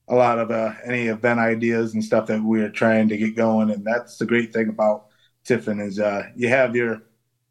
[0.08, 3.70] a lot of uh, any event ideas and stuff that we're trying to get going.
[3.70, 5.06] And that's the great thing about
[5.44, 7.02] Tiffin is uh, you have your,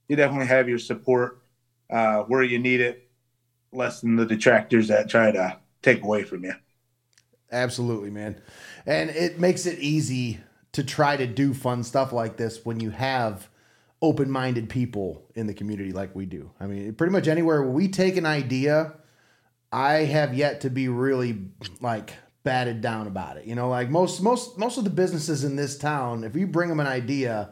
[0.07, 1.41] you definitely have your support
[1.89, 3.09] uh, where you need it,
[3.73, 6.53] less than the detractors that try to take away from you.
[7.51, 8.41] Absolutely, man.
[8.85, 10.39] And it makes it easy
[10.73, 13.49] to try to do fun stuff like this when you have
[14.01, 16.49] open minded people in the community like we do.
[16.59, 18.93] I mean, pretty much anywhere we take an idea,
[19.71, 21.37] I have yet to be really
[21.79, 22.13] like
[22.43, 23.45] batted down about it.
[23.45, 26.69] You know, like most most most of the businesses in this town, if you bring
[26.69, 27.51] them an idea,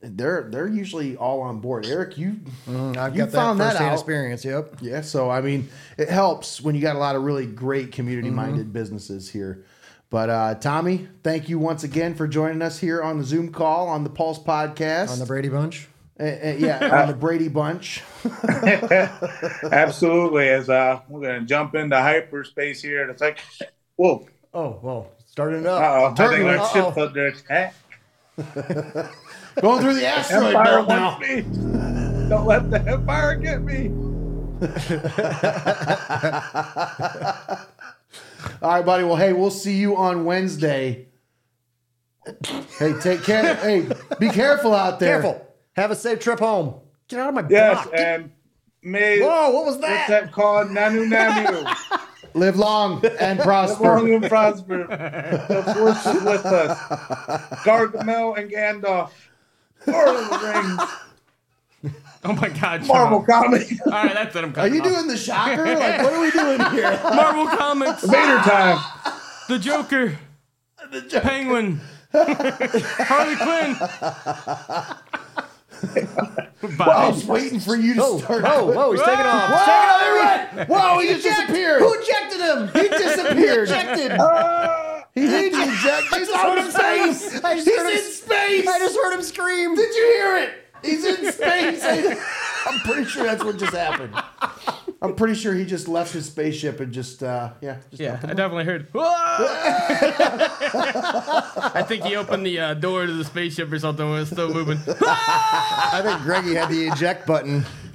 [0.00, 1.84] they're they're usually all on board.
[1.86, 3.94] Eric, you Mm, I've you got found that firsthand out.
[3.94, 4.44] experience.
[4.44, 4.78] Yep.
[4.80, 8.30] Yeah, so I mean, it helps when you got a lot of really great community
[8.30, 9.64] minded businesses here.
[10.08, 13.88] But uh, Tommy, thank you once again for joining us here on the Zoom call
[13.88, 15.10] on the Pulse podcast.
[15.10, 15.88] On the Brady Bunch.
[16.18, 18.02] Uh, uh, yeah, on the Brady Bunch.
[19.72, 20.48] Absolutely.
[20.48, 23.42] As uh, we're going to jump into hyperspace here in a second.
[23.96, 24.26] Whoa.
[24.54, 25.82] Oh, well, starting it up.
[25.82, 26.14] Uh-oh.
[26.24, 27.74] I think our ship's under attack.
[29.60, 31.18] Going through the asteroid Empire belt now.
[31.18, 31.42] me.
[32.28, 33.90] Don't let the Empire get me.
[38.62, 39.04] All right, buddy.
[39.04, 41.08] Well, hey, we'll see you on Wednesday.
[42.78, 43.54] Hey, take care.
[43.56, 43.86] hey,
[44.18, 45.22] be careful out there.
[45.22, 45.46] Careful.
[45.76, 46.74] Have a safe trip home.
[47.08, 47.94] Get out of my Yes, block.
[47.94, 48.30] Get- and
[48.82, 50.08] may Whoa, what was what's that?
[50.08, 50.68] that called?
[50.68, 52.00] Nanu Nanu.
[52.34, 54.00] Live long and prosper.
[54.00, 54.78] Live prosper.
[54.78, 54.86] long and prosper.
[55.48, 56.78] The force is with us.
[57.64, 59.10] Gargamel and Gandalf.
[59.86, 60.90] Lord of the Rings.
[62.24, 62.96] Oh my God, Sean.
[62.96, 63.72] Marvel Comics.
[63.86, 64.42] All right, that's it.
[64.44, 64.86] I'm Are cutting you off.
[64.88, 65.64] doing the shocker?
[65.64, 66.90] Like, what are we doing here?
[67.02, 68.02] Marvel Comics?
[68.04, 68.78] Vader time.
[69.48, 70.18] The Joker.
[70.90, 71.80] The Penguin.
[72.12, 73.76] Harley Quinn.
[76.62, 77.08] I Bye.
[77.10, 78.42] was waiting for you to Whoa, start.
[78.42, 79.50] whoa, whoa, he's taking off.
[79.50, 80.00] Whoa, He's taking off.
[80.00, 80.72] there he.
[80.72, 81.80] Whoa, he just disappeared.
[81.82, 82.68] Who ejected him?
[82.82, 83.68] He disappeared.
[83.68, 84.12] ejected.
[84.12, 86.14] Uh, he did eject.
[86.14, 87.44] He's out of space.
[87.44, 88.66] I just He's heard him- in space.
[88.66, 89.74] I just heard him scream.
[89.74, 90.50] Did you hear it?
[90.82, 91.82] He's in space.
[92.66, 94.14] I'm pretty sure that's what just happened.
[95.02, 97.76] I'm pretty sure he just left his spaceship and just, uh, yeah.
[97.90, 98.88] Just Yeah, I definitely heard.
[101.68, 104.52] I think he opened the uh, door to the spaceship or something when it's still
[104.52, 104.78] moving.
[104.88, 107.64] I think Greggy had the eject button.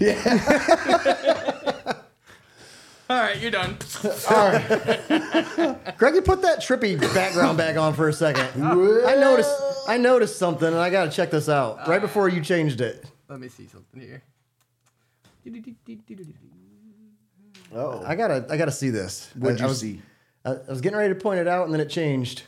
[3.11, 3.77] All right, you're done.
[4.29, 5.97] All right.
[5.97, 8.47] Greg, you put that trippy background back on for a second.
[8.63, 9.53] I noticed.
[9.85, 11.89] I noticed something, and I got to check this out.
[11.89, 14.23] Right uh, before you changed it, Let me see something here.
[17.75, 18.45] Oh, I gotta.
[18.49, 19.29] I gotta see this.
[19.37, 20.01] what'd I, you I was, see?
[20.45, 22.43] I, I was getting ready to point it out, and then it changed.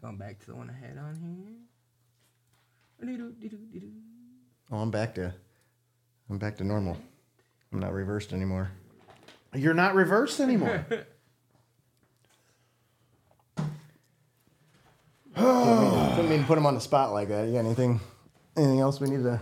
[0.00, 1.56] Going back to the one I had on here.
[4.72, 5.34] Oh, I'm back to.
[6.30, 6.96] I'm back to normal.
[7.72, 8.70] I'm not reversed anymore.
[9.54, 10.84] You're not reversed anymore.
[15.36, 17.46] Didn't mean to put him on the spot like that.
[17.46, 18.00] You got anything?
[18.56, 19.40] Anything else we need to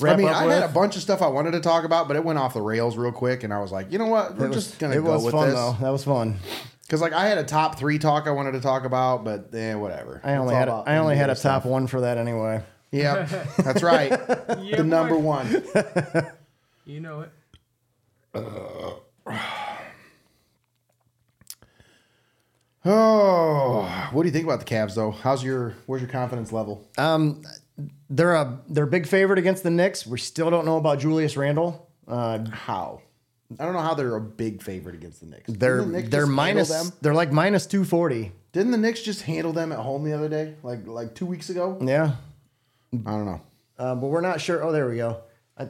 [0.00, 0.54] wrap I mean, up I with?
[0.60, 2.62] had a bunch of stuff I wanted to talk about, but it went off the
[2.62, 4.36] rails real quick, and I was like, you know what?
[4.36, 5.56] We're it was, just gonna it go was with fun this.
[5.56, 5.76] though.
[5.80, 6.36] That was fun.
[6.82, 9.74] Because like I had a top three talk I wanted to talk about, but eh,
[9.74, 10.20] whatever.
[10.24, 11.64] I only had a, about I only had a top stuff.
[11.66, 12.62] one for that anyway.
[12.90, 13.24] Yeah,
[13.58, 14.10] that's right.
[14.10, 15.62] the number one.
[16.86, 17.30] You know it.
[22.84, 25.10] Oh, what do you think about the Cavs though?
[25.10, 26.88] How's your where's your confidence level?
[26.96, 27.42] Um,
[28.08, 30.06] they're a they're a big favorite against the Knicks.
[30.06, 31.88] We still don't know about Julius Randle.
[32.06, 33.02] Uh, How?
[33.58, 35.50] I don't know how they're a big favorite against the Knicks.
[35.50, 36.92] they're the Knicks they're minus them?
[37.00, 38.32] they're like minus two forty.
[38.52, 41.50] Didn't the Knicks just handle them at home the other day, like like two weeks
[41.50, 41.78] ago?
[41.82, 42.12] Yeah,
[42.92, 43.40] I don't know.
[43.78, 44.62] uh, but we're not sure.
[44.62, 45.22] Oh, there we go.
[45.56, 45.66] I,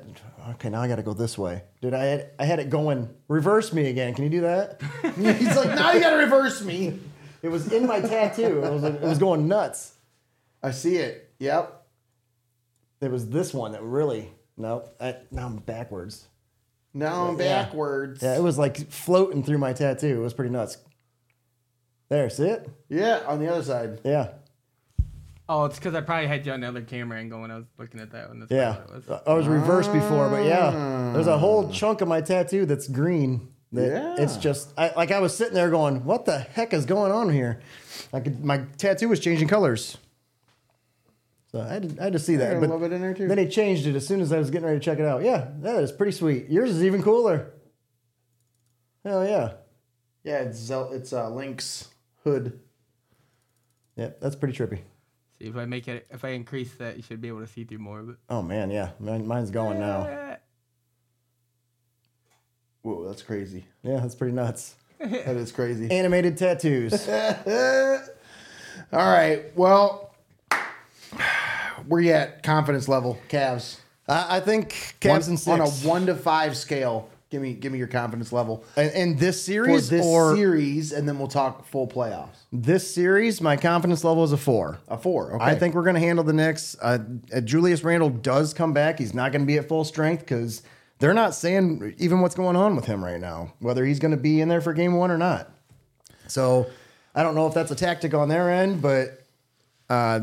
[0.52, 1.94] okay, now I got to go this way, dude.
[1.94, 4.14] I had I had it going reverse me again.
[4.14, 4.80] Can you do that?
[5.16, 6.98] He's like, now you got to reverse me.
[7.42, 8.62] It was in my tattoo.
[8.64, 9.94] It was it was going nuts.
[10.62, 11.30] I see it.
[11.38, 11.86] Yep.
[13.00, 14.88] It was this one that really no.
[15.00, 16.26] I, now I'm backwards.
[16.94, 17.62] Now I'm Yeah.
[17.64, 18.22] backwards.
[18.22, 20.16] Yeah, it was like floating through my tattoo.
[20.18, 20.78] It was pretty nuts.
[22.08, 22.68] There, see it?
[22.88, 24.00] Yeah, on the other side.
[24.02, 24.30] Yeah,
[25.48, 27.64] Oh, it's because I probably had you on the other camera angle when I was
[27.78, 28.40] looking at that one.
[28.40, 28.82] That's yeah.
[28.82, 29.22] it was.
[29.26, 33.48] I was reversed before, but yeah, there's a whole chunk of my tattoo that's green.
[33.72, 34.22] That Yeah.
[34.22, 37.30] It's just I, like I was sitting there going, "What the heck is going on
[37.30, 37.60] here?"
[38.12, 39.96] Like my tattoo was changing colors.
[41.50, 42.52] So I had to, I had to see that.
[42.52, 43.26] got But little bit in there, too.
[43.26, 45.22] Then they changed it as soon as I was getting ready to check it out.
[45.22, 46.50] Yeah, that is pretty sweet.
[46.50, 47.54] Yours is even cooler.
[49.02, 49.52] Hell yeah.
[50.24, 51.88] Yeah, it's Zel- it's uh, Link's
[52.22, 52.60] hood.
[53.96, 54.80] Yeah, that's pretty trippy.
[55.39, 57.65] See if I make it, if I increase that, you should be able to see
[57.65, 58.16] through more of it.
[58.28, 58.90] Oh man, yeah.
[58.98, 60.36] Mine, mine's going now.
[62.82, 63.65] Whoa, that's crazy.
[63.82, 64.74] Yeah, that's pretty nuts.
[64.98, 65.89] That is crazy.
[65.93, 67.09] Animated tattoos.
[68.93, 69.56] All right.
[69.56, 70.12] Well,
[71.86, 73.78] where you at confidence level, Cavs?
[74.09, 77.10] I, I think Cavs and on a one to five scale.
[77.30, 80.92] Give me give me your confidence level in, in this for series this or series,
[80.92, 82.36] and then we'll talk full playoffs.
[82.50, 84.78] this series, my confidence level is a four.
[84.88, 85.34] A four.
[85.34, 85.44] Okay.
[85.44, 86.74] I think we're going to handle the Knicks.
[86.80, 86.98] Uh,
[87.34, 88.98] uh, Julius Randle does come back.
[88.98, 90.62] He's not going to be at full strength because
[91.00, 94.16] they're not saying even what's going on with him right now, whether he's going to
[94.16, 95.50] be in there for game one or not.
[96.28, 96.66] So
[97.14, 99.22] I don't know if that's a tactic on their end, but
[99.90, 100.20] uh,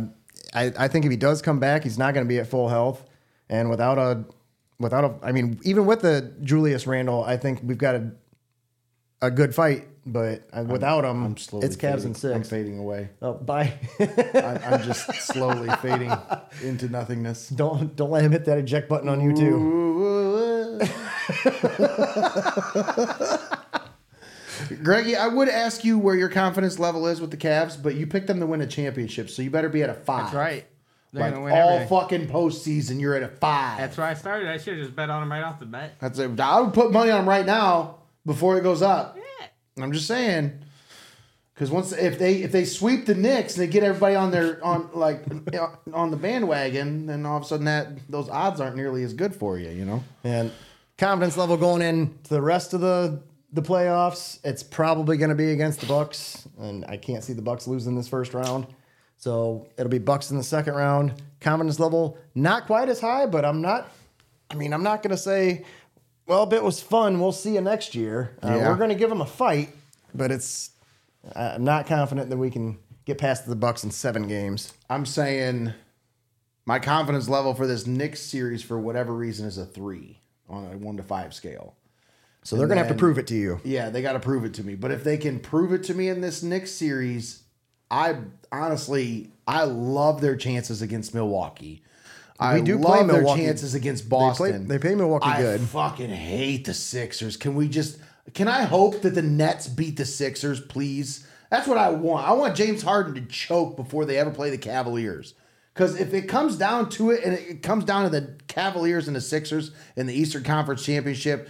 [0.55, 2.67] I, I think if he does come back, he's not going to be at full
[2.67, 3.07] health.
[3.47, 4.25] And without a,
[4.79, 8.11] without a, I mean, even with the Julius Randle, I think we've got a,
[9.21, 9.87] a good fight.
[10.07, 11.65] But uh, without him, I'm slowly.
[11.65, 12.05] it's Cavs fading.
[12.05, 13.09] and 6 I'm fading away.
[13.23, 13.73] Oh, bye.
[13.99, 16.13] I'm, I'm just slowly fading
[16.61, 17.49] into nothingness.
[17.49, 19.85] don't don't let him hit that eject button on you too.
[24.83, 28.05] Greggy, I would ask you where your confidence level is with the Cavs, but you
[28.07, 30.25] picked them to win a championship, so you better be at a five.
[30.25, 30.67] That's right.
[31.15, 31.87] They're Like gonna win all everything.
[31.87, 33.77] fucking postseason, you're at a five.
[33.77, 34.49] That's where I started.
[34.49, 35.93] I should have just bet on them right off the bat.
[35.99, 36.39] That's it.
[36.39, 39.17] I would put money on them right now before it goes up.
[39.81, 40.59] I'm just saying.
[41.53, 44.61] Because once if they if they sweep the Knicks and they get everybody on their
[44.63, 45.23] on like
[45.93, 49.33] on the bandwagon, then all of a sudden that those odds aren't nearly as good
[49.33, 50.03] for you, you know.
[50.25, 50.51] And
[50.97, 53.21] confidence level going into the rest of the
[53.53, 57.41] the playoffs, it's probably going to be against the Bucks, and I can't see the
[57.41, 58.67] Bucks losing this first round.
[59.17, 61.13] So it'll be Bucks in the second round.
[61.39, 63.89] Confidence level not quite as high, but I'm not.
[64.49, 65.65] I mean, I'm not going to say,
[66.27, 68.35] well, if it was fun, we'll see you next year.
[68.43, 68.69] Uh, Yeah.
[68.69, 69.69] We're going to give them a fight,
[70.13, 70.71] but it's.
[71.35, 74.73] I'm not confident that we can get past the Bucks in seven games.
[74.89, 75.73] I'm saying
[76.65, 80.77] my confidence level for this Knicks series, for whatever reason, is a three on a
[80.77, 81.75] one to five scale.
[82.43, 83.59] So they're going to have to prove it to you.
[83.63, 84.75] Yeah, they got to prove it to me.
[84.75, 87.41] But if they can prove it to me in this Knicks series,
[87.89, 88.17] I
[88.51, 91.83] honestly I love their chances against Milwaukee.
[92.39, 94.67] I We do love play their chances against play- Boston.
[94.67, 95.61] they play Milwaukee I good.
[95.61, 97.37] I fucking hate the Sixers.
[97.37, 97.97] Can we just?
[98.33, 101.25] Can I hope that the Nets beat the Sixers, please?
[101.49, 102.27] That's what I want.
[102.27, 105.35] I want James Harden to choke before they ever play the Cavaliers.
[105.73, 109.15] Because if it comes down to it, and it comes down to the Cavaliers and
[109.15, 111.49] the Sixers in the Eastern Conference Championship,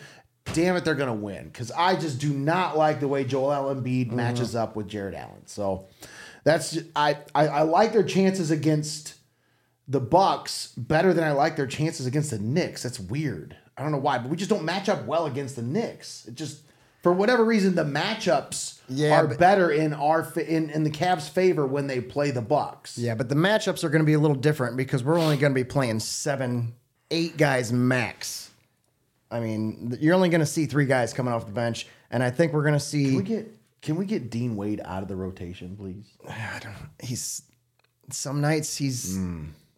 [0.53, 1.45] damn it, they're going to win.
[1.45, 4.15] Because I just do not like the way Joel Embiid mm-hmm.
[4.15, 5.45] matches up with Jarrett Allen.
[5.45, 5.87] So
[6.45, 9.15] that's I, I I like their chances against
[9.87, 12.81] the Bucks better than I like their chances against the Knicks.
[12.83, 13.57] That's weird.
[13.77, 16.25] I don't know why, but we just don't match up well against the Knicks.
[16.27, 16.61] It just
[17.03, 21.67] for whatever reason the matchups Yeah, are better in our in in the Cavs' favor
[21.67, 22.97] when they play the Bucks.
[22.97, 25.51] Yeah, but the matchups are going to be a little different because we're only going
[25.51, 26.73] to be playing seven,
[27.11, 28.51] eight guys max.
[29.29, 32.29] I mean, you're only going to see three guys coming off the bench, and I
[32.29, 33.05] think we're going to see.
[33.05, 33.54] Can we get
[33.85, 36.05] can we get Dean Wade out of the rotation, please?
[37.01, 37.43] he's
[38.09, 39.17] some nights he's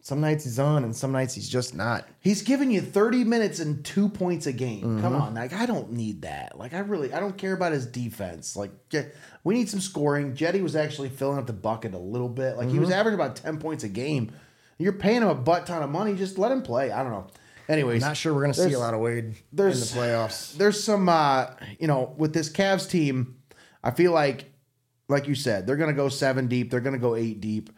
[0.00, 2.08] some nights he's on, and some nights he's just not.
[2.20, 4.80] He's giving you 30 minutes and two points a game.
[4.82, 5.00] Mm-hmm.
[5.02, 6.58] Come on, like I don't need that.
[6.58, 8.56] Like I really, I don't care about his defense.
[8.56, 8.70] Like
[9.44, 10.34] we need some scoring.
[10.34, 12.56] Jetty was actually filling up the bucket a little bit.
[12.56, 12.74] Like Mm-hmm.
[12.74, 14.32] he was averaging about 10 points a game.
[14.78, 16.14] You're paying him a butt ton of money.
[16.14, 16.90] Just let him play.
[16.90, 17.26] I don't know.
[17.68, 20.56] Anyways, Not sure we're going to see a lot of Wade in the playoffs.
[20.56, 21.48] there's some uh
[21.78, 23.36] you know with this Cavs team,
[23.82, 24.52] I feel like
[25.08, 27.70] like you said, they're gonna go seven deep, they're gonna go eight deep.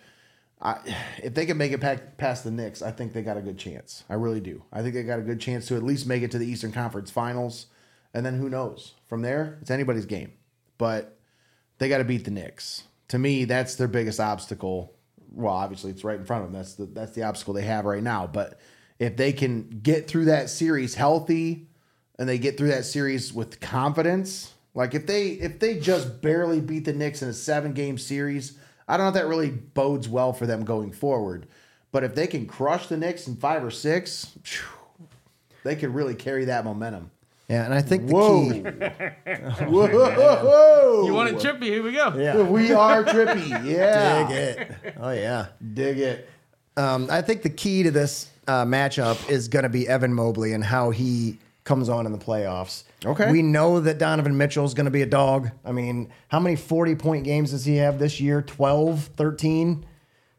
[0.62, 0.78] I,
[1.22, 1.80] if they can make it
[2.18, 4.04] past the Knicks, I think they got a good chance.
[4.10, 4.62] I really do.
[4.70, 6.70] I think they got a good chance to at least make it to the Eastern
[6.70, 7.66] Conference Finals,
[8.12, 8.94] and then who knows?
[9.06, 10.32] From there, it's anybody's game.
[10.76, 11.18] But
[11.78, 12.84] they got to beat the Knicks.
[13.08, 14.94] To me, that's their biggest obstacle.
[15.32, 16.60] Well, obviously, it's right in front of them.
[16.60, 18.26] That's the that's the obstacle they have right now.
[18.26, 18.60] But
[18.98, 21.68] if they can get through that series healthy,
[22.18, 26.60] and they get through that series with confidence, like if they if they just barely
[26.60, 30.08] beat the Knicks in a seven game series, I don't know if that really bodes
[30.08, 31.46] well for them going forward.
[31.92, 34.64] But if they can crush the Knicks in five or six, phew,
[35.64, 37.10] they could really carry that momentum.
[37.48, 38.52] Yeah, and I think the Whoa.
[38.52, 38.60] key.
[39.66, 41.04] Whoa!
[41.04, 41.64] You want it trippy?
[41.64, 42.14] Here we go.
[42.16, 43.48] Yeah, We are trippy.
[43.64, 44.28] Yeah.
[44.28, 44.72] dig it.
[45.00, 45.46] Oh yeah.
[45.74, 46.28] Dig it.
[46.76, 50.52] Um, I think the key to this uh, matchup is going to be Evan Mobley
[50.52, 52.84] and how he comes on in the playoffs.
[53.04, 53.30] Okay.
[53.30, 55.50] We know that Donovan Mitchell is going to be a dog.
[55.64, 58.42] I mean, how many 40 point games does he have this year?
[58.42, 59.86] 12, 13?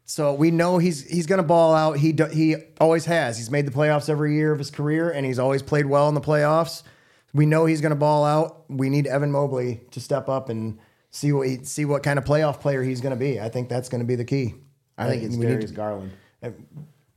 [0.06, 1.98] So we know he's he's going to ball out.
[1.98, 3.38] He he always has.
[3.38, 6.15] He's made the playoffs every year of his career, and he's always played well in
[6.15, 6.84] the playoffs.
[7.34, 8.65] We know he's going to ball out.
[8.69, 10.80] We need Evan Mobley to step up and
[11.11, 13.39] see what he, see what kind of playoff player he's going to be.
[13.39, 14.56] I think that's going to be the key.
[14.98, 16.11] I think it's we need Darius Garland.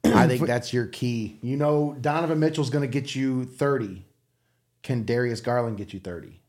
[0.04, 1.38] I think that's your key.
[1.42, 4.04] You know, Donovan Mitchell's going to get you 30.
[4.82, 6.40] Can Darius Garland get you 30?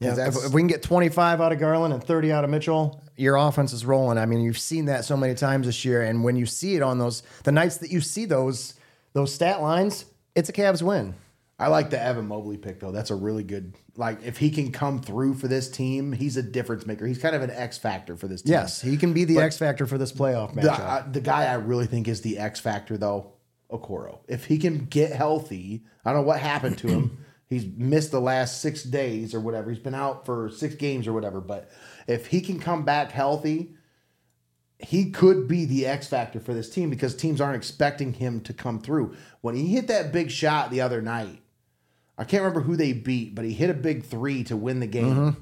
[0.00, 3.02] Yeah, if, if we can get 25 out of Garland and 30 out of Mitchell,
[3.16, 4.16] your offense is rolling.
[4.16, 6.82] I mean, you've seen that so many times this year, and when you see it
[6.82, 8.74] on those the nights that you see those
[9.12, 11.14] those stat lines, it's a Cavs win.
[11.60, 12.90] I like the Evan Mobley pick though.
[12.90, 13.74] That's a really good.
[13.94, 17.06] Like if he can come through for this team, he's a difference maker.
[17.06, 18.52] He's kind of an X factor for this team.
[18.52, 20.80] Yes, he can be the X factor for this playoff The, matchup.
[20.80, 23.34] uh, the guy I really think is the X factor though,
[23.70, 24.20] Okoro.
[24.26, 27.24] If he can get healthy, I don't know what happened to him.
[27.50, 29.70] He's missed the last six days or whatever.
[29.70, 31.40] He's been out for six games or whatever.
[31.40, 31.68] But
[32.06, 33.74] if he can come back healthy,
[34.78, 38.52] he could be the X factor for this team because teams aren't expecting him to
[38.54, 39.16] come through.
[39.40, 41.39] When he hit that big shot the other night,
[42.20, 44.86] I can't remember who they beat, but he hit a big three to win the
[44.86, 45.16] game.
[45.16, 45.40] Mm-hmm.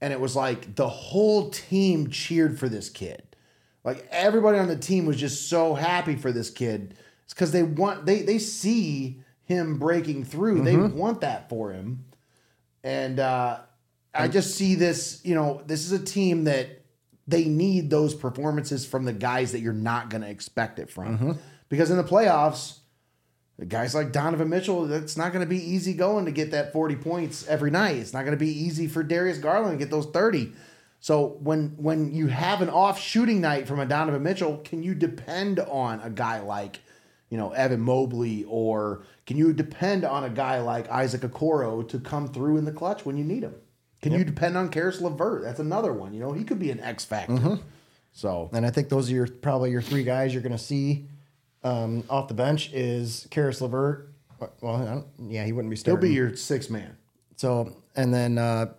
[0.00, 3.24] And it was like the whole team cheered for this kid.
[3.82, 6.94] Like everybody on the team was just so happy for this kid.
[7.24, 10.62] It's because they want they they see him breaking through.
[10.62, 10.96] They mm-hmm.
[10.96, 12.04] want that for him.
[12.84, 13.58] And uh
[14.14, 16.82] I just see this, you know, this is a team that
[17.26, 21.18] they need those performances from the guys that you're not going to expect it from.
[21.18, 21.32] Mm-hmm.
[21.68, 22.80] Because in the playoffs,
[23.68, 26.96] guys like Donovan Mitchell, that's not going to be easy going to get that 40
[26.96, 27.96] points every night.
[27.96, 30.52] It's not going to be easy for Darius Garland to get those 30.
[31.00, 34.94] So when when you have an off shooting night from a Donovan Mitchell, can you
[34.94, 36.78] depend on a guy like,
[37.28, 41.98] you know, Evan Mobley or can you depend on a guy like Isaac Okoro to
[41.98, 43.54] come through in the clutch when you need him?
[44.00, 45.42] Can you depend on Caris LeVert?
[45.42, 46.12] That's another one.
[46.12, 47.34] You know, he could be an X factor.
[47.34, 47.54] Mm-hmm.
[48.12, 51.08] So and I think those are your probably your three guys you're going to see
[51.64, 54.08] um, off the bench is Caris LeVert.
[54.60, 56.96] Well, I don't, yeah, he wouldn't be he'll be your six man.
[57.36, 58.72] So, and then uh,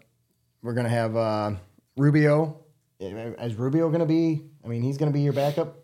[0.61, 1.51] we're going to have uh,
[1.95, 2.57] Rubio.
[2.99, 4.43] Is Rubio going to be?
[4.63, 5.77] I mean, he's going to be your backup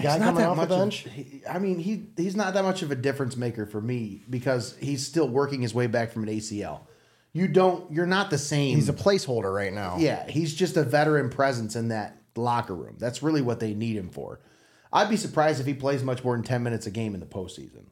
[0.00, 0.96] guy He's coming off the much of- bench.
[1.12, 4.76] he- I mean, he he's not that much of a difference maker for me because
[4.80, 6.80] he's still working his way back from an ACL.
[7.32, 7.90] You don't.
[7.92, 8.76] You're not the same.
[8.76, 9.96] he's a placeholder right now.
[9.98, 10.28] yeah.
[10.28, 12.96] He's just a veteran presence in that locker room.
[12.98, 14.40] That's really what they need him for.
[14.92, 17.26] I'd be surprised if he plays much more than ten minutes a game in the
[17.26, 17.84] postseason.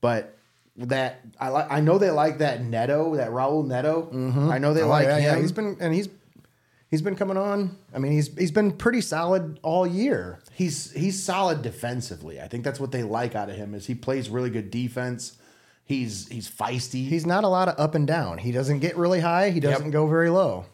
[0.00, 0.36] But
[0.76, 1.70] that I like.
[1.70, 4.10] I know they like that Neto, that Raul Neto.
[4.12, 4.50] Mm-hmm.
[4.50, 5.34] I know they Oh, like yeah, him.
[5.36, 5.40] yeah.
[5.40, 6.08] He's been and he's
[6.90, 7.78] he's been coming on.
[7.94, 10.40] I mean, he's he's been pretty solid all year.
[10.52, 12.40] he's he's solid defensively.
[12.40, 15.38] I think that's what they like out of him is he plays really good defense.
[15.86, 17.06] He's he's feisty.
[17.08, 18.38] He's not a lot of up and down.
[18.38, 19.50] He doesn't get really high.
[19.50, 20.64] He doesn't go very low.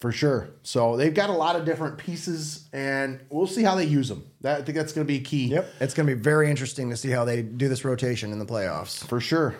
[0.00, 0.48] For sure.
[0.62, 4.24] So they've got a lot of different pieces, and we'll see how they use them.
[4.42, 5.46] That, I think that's going to be key.
[5.48, 8.38] Yep, it's going to be very interesting to see how they do this rotation in
[8.38, 9.06] the playoffs.
[9.06, 9.54] for sure.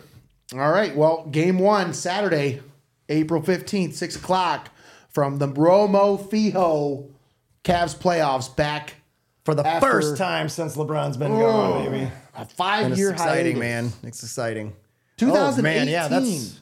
[0.53, 0.95] All right.
[0.95, 2.61] Well, game one Saturday,
[3.09, 4.69] April fifteenth, six o'clock,
[5.09, 7.09] from the Romo Fijo
[7.63, 8.93] Cavs playoffs back
[9.43, 12.09] For the After- first time since LeBron's been gone, oh, baby.
[12.35, 13.59] a five it's year exciting, hiatus.
[13.59, 13.91] man.
[14.03, 14.73] It's exciting.
[15.17, 15.59] 2018.
[15.59, 16.59] Oh, man, yeah, that's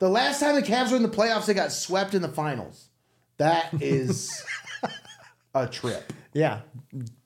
[0.00, 2.88] The last time the Cavs were in the playoffs, they got swept in the finals.
[3.40, 4.44] That is
[5.54, 6.12] a trip.
[6.32, 6.60] yeah.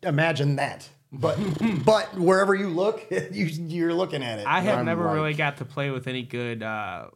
[0.02, 0.88] Imagine that.
[1.12, 1.38] But
[1.84, 4.46] but wherever you look, you you're looking at it.
[4.46, 7.08] I have I'm never like- really got to play with any good, uh,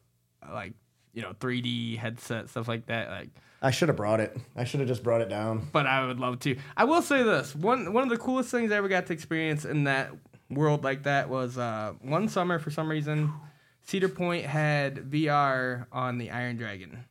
[0.52, 0.72] like
[1.14, 3.08] you know, 3D headset stuff like that.
[3.10, 3.30] Like,
[3.60, 4.36] I should have brought it.
[4.54, 5.68] I should have just brought it down.
[5.72, 6.56] but I would love to.
[6.76, 9.64] I will say this: one one of the coolest things I ever got to experience
[9.64, 10.10] in that
[10.50, 12.58] world like that was uh, one summer.
[12.60, 13.32] For some reason,
[13.82, 17.04] Cedar Point had VR on the Iron Dragon,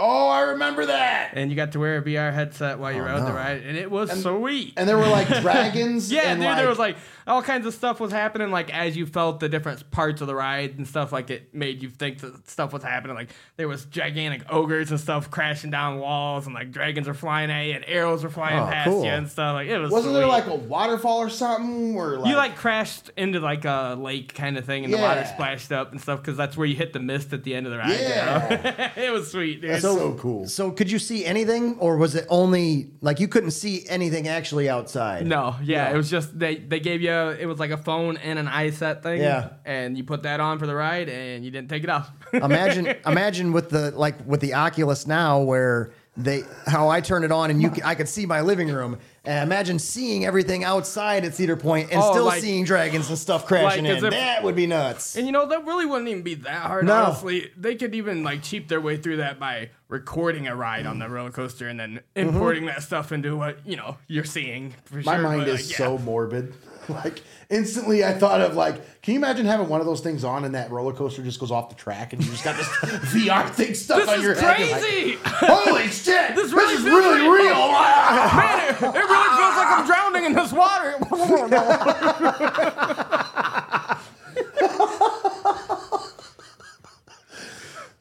[0.00, 1.32] Oh, I remember that.
[1.34, 3.76] and you got to wear a VR headset while you Oh, rode the ride, and
[3.76, 4.72] it was sweet.
[4.76, 6.10] And there were like dragons.
[6.10, 6.96] Yeah, and dude, there was like
[7.30, 8.50] all kinds of stuff was happening.
[8.50, 11.82] Like as you felt the different parts of the ride and stuff, like it made
[11.82, 13.14] you think that stuff was happening.
[13.16, 17.50] Like there was gigantic ogres and stuff crashing down walls, and like dragons were flying
[17.50, 19.04] at you, and arrows were flying Oh, past cool.
[19.04, 19.54] you and stuff.
[19.54, 19.90] Like it was.
[19.90, 23.96] Wasn't there like a waterfall or something Or like, you like crashed into like a
[23.98, 26.74] lake kind of thing, and the water splashed up and stuff because that's where you
[26.76, 27.90] hit the mist at the end of the ride.
[27.90, 28.90] you Yeah.
[28.96, 29.02] know?
[29.02, 29.80] it was sweet, dude.
[29.80, 30.46] so, cool.
[30.46, 34.68] So could you see anything, or was it only like you couldn't see anything actually
[34.68, 35.26] outside?
[35.26, 38.38] No, yeah, it was just they they gave you it was like a phone and
[38.38, 39.20] an eye set thing.
[39.20, 39.50] Yeah.
[39.64, 42.10] and you put that on for the ride, and you didn't take it off.
[42.32, 47.32] imagine imagine with the like with the Oculus now where they how I turned it
[47.32, 48.98] on and you I could see my living room.
[49.24, 53.18] And imagine seeing everything outside at Cedar Point and Oh, still like- seeing dragons and
[53.18, 54.04] stuff crashing like in.
[54.04, 55.14] if- that would be nuts.
[55.16, 56.86] And you know that really wouldn't even be that hard.
[56.86, 56.94] No.
[56.94, 60.98] Honestly, they could even like cheap their way through that by recording a ride on
[60.98, 62.28] the roller coaster and then mm-hmm.
[62.28, 64.74] importing that stuff into what you know you're seeing.
[64.84, 66.54] For My sure, mind but, is like, so morbid.
[67.04, 70.44] Like instantly, I thought of like, can you imagine having one of those things on
[70.44, 72.66] and that roller coaster just goes off the track and you just got this
[73.14, 74.58] VR thing stuck This on is your head?
[74.58, 75.18] You're like, crazy.
[75.24, 76.34] Holy shit!
[76.34, 77.54] This, really is really real." real.
[77.72, 80.96] Man, it, it really feels like I'm drowning in this water.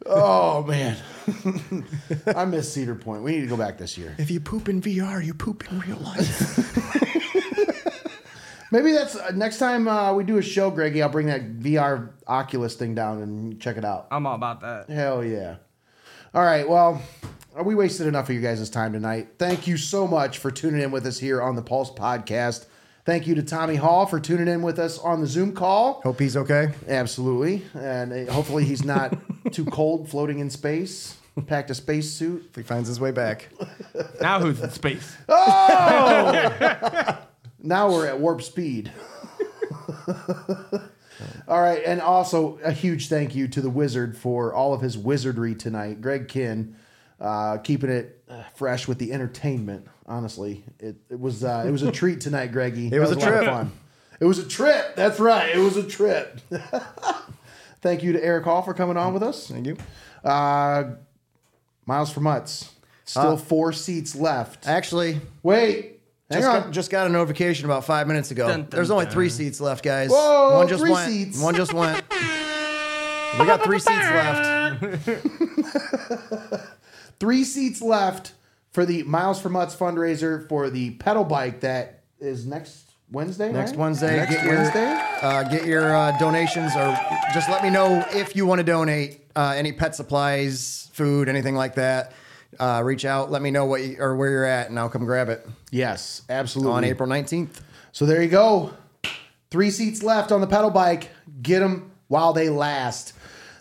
[0.06, 0.98] oh man,
[2.36, 3.24] I miss Cedar Point.
[3.24, 4.16] We need to go back this year.
[4.18, 7.19] if you poop in VR, you poop in real life.
[8.72, 11.02] Maybe that's uh, next time uh, we do a show, Greggy.
[11.02, 14.08] I'll bring that VR Oculus thing down and check it out.
[14.12, 14.90] I'm all about that.
[14.90, 15.56] Hell yeah.
[16.34, 16.68] All right.
[16.70, 17.02] Well,
[17.64, 19.30] we wasted enough of you guys' time tonight.
[19.40, 22.68] Thank you so much for tuning in with us here on the Pulse Podcast.
[23.06, 26.02] Thank you to Tommy Hall for tuning in with us on the Zoom call.
[26.04, 26.74] Hope he's okay.
[26.88, 27.64] Absolutely.
[27.74, 29.18] And uh, hopefully he's not
[29.52, 31.16] too cold floating in space.
[31.48, 32.46] Packed a space suit.
[32.50, 33.48] If he finds his way back.
[34.22, 35.16] Now who's in space?
[37.62, 38.92] Now we're at warp speed.
[41.48, 44.98] all right, and also a huge thank you to the wizard for all of his
[44.98, 46.76] wizardry tonight, Greg Kinn,
[47.20, 49.88] uh, keeping it uh, fresh with the entertainment.
[50.06, 52.90] Honestly, it, it was uh, it was a treat tonight, Greggy.
[52.92, 53.46] It was a trip.
[53.46, 53.72] fun.
[54.20, 54.96] It was a trip.
[54.96, 55.56] That's right.
[55.56, 56.42] It was a trip.
[57.82, 59.48] thank you to Eric Hall for coming on with us.
[59.48, 59.78] Thank you.
[60.24, 60.96] Uh,
[61.86, 62.72] Miles for Mutts.
[63.06, 64.68] Still four seats left.
[64.68, 65.99] Actually, Wait.
[66.30, 66.62] Hang just on.
[66.64, 68.48] got, just got a notification about five minutes ago.
[68.48, 69.14] Dun, dun, There's only dun.
[69.14, 70.10] three seats left, guys.
[70.12, 71.12] Whoa, one just three went.
[71.12, 71.42] seats.
[71.42, 72.04] One just went.
[73.40, 74.84] we got three seats left.
[77.20, 78.34] three seats left
[78.72, 83.52] for the Miles for Mutts fundraiser for the pedal bike that is next Wednesday.
[83.52, 83.80] Next right?
[83.80, 85.02] Wednesday, Next get your- Wednesday.
[85.22, 86.96] Uh, get your uh, donations, or
[87.34, 91.56] just let me know if you want to donate uh, any pet supplies, food, anything
[91.56, 92.14] like that.
[92.60, 95.06] Uh, reach out, let me know what you, or where you're at, and I'll come
[95.06, 96.74] grab it Yes, absolutely.
[96.74, 97.62] on April 19th.
[97.94, 98.74] So there you go.
[99.50, 101.10] Three seats left on the pedal bike.
[101.42, 103.14] Get them while they last.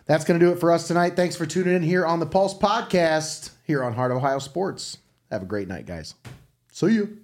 [0.06, 1.16] That's going to do it for us tonight.
[1.16, 4.98] Thanks for tuning in here on the Pulse Podcast here on Heart of Ohio Sports.
[5.30, 6.14] Have a great night, guys.
[6.72, 7.18] See you.